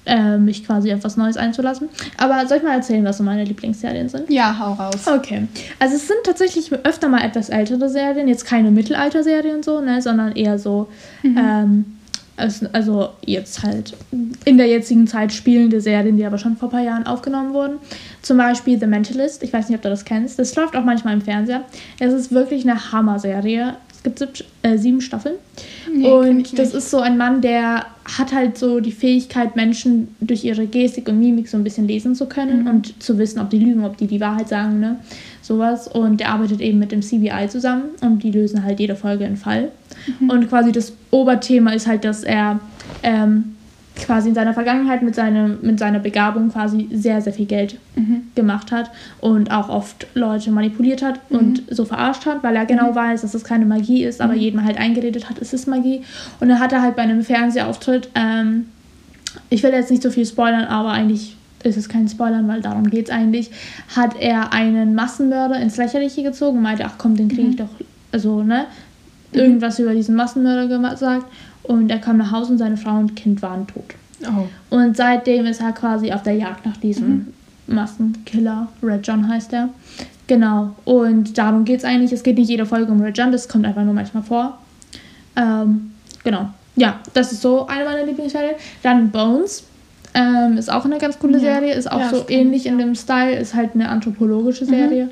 äh, 0.06 0.38
mich 0.38 0.64
quasi 0.64 0.94
auf 0.94 1.04
was 1.04 1.18
Neues 1.18 1.38
einzulassen. 1.38 1.90
Aber 2.18 2.46
soll 2.48 2.58
ich 2.58 2.64
mal 2.64 2.76
erzählen, 2.76 3.04
was 3.04 3.18
so 3.18 3.24
meine 3.24 3.46
Lieblingsserien 3.46 4.10
sind? 4.10 4.30
Ja, 4.30 4.60
hau 4.60 4.74
raus. 4.74 5.08
Okay. 5.08 5.48
Also 5.80 5.96
es 5.96 6.08
sind 6.08 6.20
tatsächlich 6.24 6.72
öfter 6.72 7.10
mal 7.10 7.24
etwas 7.24 7.50
ältere 7.50 7.90
Serien, 7.90 8.28
jetzt 8.28 8.46
keine 8.46 8.70
Mittelalter-Serien 8.70 9.64
so, 9.64 9.82
ne, 9.82 10.04
sondern 10.04 10.34
eher 10.34 10.60
so, 10.60 10.88
mhm. 11.24 11.38
ähm, 11.40 11.86
also 12.36 13.10
jetzt 13.26 13.64
halt 13.64 13.96
in 14.46 14.58
der 14.58 14.68
jetzigen 14.68 15.06
Zeit 15.08 15.32
spielende 15.32 15.82
Serien, 15.82 16.18
die 16.18 16.26
aber 16.26 16.38
schon 16.38 16.58
vor 16.58 16.70
ein 16.70 16.72
paar 16.72 16.84
Jahren 16.84 17.06
aufgenommen 17.06 17.54
wurden. 17.54 17.78
Zum 18.22 18.38
Beispiel 18.38 18.80
The 18.80 18.88
Mentalist, 18.88 19.44
ich 19.44 19.54
weiß 19.54 19.70
nicht, 19.70 19.78
ob 19.78 19.84
du 19.84 19.90
das 19.90 20.06
kennst. 20.06 20.40
Das 20.40 20.56
läuft 20.56 20.76
auch 20.76 20.84
manchmal 20.84 21.14
im 21.14 21.22
Fernseher. 21.22 21.64
Es 22.00 22.14
ist 22.14 22.32
wirklich 22.32 22.64
eine 22.64 22.92
Hammer-Serie. 22.92 23.76
Es 23.92 24.02
gibt 24.04 24.20
sieb, 24.20 24.48
äh, 24.64 24.78
sieben 24.78 25.00
Staffeln. 25.00 25.36
Nee, 25.94 26.10
und 26.10 26.58
das 26.58 26.74
ist 26.74 26.90
so 26.90 27.00
ein 27.00 27.18
Mann, 27.18 27.42
der 27.42 27.86
hat 28.18 28.34
halt 28.34 28.58
so 28.58 28.80
die 28.80 28.92
Fähigkeit, 28.92 29.56
Menschen 29.56 30.16
durch 30.20 30.44
ihre 30.44 30.66
Gestik 30.66 31.08
und 31.08 31.20
Mimik 31.20 31.48
so 31.48 31.56
ein 31.56 31.64
bisschen 31.64 31.88
lesen 31.88 32.16
zu 32.16 32.26
können 32.26 32.64
mhm. 32.64 32.70
und 32.70 33.04
zu 33.04 33.18
wissen, 33.18 33.40
ob 33.40 33.50
die 33.50 33.60
lügen, 33.60 33.86
ob 33.86 33.96
die 33.98 34.08
die 34.08 34.20
Wahrheit 34.20 34.50
sagen, 34.50 34.80
ne? 34.80 35.00
Sowas. 35.42 35.88
Und 35.88 36.20
der 36.20 36.30
arbeitet 36.30 36.62
eben 36.62 36.80
mit 36.80 36.92
dem 36.92 37.02
CBI 37.02 37.48
zusammen 37.48 37.92
und 38.02 38.24
die 38.24 38.32
lösen 38.32 38.64
halt 38.64 38.80
jede 38.80 38.96
Folge 38.96 39.26
einen 39.26 39.38
Fall. 39.38 39.72
Mhm. 40.20 40.30
Und 40.30 40.50
quasi 40.50 40.72
das 40.72 40.94
Oberthema 41.14 41.72
ist 41.72 41.88
halt, 41.88 42.04
dass 42.06 42.24
er 42.24 42.60
ähm, 43.04 43.56
quasi 43.96 44.30
in 44.30 44.36
seiner 44.36 44.54
Vergangenheit 44.54 45.04
mit, 45.04 45.16
seinem, 45.16 45.60
mit 45.62 45.78
seiner 45.78 46.00
Begabung 46.00 46.52
quasi 46.52 46.90
sehr, 46.92 47.22
sehr 47.22 47.34
viel 47.34 47.46
Geld 47.46 47.78
mhm. 47.96 48.24
gemacht 48.36 48.72
hat 48.72 48.90
und 49.22 49.52
auch 49.52 49.70
oft 49.70 50.08
Leute 50.16 50.52
manipuliert 50.52 51.04
hat 51.04 51.20
mhm. 51.30 51.38
und 51.38 51.64
so 51.70 51.86
verarscht 51.86 52.26
hat, 52.26 52.44
weil 52.44 52.56
er 52.56 52.66
genau 52.66 52.92
mhm. 52.92 52.96
weiß, 52.96 53.22
dass 53.22 53.34
es 53.34 53.44
keine 53.44 53.66
Magie 53.66 54.04
ist, 54.04 54.22
aber 54.22 54.34
mhm. 54.34 54.40
jedem 54.40 54.66
halt 54.66 54.78
eingeredet 54.78 55.30
hat, 55.30 55.40
es 55.40 55.54
ist 55.54 55.68
Magie. 55.68 56.02
Und 56.40 56.50
dann 56.50 56.60
hat 56.60 56.74
er 56.74 56.82
halt 56.82 56.96
bei 56.96 57.04
einem 57.04 57.24
Fernsehauftritt, 57.24 58.10
ähm, 58.16 58.66
ich 59.50 59.62
will 59.64 59.72
jetzt 59.72 59.92
nicht 59.92 60.04
so 60.04 60.10
viel 60.10 60.26
spoilern, 60.26 60.66
aber 60.66 60.92
eigentlich 60.92 61.36
ist 61.64 61.78
es 61.78 61.88
kein 61.88 62.08
Spoilern, 62.08 62.48
weil 62.48 62.62
darum 62.62 62.90
geht 62.90 63.10
es 63.10 63.16
eigentlich, 63.16 63.52
hat 63.96 64.20
er 64.20 64.52
einen 64.52 64.96
Massenmörder 64.96 65.60
ins 65.60 65.78
Lächerliche 65.78 66.24
gezogen 66.24 66.58
und 66.58 66.64
meinte, 66.64 66.86
ach 66.86 66.96
komm, 66.98 67.16
den 67.16 67.30
kriege 67.30 67.44
ich 67.50 67.54
mhm. 67.54 67.58
doch, 67.58 67.70
also, 68.12 68.44
ne, 68.44 68.66
mhm. 68.66 68.93
Irgendwas 69.36 69.80
über 69.80 69.94
diesen 69.94 70.16
Massenmörder 70.16 70.68
gesagt 70.68 71.26
und 71.64 71.90
er 71.90 72.00
kam 72.00 72.18
nach 72.18 72.32
Hause 72.32 72.54
und 72.54 72.58
seine 72.58 72.78
Frau 72.78 72.98
und 72.98 73.16
Kind 73.16 73.42
waren 73.42 73.68
tot. 73.68 73.96
Oh. 74.26 74.76
Und 74.76 74.96
seitdem 74.96 75.46
ist 75.46 75.62
er 75.62 75.72
quasi 75.72 76.12
auf 76.12 76.24
der 76.24 76.34
Jagd 76.34 76.66
nach 76.66 76.78
diesem 76.78 77.34
mhm. 77.68 77.76
Massenkiller. 77.76 78.68
Red 78.82 79.06
John 79.06 79.28
heißt 79.28 79.54
er. 79.54 79.70
Genau. 80.28 80.76
Und 80.86 81.38
darum 81.38 81.66
geht 81.66 81.80
es 81.80 81.86
eigentlich. 81.86 82.12
Es 82.12 82.24
geht 82.24 82.38
nicht 82.38 82.50
jede 82.50 82.66
Folge 82.66 82.92
um 82.92 83.02
Red 83.02 83.18
John, 83.18 83.32
das 83.32 83.48
kommt 83.48 83.66
einfach 83.66 83.84
nur 83.84 83.94
manchmal 83.94 84.24
vor. 84.24 84.58
Ähm, 85.36 85.92
genau. 86.24 86.50
Ja, 86.76 87.00
das 87.14 87.32
ist 87.32 87.42
so 87.42 87.68
eine 87.68 87.86
meiner 87.86 88.06
Lieblingsserien. 88.06 88.56
Dann 88.82 89.10
Bones. 89.10 89.66
Ähm, 90.16 90.58
ist 90.58 90.72
auch 90.72 90.86
eine 90.86 91.00
ganz 91.00 91.18
coole 91.18 91.34
ja. 91.34 91.40
Serie. 91.40 91.74
Ist 91.74 91.92
auch 91.92 92.00
ja, 92.00 92.10
so 92.10 92.26
ähnlich 92.28 92.66
in 92.66 92.78
dem 92.78 92.96
Style. 92.96 93.36
Ist 93.36 93.56
halt 93.56 93.72
eine 93.74 93.90
anthropologische 93.90 94.66
Serie. 94.66 95.06
Mhm. 95.06 95.12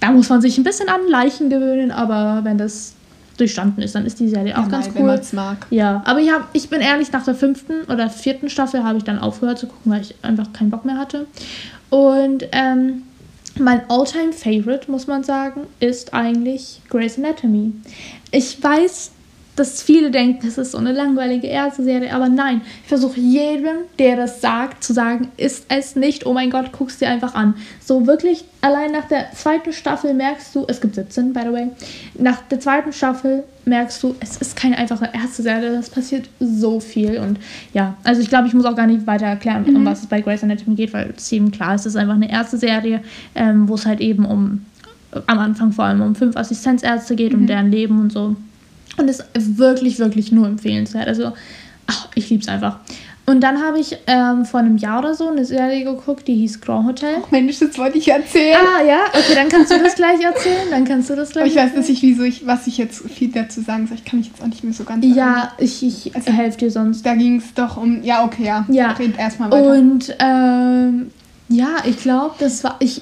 Da 0.00 0.10
muss 0.12 0.28
man 0.28 0.40
sich 0.40 0.56
ein 0.58 0.64
bisschen 0.64 0.88
an 0.88 1.00
Leichen 1.08 1.50
gewöhnen, 1.50 1.90
aber 1.90 2.40
wenn 2.42 2.58
das 2.58 2.94
durchstanden 3.40 3.82
ist, 3.82 3.94
dann 3.94 4.06
ist 4.06 4.20
die 4.20 4.28
Serie 4.28 4.56
auch 4.56 4.64
ja, 4.64 4.68
ganz 4.68 4.86
nein, 4.86 4.94
cool. 4.98 5.08
Wenn 5.08 5.36
mag. 5.36 5.66
Ja, 5.70 6.02
aber 6.04 6.20
ich, 6.20 6.30
hab, 6.30 6.48
ich 6.52 6.68
bin 6.68 6.80
ehrlich, 6.80 7.10
nach 7.12 7.24
der 7.24 7.34
fünften 7.34 7.82
oder 7.90 8.10
vierten 8.10 8.48
Staffel 8.48 8.84
habe 8.84 8.98
ich 8.98 9.04
dann 9.04 9.18
aufgehört 9.18 9.58
zu 9.58 9.66
gucken, 9.66 9.92
weil 9.92 10.02
ich 10.02 10.14
einfach 10.22 10.52
keinen 10.52 10.70
Bock 10.70 10.84
mehr 10.84 10.98
hatte. 10.98 11.26
Und 11.88 12.46
ähm, 12.52 13.02
mein 13.58 13.82
Alltime 13.90 14.32
favorite 14.32 14.90
muss 14.90 15.06
man 15.06 15.24
sagen, 15.24 15.62
ist 15.80 16.14
eigentlich 16.14 16.80
Grey's 16.88 17.18
Anatomy. 17.18 17.72
Ich 18.30 18.62
weiß, 18.62 19.12
dass 19.60 19.82
viele 19.82 20.10
denken, 20.10 20.46
das 20.46 20.56
ist 20.56 20.72
so 20.72 20.78
eine 20.78 20.92
langweilige 20.92 21.46
erste 21.46 21.84
Serie, 21.84 22.14
aber 22.14 22.30
nein, 22.30 22.62
ich 22.82 22.88
versuche 22.88 23.20
jedem, 23.20 23.76
der 23.98 24.16
das 24.16 24.40
sagt, 24.40 24.82
zu 24.82 24.94
sagen, 24.94 25.28
ist 25.36 25.66
es 25.68 25.96
nicht, 25.96 26.24
oh 26.24 26.32
mein 26.32 26.48
Gott, 26.48 26.72
guck's 26.72 26.98
dir 26.98 27.08
einfach 27.08 27.34
an. 27.34 27.54
So 27.84 28.06
wirklich, 28.06 28.44
allein 28.62 28.90
nach 28.90 29.04
der 29.04 29.32
zweiten 29.32 29.74
Staffel 29.74 30.14
merkst 30.14 30.54
du, 30.54 30.64
es 30.66 30.80
gibt 30.80 30.94
17, 30.94 31.34
by 31.34 31.40
the 31.44 31.52
way, 31.52 31.68
nach 32.18 32.40
der 32.48 32.58
zweiten 32.58 32.94
Staffel 32.94 33.44
merkst 33.66 34.02
du, 34.02 34.14
es 34.20 34.38
ist 34.38 34.56
keine 34.56 34.78
einfache 34.78 35.10
erste 35.12 35.42
Serie, 35.42 35.72
das 35.72 35.90
passiert 35.90 36.30
so 36.40 36.80
viel 36.80 37.18
und 37.18 37.38
ja, 37.74 37.98
also 38.02 38.22
ich 38.22 38.30
glaube, 38.30 38.48
ich 38.48 38.54
muss 38.54 38.64
auch 38.64 38.76
gar 38.76 38.86
nicht 38.86 39.06
weiter 39.06 39.26
erklären, 39.26 39.64
mhm. 39.66 39.76
um 39.76 39.84
was 39.84 40.00
es 40.00 40.06
bei 40.06 40.22
Grey's 40.22 40.42
Anatomy 40.42 40.74
geht, 40.74 40.94
weil 40.94 41.12
es 41.14 41.30
eben 41.32 41.50
klar 41.50 41.74
ist, 41.74 41.82
es 41.82 41.94
ist 41.94 41.96
einfach 41.96 42.14
eine 42.14 42.30
erste 42.30 42.56
Serie, 42.56 43.02
ähm, 43.34 43.68
wo 43.68 43.74
es 43.74 43.84
halt 43.84 44.00
eben 44.00 44.24
um, 44.24 44.64
am 45.26 45.38
Anfang 45.38 45.72
vor 45.72 45.84
allem 45.84 46.00
um 46.00 46.14
fünf 46.14 46.34
Assistenzärzte 46.36 47.14
geht, 47.14 47.34
mhm. 47.34 47.40
um 47.40 47.46
deren 47.46 47.70
Leben 47.70 48.00
und 48.00 48.10
so. 48.10 48.36
Und 48.96 49.08
ist 49.08 49.24
wirklich, 49.34 49.98
wirklich 49.98 50.32
nur 50.32 50.46
empfehlenswert. 50.46 51.08
Also, 51.08 51.32
ach, 51.86 52.08
ich 52.14 52.28
liebe 52.30 52.42
es 52.42 52.48
einfach. 52.48 52.78
Und 53.26 53.42
dann 53.42 53.62
habe 53.62 53.78
ich 53.78 53.96
ähm, 54.08 54.44
vor 54.44 54.58
einem 54.58 54.76
Jahr 54.76 54.98
oder 54.98 55.14
so 55.14 55.28
eine 55.28 55.44
Serie 55.44 55.84
geguckt, 55.84 56.26
die 56.26 56.34
hieß 56.34 56.60
Grand 56.60 56.88
Hotel. 56.88 57.14
Oh 57.22 57.26
Mensch, 57.30 57.60
das 57.60 57.78
wollte 57.78 57.96
ich 57.98 58.08
erzählen. 58.08 58.58
Ah, 58.58 58.82
ja? 58.82 59.02
Okay, 59.12 59.34
dann 59.36 59.48
kannst 59.48 59.70
du 59.70 59.78
das 59.78 59.94
gleich 59.94 60.20
erzählen. 60.20 60.66
Dann 60.70 60.84
kannst 60.84 61.10
du 61.10 61.14
das 61.14 61.30
gleich 61.30 61.42
Aber 61.42 61.50
ich 61.50 61.56
weiß 61.56 61.76
erzählen. 61.76 61.86
nicht, 61.86 62.02
wieso 62.02 62.22
ich, 62.24 62.44
was 62.46 62.66
ich 62.66 62.76
jetzt 62.78 63.08
viel 63.08 63.30
dazu 63.30 63.60
sagen 63.60 63.86
soll. 63.86 63.98
Ich 63.98 64.04
kann 64.04 64.18
mich 64.18 64.28
jetzt 64.28 64.42
auch 64.42 64.46
nicht 64.48 64.64
mehr 64.64 64.72
so 64.72 64.82
ganz 64.82 65.04
Ja, 65.04 65.12
erinnern. 65.12 65.48
ich, 65.58 65.86
ich 65.86 66.16
also, 66.16 66.32
helfe 66.32 66.58
dir 66.58 66.70
sonst. 66.72 67.06
Da 67.06 67.14
ging 67.14 67.36
es 67.36 67.54
doch 67.54 67.76
um. 67.76 68.02
Ja, 68.02 68.24
okay, 68.24 68.46
ja. 68.46 68.66
Ja. 68.68 68.92
Red 68.92 69.16
erstmal 69.16 69.52
weiter. 69.52 69.72
Und 69.74 70.16
ähm, 70.18 71.10
ja, 71.48 71.76
ich 71.84 71.98
glaube, 71.98 72.34
das 72.40 72.64
war. 72.64 72.76
Ich, 72.80 73.00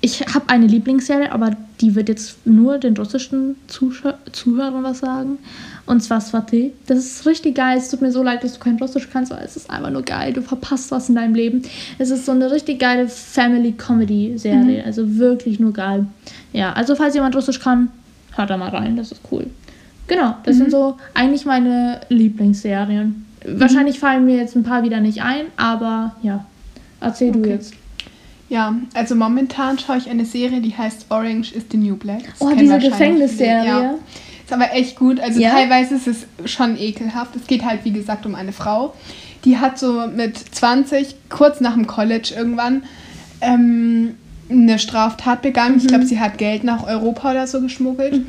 ich 0.00 0.22
habe 0.34 0.48
eine 0.48 0.66
Lieblingsserie, 0.66 1.30
aber 1.30 1.50
die 1.82 1.96
wird 1.96 2.08
jetzt 2.08 2.46
nur 2.46 2.78
den 2.78 2.96
russischen 2.96 3.56
Zuschau 3.66 4.14
Zuhörern 4.30 4.84
was 4.84 5.00
sagen. 5.00 5.38
Und 5.84 6.00
zwar 6.00 6.20
Swati. 6.20 6.72
Das 6.86 6.98
ist 6.98 7.26
richtig 7.26 7.56
geil. 7.56 7.76
Es 7.76 7.90
tut 7.90 8.00
mir 8.00 8.12
so 8.12 8.22
leid, 8.22 8.44
dass 8.44 8.54
du 8.54 8.60
kein 8.60 8.76
Russisch 8.76 9.08
kannst, 9.12 9.32
weil 9.32 9.44
es 9.44 9.56
ist 9.56 9.68
einfach 9.68 9.90
nur 9.90 10.02
geil. 10.02 10.32
Du 10.32 10.40
verpasst 10.40 10.92
was 10.92 11.08
in 11.08 11.16
deinem 11.16 11.34
Leben. 11.34 11.62
Es 11.98 12.10
ist 12.10 12.24
so 12.24 12.32
eine 12.32 12.52
richtig 12.52 12.78
geile 12.78 13.08
Family-Comedy-Serie. 13.08 14.80
Mhm. 14.80 14.86
Also 14.86 15.18
wirklich 15.18 15.58
nur 15.58 15.72
geil. 15.72 16.06
Ja, 16.52 16.72
also 16.72 16.94
falls 16.94 17.14
jemand 17.14 17.34
Russisch 17.34 17.58
kann, 17.58 17.88
hört 18.36 18.48
da 18.48 18.56
mal 18.56 18.70
rein. 18.70 18.96
Das 18.96 19.10
ist 19.10 19.20
cool. 19.32 19.46
Genau, 20.06 20.36
das 20.44 20.54
mhm. 20.54 20.60
sind 20.60 20.70
so 20.70 20.96
eigentlich 21.14 21.44
meine 21.44 22.00
Lieblingsserien. 22.08 23.26
Mhm. 23.44 23.60
Wahrscheinlich 23.60 23.98
fallen 23.98 24.24
mir 24.24 24.36
jetzt 24.36 24.54
ein 24.54 24.62
paar 24.62 24.84
wieder 24.84 25.00
nicht 25.00 25.22
ein, 25.22 25.46
aber 25.56 26.14
ja, 26.22 26.46
erzähl 27.00 27.30
okay. 27.30 27.42
du 27.42 27.48
jetzt. 27.48 27.74
Ja, 28.52 28.76
also 28.92 29.14
momentan 29.14 29.78
schaue 29.78 29.96
ich 29.96 30.10
eine 30.10 30.26
Serie, 30.26 30.60
die 30.60 30.76
heißt 30.76 31.06
Orange 31.08 31.52
is 31.52 31.64
the 31.70 31.78
New 31.78 31.96
Black. 31.96 32.24
Das 32.38 32.40
oh, 32.40 32.50
diese 32.54 32.78
Gefängnisserie. 32.78 33.66
Ja. 33.66 33.94
Ist 34.44 34.52
aber 34.52 34.74
echt 34.74 34.94
gut. 34.96 35.20
Also 35.20 35.40
ja. 35.40 35.52
teilweise 35.52 35.94
ist 35.94 36.06
es 36.06 36.26
schon 36.44 36.76
ekelhaft. 36.76 37.34
Es 37.34 37.46
geht 37.46 37.64
halt, 37.64 37.82
wie 37.84 37.92
gesagt, 37.92 38.26
um 38.26 38.34
eine 38.34 38.52
Frau. 38.52 38.92
Die 39.46 39.56
hat 39.56 39.78
so 39.78 40.06
mit 40.06 40.36
20, 40.36 41.14
kurz 41.30 41.60
nach 41.60 41.72
dem 41.72 41.86
College 41.86 42.34
irgendwann, 42.36 42.82
ähm, 43.40 44.16
eine 44.50 44.78
Straftat 44.78 45.40
begangen. 45.40 45.78
Ich 45.78 45.86
glaube, 45.86 46.04
sie 46.04 46.20
hat 46.20 46.36
Geld 46.36 46.62
nach 46.62 46.86
Europa 46.86 47.30
oder 47.30 47.46
so 47.46 47.62
geschmuggelt. 47.62 48.20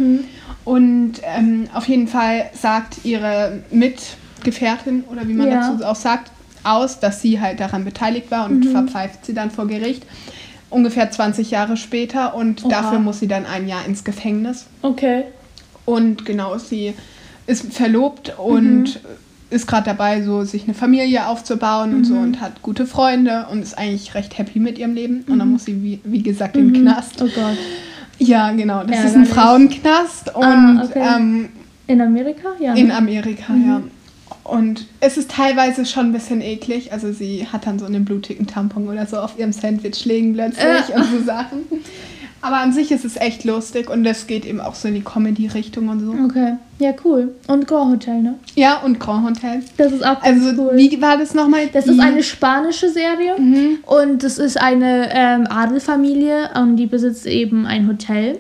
Und 0.64 1.16
ähm, 1.24 1.68
auf 1.74 1.90
jeden 1.90 2.08
Fall 2.08 2.50
sagt 2.54 3.04
ihre 3.04 3.62
Mitgefährtin 3.72 5.04
oder 5.12 5.28
wie 5.28 5.34
man 5.34 5.50
Ja. 5.50 5.70
dazu 5.70 5.84
auch 5.84 5.98
sagt, 5.98 6.32
aus, 6.64 7.00
dass 7.00 7.22
sie 7.22 7.40
halt 7.40 7.60
daran 7.60 7.86
beteiligt 7.86 8.32
war 8.32 8.46
und 8.46 8.66
verpfeift 8.66 9.26
sie 9.26 9.34
dann 9.34 9.52
vor 9.52 9.68
Gericht. 9.68 10.06
Ungefähr 10.70 11.10
20 11.12 11.52
Jahre 11.52 11.78
später 11.78 12.34
und 12.36 12.64
Oha. 12.66 12.70
dafür 12.70 13.00
muss 13.00 13.20
sie 13.20 13.28
dann 13.28 13.46
ein 13.46 13.68
Jahr 13.68 13.86
ins 13.86 14.04
Gefängnis. 14.04 14.66
Okay. 14.82 15.26
Und 15.86 16.26
genau, 16.26 16.58
sie 16.58 16.94
ist 17.46 17.74
verlobt 17.74 18.34
und 18.40 19.00
ist 19.50 19.68
gerade 19.68 19.86
dabei, 19.86 20.24
so 20.24 20.44
sich 20.46 20.64
eine 20.64 20.74
Familie 20.74 21.28
aufzubauen 21.28 21.94
und 21.94 22.06
so 22.06 22.16
und 22.16 22.42
hat 22.42 22.64
gute 22.64 22.88
Freunde 22.88 23.46
und 23.52 23.62
ist 23.62 23.78
eigentlich 23.78 24.16
recht 24.16 24.38
happy 24.40 24.60
mit 24.60 24.80
ihrem 24.80 24.96
Leben. 24.96 25.24
Und 25.30 25.38
dann 25.38 25.52
muss 25.52 25.66
sie, 25.66 25.84
wie, 25.84 26.00
wie 26.06 26.24
gesagt, 26.24 26.56
in 26.58 26.74
den 26.74 26.82
Knast. 26.82 27.22
Oh 27.22 27.26
Gott. 27.26 27.58
Ja, 28.18 28.52
genau. 28.54 28.84
Das 28.84 29.00
ist 29.04 29.16
ein 29.16 29.24
Ärgerlich. 29.26 29.30
Frauenknast 29.30 30.34
und 30.36 30.44
Ah, 30.44 30.84
okay. 30.86 31.04
ähm, 31.18 31.50
In 31.86 32.02
Amerika? 32.02 32.48
Ja. 32.60 32.74
in 32.74 32.88
ne? 32.88 32.96
Amerika, 32.98 33.54
ja. 33.54 33.82
Und 34.44 34.86
es 35.00 35.18
ist 35.18 35.32
teilweise 35.32 35.86
schon 35.86 36.08
ein 36.08 36.12
bisschen 36.14 36.42
eklig. 36.42 36.92
Also 36.92 37.12
sie 37.14 37.48
hat 37.48 37.66
dann 37.66 37.80
so 37.80 37.86
einen 37.86 38.04
blutigen 38.06 38.46
Tampon 38.48 38.88
oder 38.90 39.06
so 39.06 39.18
auf 39.18 39.38
ihrem 39.40 39.54
Sandwich 39.54 40.04
liegen 40.06 40.34
plötzlich 40.34 40.64
Äh. 40.66 40.96
und 40.98 41.06
so 41.06 41.24
Sachen. 41.26 41.60
Aber 42.42 42.58
an 42.58 42.74
sich 42.74 42.92
ist 42.92 43.06
es 43.06 43.16
echt 43.16 43.46
lustig 43.46 43.90
und 43.90 44.06
es 44.06 44.28
geht 44.28 44.44
eben 44.46 44.60
auch 44.60 44.76
so 44.76 44.90
in 44.90 44.96
die 44.96 45.02
Comedy-Richtung 45.02 45.88
und 45.88 46.02
so. 46.02 46.14
Okay. 46.26 46.56
Ja, 46.78 46.92
cool. 47.06 47.34
Und 47.48 47.68
Grand 47.68 47.94
Hotel, 47.94 48.22
ne? 48.22 48.36
Ja, 48.56 48.80
und 48.82 49.00
Grand 49.00 49.26
Hotel. 49.30 49.62
Das 49.78 49.94
ist 49.94 50.06
auch 50.06 50.22
Also, 50.22 50.50
cool. 50.62 50.72
wie 50.76 51.02
war 51.02 51.18
das 51.18 51.34
nochmal? 51.34 51.68
Das 51.72 51.88
ist 51.88 52.02
eine 52.02 52.22
spanische 52.22 52.90
Serie 52.90 53.40
Mhm. 53.40 53.78
und 53.86 54.24
das 54.24 54.40
ist 54.40 54.60
eine 54.60 55.08
ähm, 55.14 55.48
Adelfamilie 55.50 56.50
und 56.62 56.76
die 56.76 56.88
besitzt 56.88 57.26
eben 57.28 57.66
ein 57.66 57.88
Hotel. 57.88 58.40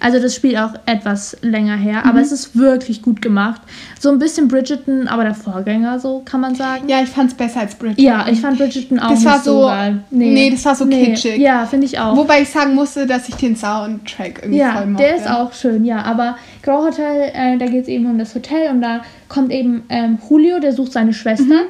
Also 0.00 0.20
das 0.20 0.34
spielt 0.34 0.56
auch 0.58 0.72
etwas 0.86 1.36
länger 1.42 1.76
her, 1.76 2.02
Mhm. 2.04 2.10
aber 2.10 2.20
es 2.20 2.30
ist 2.32 2.56
wirklich 2.56 3.02
gut 3.02 3.20
gemacht. 3.20 3.60
So 3.98 4.10
ein 4.10 4.18
bisschen 4.18 4.46
Bridgerton, 4.48 5.08
aber 5.08 5.24
der 5.24 5.34
Vorgänger, 5.34 5.98
so 5.98 6.22
kann 6.24 6.40
man 6.40 6.54
sagen. 6.54 6.88
Ja, 6.88 7.00
ich 7.02 7.08
fand 7.08 7.30
es 7.32 7.36
besser 7.36 7.60
als 7.60 7.74
Bridget. 7.74 7.98
Ja, 8.00 8.26
ich 8.30 8.40
fand 8.40 8.58
Bridgerton 8.58 8.98
auch 9.00 9.10
Das 9.10 9.18
nicht 9.20 9.28
war 9.28 9.38
so 9.40 9.60
so- 9.62 9.66
geil. 9.66 9.98
nee, 10.10 10.50
das 10.50 10.64
war 10.64 10.74
so 10.74 10.86
kitschig. 10.86 11.38
Ja, 11.38 11.66
finde 11.66 11.86
ich 11.86 11.98
auch. 11.98 12.16
Wobei 12.16 12.42
ich 12.42 12.48
sagen 12.50 12.74
musste, 12.74 13.06
dass 13.06 13.28
ich 13.28 13.34
den 13.36 13.56
Soundtrack 13.56 14.40
irgendwie 14.42 14.58
Ja, 14.58 14.72
voll 14.76 14.86
mochte. 14.86 15.04
der 15.04 15.16
ist 15.16 15.28
auch 15.28 15.52
schön, 15.52 15.84
ja. 15.84 16.02
Aber 16.02 16.36
Grand 16.62 16.84
Hotel, 16.86 17.30
äh, 17.34 17.58
da 17.58 17.66
geht 17.66 17.82
es 17.82 17.88
eben 17.88 18.06
um 18.06 18.18
das 18.18 18.34
Hotel 18.34 18.70
und 18.70 18.80
da 18.82 19.02
kommt 19.28 19.50
eben 19.52 19.82
ähm, 19.88 20.18
Julio, 20.30 20.60
der 20.60 20.72
sucht 20.72 20.92
seine 20.92 21.12
Schwester. 21.12 21.62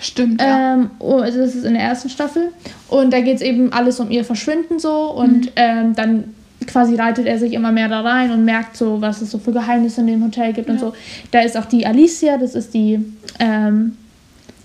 Stimmt, 0.00 0.40
ja. 0.42 0.74
Ähm, 0.74 0.90
oh, 0.98 1.18
also 1.18 1.38
das 1.38 1.54
ist 1.54 1.64
in 1.64 1.74
der 1.74 1.82
ersten 1.82 2.10
Staffel. 2.10 2.48
Und 2.88 3.12
da 3.12 3.20
geht 3.20 3.36
es 3.36 3.42
eben 3.42 3.72
alles 3.72 4.00
um 4.00 4.10
ihr 4.10 4.24
Verschwinden 4.24 4.78
so. 4.78 5.10
Und 5.12 5.52
ähm, 5.56 5.94
dann 5.94 6.34
quasi 6.66 6.96
reitet 6.96 7.26
er 7.26 7.38
sich 7.38 7.52
immer 7.52 7.72
mehr 7.72 7.88
da 7.88 8.00
rein 8.00 8.30
und 8.30 8.44
merkt 8.44 8.76
so, 8.76 9.00
was 9.00 9.22
es 9.22 9.30
so 9.30 9.38
für 9.38 9.52
Geheimnisse 9.52 10.00
in 10.00 10.06
dem 10.06 10.24
Hotel 10.24 10.52
gibt 10.52 10.68
und 10.70 10.80
so. 10.80 10.94
Da 11.30 11.40
ist 11.40 11.56
auch 11.56 11.66
die 11.66 11.86
Alicia, 11.86 12.38
das 12.38 12.54
ist 12.54 12.74
die 12.74 13.04
ähm, 13.38 13.96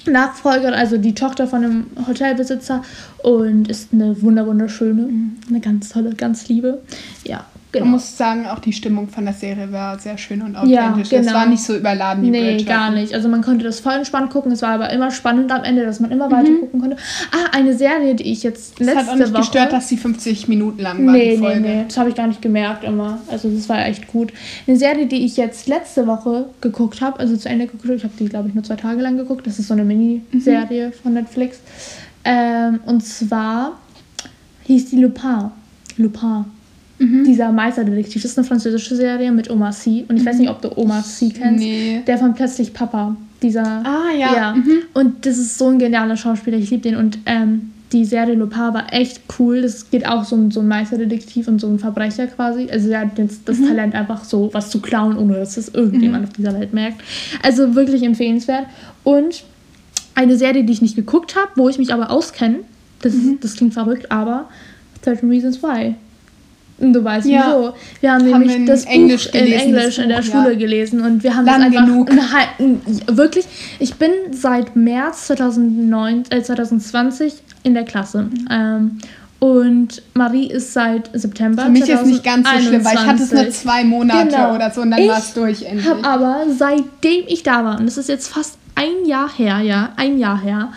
Nachfolgerin, 0.05 0.73
also 0.73 0.97
die 0.97 1.13
Tochter 1.13 1.47
von 1.47 1.61
dem 1.61 1.85
Hotelbesitzer 2.07 2.83
und 3.23 3.69
ist 3.69 3.93
eine 3.93 4.21
wunder 4.21 4.47
wunderschöne, 4.47 5.09
eine 5.47 5.59
ganz 5.59 5.89
tolle, 5.89 6.13
ganz 6.15 6.47
liebe. 6.47 6.81
Ja, 7.25 7.45
genau. 7.71 7.85
Man 7.85 7.91
muss 7.93 8.17
sagen, 8.17 8.45
auch 8.47 8.59
die 8.59 8.73
Stimmung 8.73 9.07
von 9.09 9.25
der 9.25 9.33
Serie 9.33 9.71
war 9.71 9.97
sehr 9.99 10.17
schön 10.17 10.41
und 10.41 10.53
Ja, 10.67 10.89
authentisch. 10.91 11.11
Es 11.13 11.25
genau. 11.25 11.37
war 11.37 11.45
nicht 11.45 11.61
so 11.63 11.75
überladen 11.75 12.23
wie 12.23 12.29
Nee, 12.29 12.63
gar 12.63 12.91
nicht. 12.91 13.13
Also 13.13 13.29
man 13.29 13.41
konnte 13.41 13.63
das 13.65 13.79
voll 13.79 13.93
entspannt 13.93 14.29
gucken. 14.31 14.51
Es 14.51 14.61
war 14.61 14.69
aber 14.71 14.89
immer 14.89 15.11
spannend 15.11 15.51
am 15.51 15.63
Ende, 15.63 15.85
dass 15.85 15.99
man 15.99 16.11
immer 16.11 16.31
weiter 16.31 16.51
gucken 16.59 16.79
konnte. 16.81 16.97
Ah, 17.31 17.55
eine 17.55 17.73
Serie, 17.75 18.15
die 18.15 18.31
ich 18.31 18.43
jetzt 18.43 18.79
Es 18.79 18.85
letzte 18.85 18.99
hat 19.01 19.09
auch 19.09 19.15
nicht 19.15 19.31
Woche... 19.33 19.39
gestört, 19.41 19.73
dass 19.73 19.87
sie 19.89 19.97
50 19.97 20.47
Minuten 20.47 20.81
lang 20.81 21.05
war, 21.05 21.13
Nee, 21.13 21.31
die 21.31 21.37
nee, 21.37 21.45
Folge. 21.45 21.59
nee. 21.61 21.85
Das 21.87 21.97
habe 21.97 22.09
ich 22.09 22.15
gar 22.15 22.27
nicht 22.27 22.41
gemerkt 22.41 22.83
immer. 22.83 23.19
Also 23.29 23.49
das 23.49 23.69
war 23.69 23.85
echt 23.85 24.07
gut. 24.07 24.33
Eine 24.67 24.77
Serie, 24.77 25.05
die 25.05 25.25
ich 25.25 25.37
jetzt 25.37 25.67
letzte 25.67 26.07
Woche 26.07 26.45
geguckt 26.61 27.01
habe, 27.01 27.19
also 27.19 27.35
zu 27.37 27.49
Ende 27.49 27.67
geguckt, 27.67 27.89
ich 27.89 28.03
habe 28.03 28.13
die, 28.19 28.25
glaube 28.25 28.49
ich, 28.49 28.55
nur 28.55 28.63
zwei 28.63 28.75
Tage 28.75 29.01
lang 29.01 29.17
geguckt. 29.17 29.45
Das 29.47 29.59
ist 29.59 29.67
so 29.67 29.73
eine 29.73 29.83
Miniserie 29.85 30.91
von 30.91 31.13
Netflix. 31.13 31.59
Ähm, 32.25 32.79
und 32.85 33.01
zwar 33.05 33.79
hieß 34.63 34.89
die 34.89 34.97
Lupin. 34.97 35.51
Lupin. 35.97 36.45
Dieser 36.99 37.51
Meisterdetektiv. 37.51 38.21
Das 38.21 38.31
ist 38.31 38.37
eine 38.37 38.47
französische 38.47 38.95
Serie 38.95 39.31
mit 39.31 39.49
Omar 39.49 39.71
Sy. 39.71 40.05
Und 40.07 40.17
ich 40.17 40.25
weiß 40.25 40.37
nicht, 40.37 40.49
ob 40.49 40.61
du 40.61 40.77
Omar 40.77 41.01
Sy 41.01 41.29
kennst. 41.29 41.63
Nee. 41.63 42.01
Der 42.05 42.17
von 42.17 42.33
Plötzlich 42.33 42.73
Papa. 42.73 43.15
Dieser. 43.41 43.63
Ah, 43.85 44.11
ja. 44.17 44.35
Ja. 44.35 44.55
Mhm. 44.55 44.81
Und 44.93 45.25
das 45.25 45.37
ist 45.37 45.57
so 45.57 45.69
ein 45.69 45.79
genialer 45.79 46.17
Schauspieler. 46.17 46.57
Ich 46.57 46.69
liebe 46.69 46.83
den. 46.83 46.97
Und 46.97 47.19
ähm, 47.25 47.71
die 47.93 48.05
Serie 48.05 48.35
Lupin 48.35 48.73
war 48.73 48.93
echt 48.93 49.21
cool. 49.39 49.61
Das 49.61 49.89
geht 49.89 50.05
auch 50.05 50.23
so 50.23 50.35
um 50.35 50.51
so 50.51 50.59
ein 50.59 50.67
Meisterdetektiv 50.67 51.47
und 51.47 51.59
so 51.59 51.67
ein 51.67 51.79
Verbrecher 51.79 52.27
quasi. 52.27 52.67
Also 52.69 52.89
er 52.89 53.01
hat 53.01 53.17
jetzt 53.17 53.47
das 53.47 53.57
Talent 53.59 53.95
einfach 53.95 54.23
so 54.25 54.49
was 54.53 54.69
zu 54.69 54.81
klauen, 54.81 55.17
ohne 55.17 55.35
dass 55.35 55.57
es 55.57 55.69
irgendjemand 55.69 56.25
auf 56.27 56.33
dieser 56.33 56.53
Welt 56.53 56.73
merkt. 56.73 57.01
Also 57.41 57.75
wirklich 57.75 58.03
empfehlenswert. 58.03 58.65
Und 59.03 59.43
eine 60.15 60.37
Serie, 60.37 60.65
die 60.65 60.73
ich 60.73 60.81
nicht 60.81 60.95
geguckt 60.95 61.35
habe, 61.35 61.51
wo 61.55 61.69
ich 61.69 61.77
mich 61.77 61.93
aber 61.93 62.11
auskenne. 62.11 62.59
Das, 63.01 63.13
ist, 63.13 63.41
das 63.41 63.55
klingt 63.55 63.73
verrückt, 63.73 64.11
aber 64.11 64.49
13 65.03 65.29
Reasons 65.29 65.63
Why. 65.63 65.95
Du 66.79 67.03
weißt 67.03 67.27
Ja. 67.27 67.45
wieso. 67.47 67.73
Wir 68.01 68.13
haben, 68.13 68.21
Haben 68.33 68.39
nämlich 68.39 68.55
in 68.55 68.65
das 68.65 68.85
Englisch 68.85 69.27
Buch 69.27 69.33
in 69.39 69.45
gelesen, 69.45 69.61
Englisch 69.67 69.95
das 69.95 69.97
in 69.97 70.09
der 70.09 70.17
Buch, 70.17 70.23
Schule 70.23 70.53
ja. 70.53 70.57
gelesen 70.59 71.01
und 71.01 71.23
wir 71.23 71.35
haben 71.35 71.45
Lang 71.45 71.57
das 71.57 71.65
einfach 71.65 71.85
genug. 71.85 72.09
ein 72.11 72.19
ein- 72.59 72.81
wirklich. 73.17 73.45
Ich 73.79 73.95
bin 73.95 74.11
seit 74.31 74.75
März 74.75 75.27
2009, 75.27 76.23
äh, 76.29 76.41
2020 76.41 77.33
in 77.63 77.73
der 77.73 77.83
Klasse. 77.83 78.29
Ähm, 78.49 78.99
und 79.39 80.01
Marie 80.15 80.47
ist 80.47 80.73
seit 80.73 81.09
September. 81.13 81.63
Für 81.63 81.69
mich 81.69 81.87
ist 81.87 82.05
nicht 82.05 82.23
ganz 82.25 82.47
so 82.49 82.59
schlimm, 82.59 82.83
weil 82.83 82.93
ich 82.95 82.99
hatte 83.05 83.23
es 83.23 83.31
nur 83.31 83.41
2021. 83.49 83.61
zwei 83.61 83.83
Monate 83.85 84.27
Genau. 84.27 84.55
oder 84.55 84.69
so 84.71 84.81
und 84.81 84.91
dann 84.91 84.99
Ich 85.01 85.07
war 85.09 85.17
es 85.17 85.33
durch 85.33 85.61
endlich. 85.63 85.87
habe 85.87 86.03
aber 86.03 86.37
seitdem 86.57 87.23
ich 87.27 87.43
da 87.43 87.63
war, 87.63 87.79
und 87.79 87.85
das 87.85 87.97
ist 87.97 88.09
jetzt 88.09 88.27
fast 88.27 88.57
ein 88.75 89.05
Jahr 89.05 89.29
her, 89.37 89.59
ja, 89.59 89.89
ein 89.97 90.17
Jahr 90.17 90.41
her, 90.41 90.69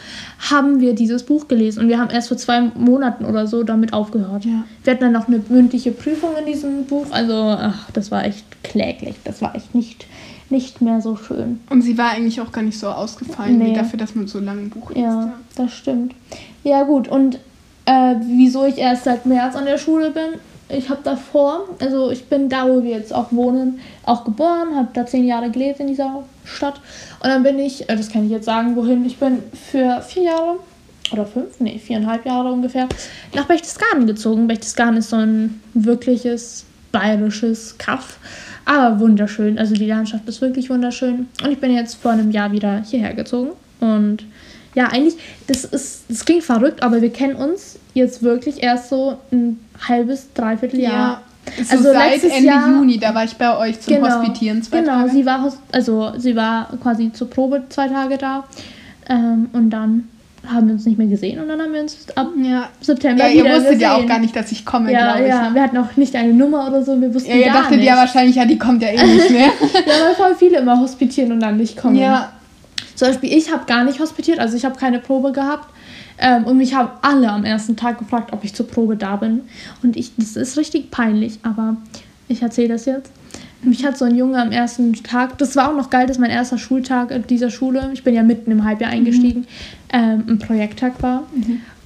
haben 0.51 0.81
wir 0.81 0.95
dieses 0.95 1.23
Buch 1.23 1.47
gelesen 1.47 1.81
und 1.83 1.89
wir 1.89 1.99
haben 2.01 2.11
erst 2.11 2.29
vor 2.29 2.37
zwei 2.37 2.61
Monaten 2.77 3.25
oder 3.25 3.47
so 3.47 3.63
damit 3.63 3.93
aufgehört. 3.93 4.45
Ja. 4.45 4.65
Wir 4.83 4.93
hatten 4.93 5.05
dann 5.05 5.13
noch 5.13 5.29
eine 5.29 5.41
mündliche 5.49 5.93
Prüfung 5.93 6.31
in 6.39 6.47
diesem 6.47 6.85
Buch, 6.87 7.07
also 7.11 7.33
ach, 7.35 7.91
das 7.93 8.11
war 8.11 8.25
echt 8.25 8.45
kläglich, 8.65 9.15
das 9.25 9.41
war 9.41 9.55
echt 9.55 9.73
nicht, 9.75 10.07
nicht 10.51 10.81
mehr 10.83 11.01
so 11.01 11.15
schön. 11.17 11.61
Und 11.71 11.83
sie 11.83 11.97
war 11.97 12.11
eigentlich 12.11 12.41
auch 12.41 12.51
gar 12.51 12.63
nicht 12.63 12.79
so 12.79 12.89
ausgefallen, 12.89 13.61
wie 13.61 13.69
Nee. 13.71 13.75
dafür, 13.75 13.99
dass 14.01 14.15
man 14.17 14.27
so 14.27 14.41
lange 14.41 14.63
ein 14.63 14.71
Buch 14.71 14.91
liest. 14.91 15.01
Ja, 15.03 15.33
das 15.57 15.73
stimmt. 15.73 16.15
Ja 16.65 16.83
gut, 16.83 17.07
und 17.07 17.39
äh, 17.85 18.15
wieso 18.27 18.67
ich 18.67 18.79
erst 18.79 19.05
seit 19.05 19.27
März 19.27 19.55
an 19.55 19.65
der 19.65 19.79
Schule 19.79 20.11
bin, 20.11 20.41
ich 20.73 20.89
habe 20.89 21.01
davor, 21.05 21.69
also 21.81 22.11
ich 22.11 22.25
bin 22.27 22.49
da, 22.49 22.69
wo 22.69 22.83
wir 22.83 22.91
jetzt 22.91 23.15
auch 23.15 23.31
wohnen, 23.31 23.81
auch 24.05 24.25
geboren, 24.25 24.75
habe 24.75 24.89
da 24.95 25.07
zehn 25.07 25.27
Jahre 25.27 25.51
gelebt 25.51 25.81
in 25.81 25.87
dieser 25.87 26.25
Stadt. 26.45 26.81
Und 27.21 27.29
dann 27.29 27.43
bin 27.43 27.59
ich, 27.59 27.89
äh, 27.89 27.97
das 27.97 28.11
kann 28.11 28.25
ich 28.25 28.31
jetzt 28.31 28.47
sagen, 28.47 28.75
wohin, 28.77 29.05
ich 29.05 29.19
bin 29.19 29.43
für 29.53 30.01
vier 30.01 30.25
Jahre 30.25 30.57
oder 31.13 31.27
fünf, 31.27 31.61
nee, 31.61 31.79
viereinhalb 31.79 32.25
Jahre 32.25 32.51
ungefähr, 32.51 32.89
nach 33.35 33.45
Berchtesgaden 33.45 34.07
gezogen. 34.07 34.47
Berchtesgaden 34.47 34.97
ist 34.97 35.11
so 35.11 35.17
ein 35.17 35.61
wirkliches 35.75 36.65
bayerisches 36.91 37.77
Kaff, 37.79 38.19
aber 38.65 39.01
wunderschön. 39.01 39.59
Also 39.59 39.75
die 39.75 39.87
Landschaft 39.87 40.27
ist 40.29 40.41
wirklich 40.41 40.71
wunderschön. 40.71 41.27
Und 41.43 41.51
ich 41.51 41.59
bin 41.59 41.75
jetzt 41.75 41.97
vor 41.97 42.13
einem 42.13 42.31
Jahr 42.31 42.53
wieder 42.53 42.83
hierher 42.83 43.15
gezogen. 43.15 43.51
Und 43.81 44.25
ja, 44.75 44.87
eigentlich, 44.89 45.15
das 45.47 45.65
ist, 45.65 46.05
das 46.09 46.25
klingt 46.25 46.45
verrückt, 46.45 46.83
aber 46.83 47.03
wir 47.03 47.11
kennen 47.13 47.35
uns 47.37 47.79
jetzt 47.95 48.23
wirklich 48.23 48.63
erst 48.63 48.89
so 48.89 49.19
ein 49.31 49.59
halbes, 49.89 50.29
dreiviertel 50.35 50.81
Jahr. 50.81 50.93
Ja. 50.93 51.23
So 51.65 51.73
Also 51.77 51.93
seit 51.93 52.13
letztes 52.13 52.33
Ende 52.33 52.47
Jahr- 52.49 52.69
Juni, 52.69 52.99
da 52.99 53.15
war 53.15 53.25
ich 53.25 53.35
bei 53.35 53.57
euch 53.59 53.81
zum 53.81 54.01
Hospitieren 54.01 54.63
zwei 54.63 54.81
genau, 54.81 54.93
Tage. 55.01 55.11
sie 55.11 55.27
war 55.27 55.53
also 55.73 56.13
sie 56.17 56.37
war 56.37 56.69
quasi 56.81 57.13
zur 57.13 57.29
Probe 57.29 57.65
zwei 57.69 57.89
Tage 57.89 58.17
da 58.17 58.45
ähm, 59.11 59.51
und 59.53 59.71
dann 59.71 60.09
haben 60.47 60.67
wir 60.69 60.75
uns 60.75 60.87
nicht 60.87 60.99
mehr 60.99 61.07
gesehen 61.09 61.41
und 61.41 61.49
dann 61.49 61.61
haben 61.61 61.73
wir 61.73 61.81
uns 61.83 61.97
ab 62.15 62.29
ja. 62.43 62.69
September 62.81 63.25
ja, 63.27 63.31
ihr 63.31 63.45
wieder 63.45 63.55
wusstet 63.55 63.73
gesehen. 63.73 63.81
ja 63.81 63.95
auch 63.97 64.07
gar 64.07 64.19
nicht, 64.21 64.35
dass 64.35 64.51
ich 64.53 64.65
komme, 64.65 64.93
ja, 64.93 65.13
glaube 65.15 65.23
ich. 65.23 65.29
ja, 65.29 65.49
ne? 65.49 65.55
wir 65.55 65.63
hatten 65.63 65.77
auch 65.79 65.97
nicht 65.97 66.15
eine 66.17 66.33
Nummer 66.33 66.67
oder 66.69 66.83
so, 66.85 67.01
wir 67.01 67.13
wussten 67.13 67.31
Ja, 67.31 67.37
ihr 67.37 67.45
gar 67.47 67.55
dachtet 67.63 67.79
nicht. 67.79 67.87
ja 67.89 67.97
wahrscheinlich, 67.97 68.37
ja, 68.37 68.45
die 68.45 68.59
kommt 68.59 68.83
ja 68.83 68.89
eh 68.89 69.05
nicht 69.07 69.31
mehr. 69.31 69.47
ja, 69.87 70.05
weil 70.07 70.15
voll 70.17 70.35
viele 70.37 70.59
immer 70.59 70.81
hospitieren 70.81 71.33
und 71.33 71.41
dann 71.41 71.57
nicht 71.59 71.77
kommen. 71.77 71.97
ja, 71.97 72.33
Zum 72.95 73.09
Beispiel, 73.09 73.33
ich 73.33 73.53
habe 73.53 73.65
gar 73.67 73.85
nicht 73.85 74.01
hospitiert, 74.01 74.39
also 74.39 74.57
ich 74.57 74.65
habe 74.65 74.79
keine 74.79 74.99
Probe 74.99 75.33
gehabt. 75.33 75.69
Ähm, 76.19 76.45
und 76.45 76.59
mich 76.59 76.75
haben 76.75 76.91
alle 77.01 77.31
am 77.31 77.45
ersten 77.45 77.77
Tag 77.77 77.99
gefragt, 77.99 78.33
ob 78.33 78.45
ich 78.45 78.55
zur 78.55 78.67
Probe 78.67 78.97
da 78.97 79.17
bin. 79.17 79.43
Und 79.83 79.97
ich, 79.97 80.13
das 80.17 80.37
ist 80.37 80.57
richtig 80.57 80.91
peinlich, 80.91 81.41
aber 81.43 81.77
ich 82.29 82.43
erzähle 82.43 82.69
das 82.69 82.85
jetzt. 82.85 83.11
Mich 83.65 83.85
hat 83.85 83.97
so 83.97 84.05
ein 84.05 84.17
Junge 84.17 84.41
am 84.41 84.51
ersten 84.51 84.93
Tag, 84.93 85.39
das 85.39 85.55
war 85.55 85.71
auch 85.71 85.77
noch 85.77 85.89
geil, 85.89 86.07
dass 86.07 86.19
mein 86.19 86.31
erster 86.31 86.59
Schultag 86.59 87.13
in 87.13 87.27
dieser 87.27 87.49
Schule, 87.49 87.91
ich 87.93 88.03
bin 88.03 88.15
ja 88.15 88.25
mitten 88.25 88.51
im 88.51 88.65
Halbjahr 88.65 88.91
eingestiegen, 88.91 89.47
ähm, 89.93 90.25
ein 90.29 90.39
Projekttag 90.39 91.01
war. 91.01 91.25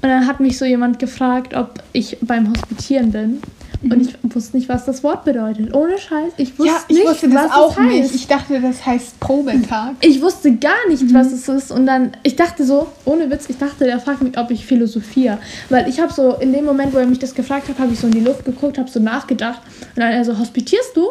Und 0.02 0.08
dann 0.08 0.26
hat 0.26 0.40
mich 0.40 0.56
so 0.56 0.64
jemand 0.64 0.98
gefragt, 0.98 1.54
ob 1.54 1.82
ich 1.92 2.16
beim 2.22 2.50
Hospitieren 2.50 3.12
bin. 3.12 3.42
Und 3.82 4.00
ich 4.02 4.16
wusste 4.34 4.56
nicht, 4.56 4.68
was 4.68 4.84
das 4.84 5.04
Wort 5.04 5.24
bedeutet. 5.24 5.74
Ohne 5.74 5.98
Scheiß. 5.98 6.32
Ich 6.38 6.58
wusste 6.58 6.72
Ja, 6.72 6.78
ich 6.88 6.96
nicht, 6.96 7.06
wusste 7.08 7.28
das 7.28 7.44
was 7.44 7.52
auch 7.52 7.76
heißt. 7.76 7.88
nicht. 7.90 8.14
Ich 8.14 8.26
dachte, 8.26 8.60
das 8.60 8.84
heißt 8.84 9.20
Probetag. 9.20 9.92
Ich 10.00 10.20
wusste 10.22 10.52
gar 10.56 10.88
nicht, 10.88 11.02
Mhm. 11.02 11.14
was 11.14 11.32
es 11.32 11.48
ist. 11.48 11.70
Und 11.70 11.86
dann, 11.86 12.12
ich 12.22 12.34
dachte 12.36 12.64
so, 12.64 12.88
ohne 13.04 13.30
Witz, 13.30 13.46
ich 13.48 13.58
dachte, 13.58 13.84
der 13.84 14.00
fragt 14.00 14.22
mich, 14.22 14.36
ob 14.38 14.50
ich 14.50 14.64
philosophiere. 14.66 15.38
Weil 15.68 15.88
ich 15.88 16.00
habe 16.00 16.12
so, 16.12 16.34
in 16.40 16.52
dem 16.52 16.64
Moment, 16.64 16.94
wo 16.94 16.98
er 16.98 17.06
mich 17.06 17.18
das 17.18 17.34
gefragt 17.34 17.68
hat, 17.68 17.78
habe 17.78 17.92
ich 17.92 18.00
so 18.00 18.06
in 18.06 18.12
die 18.14 18.20
Luft 18.20 18.44
geguckt, 18.44 18.78
habe 18.78 18.88
so 18.90 18.98
nachgedacht. 19.00 19.60
Und 19.94 20.00
dann 20.02 20.10
er 20.12 20.24
so, 20.24 20.38
hospitierst 20.38 20.96
du? 20.96 21.06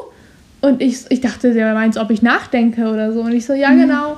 Und 0.61 0.81
ich, 0.81 1.05
ich 1.09 1.21
dachte, 1.21 1.53
der 1.53 1.73
meint, 1.75 1.97
ob 1.97 2.09
ich 2.09 2.21
nachdenke 2.23 2.87
oder 2.89 3.13
so. 3.13 3.21
Und 3.21 3.33
ich 3.33 3.45
so, 3.45 3.53
ja, 3.53 3.69
Mhm. 3.69 3.81
genau. 3.81 4.17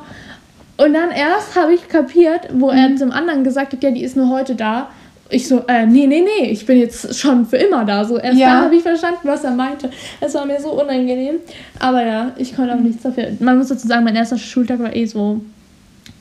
Und 0.77 0.93
dann 0.93 1.09
erst 1.11 1.55
habe 1.55 1.73
ich 1.73 1.87
kapiert, 1.89 2.47
wo 2.53 2.71
Mhm. 2.71 2.77
er 2.77 2.95
zum 2.95 3.11
anderen 3.11 3.43
gesagt 3.43 3.73
hat, 3.73 3.83
ja, 3.83 3.91
die 3.91 4.03
ist 4.03 4.15
nur 4.15 4.29
heute 4.29 4.55
da. 4.55 4.89
Ich 5.29 5.47
so, 5.47 5.63
äh, 5.67 5.85
nee, 5.85 6.07
nee, 6.07 6.21
nee, 6.21 6.49
ich 6.49 6.65
bin 6.65 6.79
jetzt 6.79 7.13
schon 7.19 7.45
für 7.45 7.57
immer 7.57 7.83
da. 7.83 8.05
So, 8.05 8.17
erst 8.17 8.37
Ja. 8.39 8.59
da 8.59 8.65
habe 8.65 8.75
ich 8.75 8.81
verstanden, 8.81 9.19
was 9.23 9.43
er 9.43 9.51
meinte. 9.51 9.89
Es 10.21 10.33
war 10.33 10.45
mir 10.45 10.59
so 10.61 10.69
unangenehm. 10.81 11.35
Aber 11.79 12.05
ja, 12.05 12.31
ich 12.37 12.55
konnte 12.55 12.73
auch 12.73 12.79
nichts 12.79 13.03
dafür. 13.03 13.29
Man 13.39 13.57
muss 13.57 13.67
dazu 13.67 13.87
sagen, 13.87 14.05
mein 14.05 14.15
erster 14.15 14.37
Schultag 14.37 14.79
war 14.79 14.95
eh 14.95 15.05
so 15.05 15.41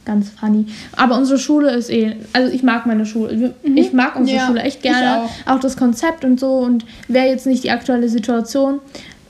ganz 0.04 0.30
funny. 0.30 0.66
Aber 0.96 1.16
unsere 1.18 1.38
Schule 1.38 1.70
ist 1.72 1.90
eh, 1.90 2.16
also 2.32 2.52
ich 2.52 2.62
mag 2.62 2.86
meine 2.86 3.06
Schule. 3.06 3.38
Wir- 3.62 3.76
Ich 3.76 3.92
mag 3.92 4.16
unsere 4.16 4.36
Mhm. 4.36 4.40
Ja, 4.42 4.46
Schule 4.48 4.60
echt 4.62 4.82
gerne. 4.82 5.22
auch. 5.46 5.54
Auch. 5.54 5.60
das 5.60 5.76
Konzept 5.76 6.24
und 6.24 6.38
so. 6.40 6.52
Und 6.58 6.84
wäre 7.08 7.26
jetzt 7.28 7.46
nicht 7.46 7.62
die 7.64 7.70
aktuelle 7.70 8.08
Situation, 8.08 8.80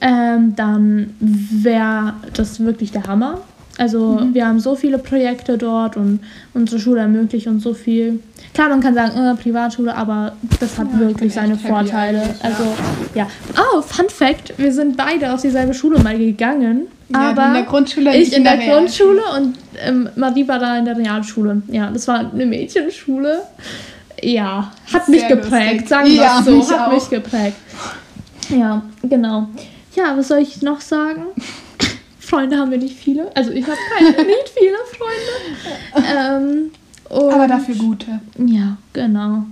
ähm, 0.01 0.55
dann 0.57 1.14
wäre 1.20 2.14
das 2.35 2.61
wirklich 2.61 2.93
der 2.93 3.05
Hammer. 3.05 3.41
Also 3.79 4.20
Mhm. 4.20 4.35
wir 4.35 4.47
haben 4.47 4.61
so 4.61 4.74
viele 4.74 4.97
Projekte 4.99 5.59
dort 5.59 5.97
und 5.99 6.20
unsere 6.55 6.81
Schule 6.81 7.01
ermöglicht 7.01 7.47
uns 7.47 7.62
so 7.62 7.74
viel. 7.74 8.20
Klar, 8.57 8.70
man 8.70 8.80
kann 8.80 8.94
sagen, 8.94 9.18
äh, 9.18 9.34
Privatschule, 9.34 9.94
aber 9.94 10.32
das 10.61 10.78
hat 10.78 10.86
Ja, 10.90 11.00
wirklich 11.00 11.34
seine 11.34 11.59
Vorteile. 11.59 12.22
Also 12.42 12.64
ja. 13.14 13.26
Oh, 13.54 13.82
Fun 13.82 14.09
Fact, 14.09 14.54
wir 14.57 14.72
sind 14.72 14.96
beide 14.96 15.30
auf 15.34 15.42
dieselbe 15.42 15.74
Schule 15.74 15.98
mal 15.98 16.16
gegangen. 16.16 16.86
Ja, 17.11 17.32
aber 17.32 17.48
in 17.48 17.52
der 17.52 17.62
Grundschule, 17.64 18.16
ich 18.16 18.32
in 18.34 18.44
der, 18.44 18.54
Realschule. 18.59 19.20
Grundschule 19.20 19.22
und 19.36 19.59
ähm, 19.84 20.09
Marie 20.16 20.48
war 20.48 20.59
da 20.59 20.78
in 20.78 20.86
der 20.86 20.96
Realschule. 20.96 21.61
Ja, 21.68 21.90
das 21.90 22.09
war 22.09 22.20
eine 22.32 22.46
Mädchenschule. 22.46 23.42
Ja, 24.22 24.72
hat 24.90 25.07
mich 25.11 25.20
Sehr 25.20 25.36
geprägt, 25.36 25.72
lustig. 25.72 25.88
sagen 25.90 26.07
wir 26.09 26.14
Ja, 26.14 26.38
es 26.40 26.46
so, 26.46 26.57
mich 26.57 26.70
hat 26.70 26.88
auch. 26.88 26.92
mich 26.94 27.11
geprägt. 27.11 27.57
Ja, 28.48 28.80
genau. 29.02 29.48
Ja, 29.94 30.16
was 30.16 30.28
soll 30.28 30.38
ich 30.38 30.62
noch 30.62 30.80
sagen? 30.80 31.26
Freunde 32.20 32.57
haben 32.57 32.70
wir 32.70 32.78
nicht 32.78 32.96
viele. 32.98 33.30
Also 33.36 33.50
ich 33.50 33.66
habe 33.66 33.76
keine, 33.98 34.12
nicht 34.12 34.48
viele 34.57 34.76
Freunde. 34.96 36.07
Ähm, 36.18 36.70
und 37.09 37.32
Aber 37.32 37.46
dafür 37.46 37.74
gute. 37.74 38.20
Ja, 38.38 38.76
genau. 38.92 39.44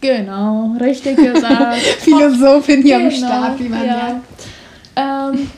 Genau, 0.00 0.76
richtig 0.80 1.16
gesagt. 1.16 1.76
Philosophin 2.00 2.82
hier 2.82 2.96
am 2.96 3.08
Genau, 3.10 3.16
Start, 3.16 3.58
wie 3.60 3.68
man 3.68 3.86
ja. 3.86 4.20
ja. 4.96 5.30
Ähm, 5.30 5.50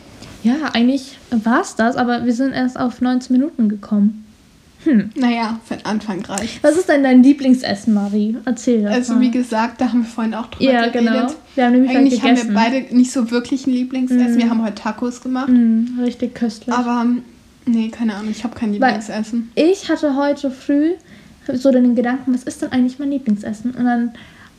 ja, 0.42 0.54
eigentlich 0.72 1.16
war 1.30 1.60
es 1.60 1.76
das, 1.76 1.96
aber 1.96 2.24
wir 2.26 2.32
sind 2.32 2.52
erst 2.52 2.78
auf 2.78 3.00
19 3.00 3.36
Minuten 3.36 3.68
gekommen. 3.68 4.18
Naja, 5.14 5.60
für 5.64 5.76
den 5.76 5.86
Anfang 5.86 6.24
reicht. 6.24 6.62
Was 6.64 6.76
ist 6.76 6.88
denn 6.88 7.04
dein 7.04 7.22
Lieblingsessen, 7.22 7.94
Marie? 7.94 8.36
Erzähl 8.44 8.82
das 8.82 8.92
Also 8.92 9.14
mal. 9.14 9.20
wie 9.20 9.30
gesagt, 9.30 9.80
da 9.80 9.88
haben 9.88 10.00
wir 10.00 10.08
vorhin 10.08 10.34
auch 10.34 10.46
drüber 10.46 10.72
ja, 10.72 10.88
geredet. 10.88 11.14
genau. 11.14 11.34
Wir 11.54 11.64
haben 11.66 11.72
nämlich 11.74 11.96
Eigentlich 11.96 12.22
haben 12.22 12.36
wir 12.36 12.52
beide 12.52 12.94
nicht 12.96 13.12
so 13.12 13.30
wirklich 13.30 13.66
ein 13.68 13.72
Lieblingsessen. 13.72 14.38
Wir 14.38 14.50
haben 14.50 14.64
heute 14.64 14.74
Tacos 14.74 15.20
gemacht. 15.20 15.48
Mm, 15.48 16.00
richtig 16.00 16.34
köstlich. 16.34 16.74
Aber 16.74 17.06
nee, 17.64 17.90
keine 17.90 18.16
Ahnung, 18.16 18.32
ich 18.32 18.42
habe 18.42 18.56
kein 18.56 18.72
Lieblingsessen. 18.72 19.52
ich 19.54 19.88
hatte 19.88 20.16
heute 20.16 20.50
früh 20.50 20.94
so 21.52 21.70
den 21.70 21.94
Gedanken, 21.94 22.34
was 22.34 22.44
ist 22.44 22.62
denn 22.62 22.72
eigentlich 22.72 22.98
mein 22.98 23.10
Lieblingsessen? 23.10 23.72
Und 23.72 23.84
dann, 23.84 24.12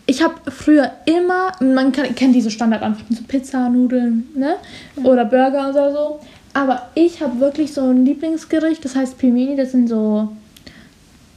ich 0.06 0.24
habe 0.24 0.36
früher 0.52 0.92
immer, 1.06 1.52
man 1.60 1.92
kann, 1.92 2.14
kennt 2.16 2.36
diese 2.36 2.52
Standardantworten, 2.52 3.16
so 3.16 3.24
Pizza, 3.28 3.70
Nudeln, 3.70 4.28
ne? 4.36 4.56
Oder 5.04 5.26
Burger 5.26 5.70
oder 5.70 5.92
so. 5.92 6.20
Aber 6.54 6.90
ich 6.94 7.22
habe 7.22 7.40
wirklich 7.40 7.74
so 7.74 7.82
ein 7.82 8.06
Lieblingsgericht, 8.06 8.84
das 8.86 8.96
heißt 8.96 9.18
Pilmeni, 9.18 9.56
das 9.56 9.72
sind 9.72 9.88
so 9.88 10.30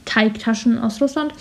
Teigtaschen 0.05 0.77
aus 0.77 1.01
Russland. 1.01 1.33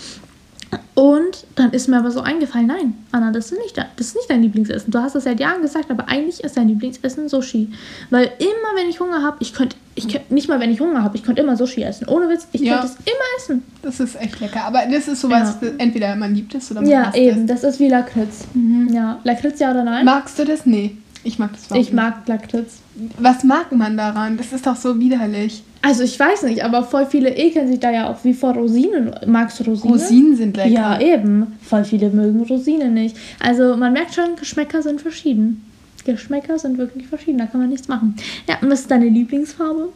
Und 0.94 1.46
dann 1.56 1.72
ist 1.72 1.88
mir 1.88 1.98
aber 1.98 2.10
so 2.10 2.20
eingefallen, 2.20 2.66
nein, 2.66 2.94
Anna, 3.12 3.30
das 3.32 3.52
ist, 3.52 3.58
nicht, 3.58 3.76
das 3.76 3.88
ist 4.06 4.16
nicht 4.16 4.30
dein 4.30 4.42
Lieblingsessen. 4.42 4.90
Du 4.90 4.98
hast 4.98 5.14
das 5.14 5.24
seit 5.24 5.38
Jahren 5.40 5.62
gesagt, 5.62 5.90
aber 5.90 6.08
eigentlich 6.08 6.42
ist 6.42 6.56
dein 6.56 6.68
Lieblingsessen 6.68 7.28
Sushi. 7.28 7.70
Weil 8.10 8.30
immer, 8.38 8.80
wenn 8.80 8.88
ich 8.88 8.98
Hunger 9.00 9.22
habe, 9.22 9.36
ich 9.40 9.52
könnte, 9.54 9.76
ich 9.94 10.08
könnt, 10.08 10.30
nicht 10.30 10.48
mal 10.48 10.60
wenn 10.60 10.70
ich 10.70 10.80
Hunger 10.80 11.02
habe, 11.02 11.16
ich 11.16 11.22
könnte 11.22 11.42
immer 11.42 11.56
Sushi 11.56 11.82
essen. 11.82 12.08
Ohne 12.08 12.28
Witz, 12.28 12.46
ich 12.52 12.60
Ja. 12.62 12.78
könnte 12.78 12.86
es 12.88 12.96
immer 13.04 13.36
essen. 13.38 13.62
Das 13.82 14.00
ist 14.00 14.14
echt 14.20 14.40
lecker. 14.40 14.64
Aber 14.64 14.82
das 14.90 15.08
ist 15.08 15.20
sowas, 15.20 15.56
Ja. 15.60 15.68
entweder 15.78 16.14
man 16.16 16.34
liebt 16.34 16.54
es 16.54 16.70
oder 16.70 16.80
man 16.80 16.90
Ja, 16.90 17.06
hasst 17.06 17.16
eben, 17.16 17.40
es. 17.42 17.46
das 17.46 17.64
ist 17.64 17.80
wie 17.80 17.88
Lakritz. 17.88 18.44
Ja, 18.90 19.18
Lakritz 19.24 19.58
ja 19.60 19.70
oder 19.70 19.84
nein? 19.84 20.04
Magst 20.04 20.38
du 20.38 20.44
das? 20.44 20.66
Nee. 20.66 20.96
Ich 21.26 21.40
mag 21.40 21.50
das 21.52 21.76
ich 21.76 21.92
mag 21.92 22.26
Lakritz. 22.28 22.78
Was 23.18 23.42
mag 23.42 23.72
man 23.72 23.96
daran? 23.96 24.36
Das 24.36 24.52
ist 24.52 24.66
doch 24.66 24.76
so 24.76 24.98
widerlich. 25.00 25.62
Also 25.82 26.04
ich 26.04 26.18
weiß 26.18 26.44
nicht, 26.44 26.64
aber 26.64 26.84
voll 26.84 27.06
viele 27.06 27.36
ekeln 27.36 27.68
sich 27.68 27.80
da 27.80 27.90
ja 27.90 28.08
auch 28.08 28.22
wie 28.24 28.32
vor 28.32 28.54
Rosinen. 28.54 29.12
Magst 29.26 29.58
du 29.58 29.64
Rosinen? 29.64 29.92
Rosinen 29.92 30.36
sind 30.36 30.56
lecker. 30.56 30.70
Ja, 30.70 31.00
eben. 31.00 31.58
Voll 31.60 31.84
viele 31.84 32.10
mögen 32.10 32.42
Rosinen 32.42 32.94
nicht. 32.94 33.16
Also 33.40 33.76
man 33.76 33.92
merkt 33.92 34.14
schon, 34.14 34.36
Geschmäcker 34.36 34.82
sind 34.82 35.00
verschieden. 35.00 35.64
Geschmäcker 36.04 36.58
sind 36.58 36.78
wirklich 36.78 37.08
verschieden, 37.08 37.38
da 37.38 37.46
kann 37.46 37.60
man 37.60 37.70
nichts 37.70 37.88
machen. 37.88 38.14
Ja, 38.48 38.58
und 38.62 38.70
was 38.70 38.80
ist 38.82 38.90
deine 38.90 39.08
Lieblingsfarbe? 39.08 39.88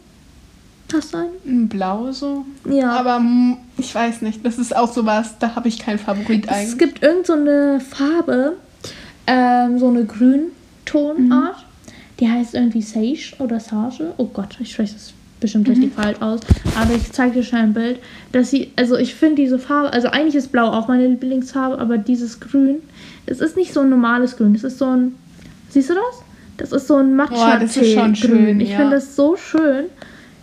Hast 0.92 1.14
du 1.14 1.18
eine? 1.18 1.30
Ein 1.46 1.68
Blau 1.68 2.10
so. 2.10 2.44
Ja. 2.68 2.90
Aber 2.90 3.22
ich 3.78 3.94
weiß 3.94 4.22
nicht. 4.22 4.44
Das 4.44 4.58
ist 4.58 4.74
auch 4.74 4.92
sowas, 4.92 5.36
da 5.38 5.54
habe 5.54 5.68
ich 5.68 5.78
keinen 5.78 6.00
Favorit 6.00 6.46
es 6.46 6.50
eigentlich. 6.50 6.78
gibt 6.78 7.02
irgend 7.04 7.26
so 7.26 7.34
eine 7.34 7.80
Farbe, 7.80 8.56
ähm, 9.28 9.78
so 9.78 9.88
eine 9.88 10.04
Grüntonart. 10.90 11.64
Die 12.18 12.28
heißt 12.28 12.54
irgendwie 12.54 12.82
Sage 12.82 13.34
oder 13.38 13.60
Sage. 13.60 14.12
Oh 14.18 14.26
Gott, 14.26 14.58
ich 14.60 14.72
spreche 14.72 14.92
das 14.92 15.12
bestimmt 15.40 15.68
richtig 15.68 15.94
falsch 15.94 16.20
aus. 16.20 16.40
Aber 16.78 16.94
ich 16.94 17.10
zeige 17.12 17.34
dir 17.34 17.42
schnell 17.42 17.62
ein 17.62 17.72
Bild. 17.72 17.98
Dass 18.32 18.50
sie, 18.50 18.72
also 18.76 18.96
ich 18.96 19.14
finde 19.14 19.36
diese 19.36 19.58
Farbe, 19.58 19.92
also 19.92 20.08
eigentlich 20.08 20.34
ist 20.34 20.52
Blau 20.52 20.66
auch 20.68 20.86
meine 20.86 21.06
Lieblingsfarbe, 21.06 21.78
aber 21.78 21.96
dieses 21.96 22.40
Grün, 22.40 22.76
es 23.26 23.40
ist 23.40 23.56
nicht 23.56 23.72
so 23.72 23.80
ein 23.80 23.88
normales 23.88 24.36
Grün. 24.36 24.54
Es 24.54 24.64
ist 24.64 24.78
so 24.78 24.86
ein, 24.86 25.14
siehst 25.70 25.90
du 25.90 25.94
das? 25.94 26.22
Das 26.58 26.72
ist 26.72 26.88
so 26.88 26.96
ein 26.96 27.16
matcha 27.16 27.58
das 27.58 27.74
ist 27.74 27.94
schon 27.94 28.14
schön, 28.14 28.60
Ich 28.60 28.70
ja. 28.70 28.76
finde 28.76 28.96
das 28.96 29.16
so 29.16 29.34
schön. 29.36 29.86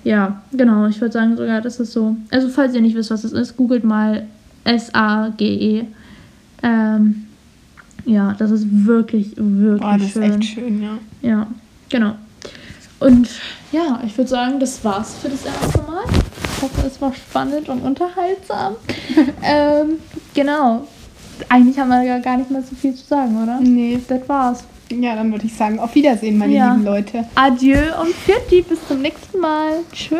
Ja, 0.03 0.41
genau. 0.51 0.87
Ich 0.87 0.99
würde 0.99 1.11
sagen 1.11 1.37
sogar, 1.37 1.61
das 1.61 1.79
ist 1.79 1.91
so. 1.93 2.15
Also 2.31 2.49
falls 2.49 2.73
ihr 2.73 2.81
nicht 2.81 2.95
wisst, 2.95 3.11
was 3.11 3.23
es 3.23 3.33
ist, 3.33 3.55
googelt 3.55 3.83
mal 3.83 4.25
S-A-G-E. 4.63 5.85
Ähm, 6.63 7.26
ja, 8.07 8.35
das 8.39 8.51
ist 8.51 8.65
wirklich, 8.85 9.33
wirklich 9.35 9.81
Boah, 9.81 9.93
das 9.97 10.03
ist 10.07 10.13
schön. 10.13 10.23
echt 10.23 10.43
schön, 10.45 10.81
ja. 10.81 10.97
Ja, 11.21 11.47
genau. 11.89 12.13
Und 12.99 13.29
ja, 13.71 13.99
ich 14.05 14.17
würde 14.17 14.29
sagen, 14.29 14.59
das 14.59 14.83
war's 14.83 15.13
für 15.21 15.29
das 15.29 15.45
erste 15.45 15.77
Mal. 15.83 16.03
Ich 16.55 16.63
hoffe, 16.63 16.87
es 16.87 16.99
war 16.99 17.13
spannend 17.13 17.69
und 17.69 17.81
unterhaltsam. 17.81 18.75
ähm, 19.43 19.99
genau. 20.33 20.87
Eigentlich 21.49 21.77
haben 21.77 21.89
wir 21.89 22.01
ja 22.01 22.17
gar 22.17 22.37
nicht 22.37 22.49
mehr 22.49 22.63
so 22.63 22.75
viel 22.75 22.95
zu 22.95 23.05
sagen, 23.05 23.43
oder? 23.43 23.59
Nee. 23.61 23.99
Das 24.07 24.27
war's. 24.27 24.63
Ja, 24.89 25.15
dann 25.15 25.31
würde 25.31 25.45
ich 25.45 25.53
sagen, 25.53 25.77
auf 25.79 25.93
Wiedersehen, 25.93 26.37
meine 26.37 26.53
Ja. 26.53 26.71
lieben 26.71 26.85
Leute. 26.85 27.25
Adieu 27.35 27.77
und 28.01 28.13
Pfiat 28.15 28.67
bis 28.67 28.87
zum 28.87 29.01
nächsten 29.01 29.39
Mal. 29.39 29.73
Tschö. 29.93 30.15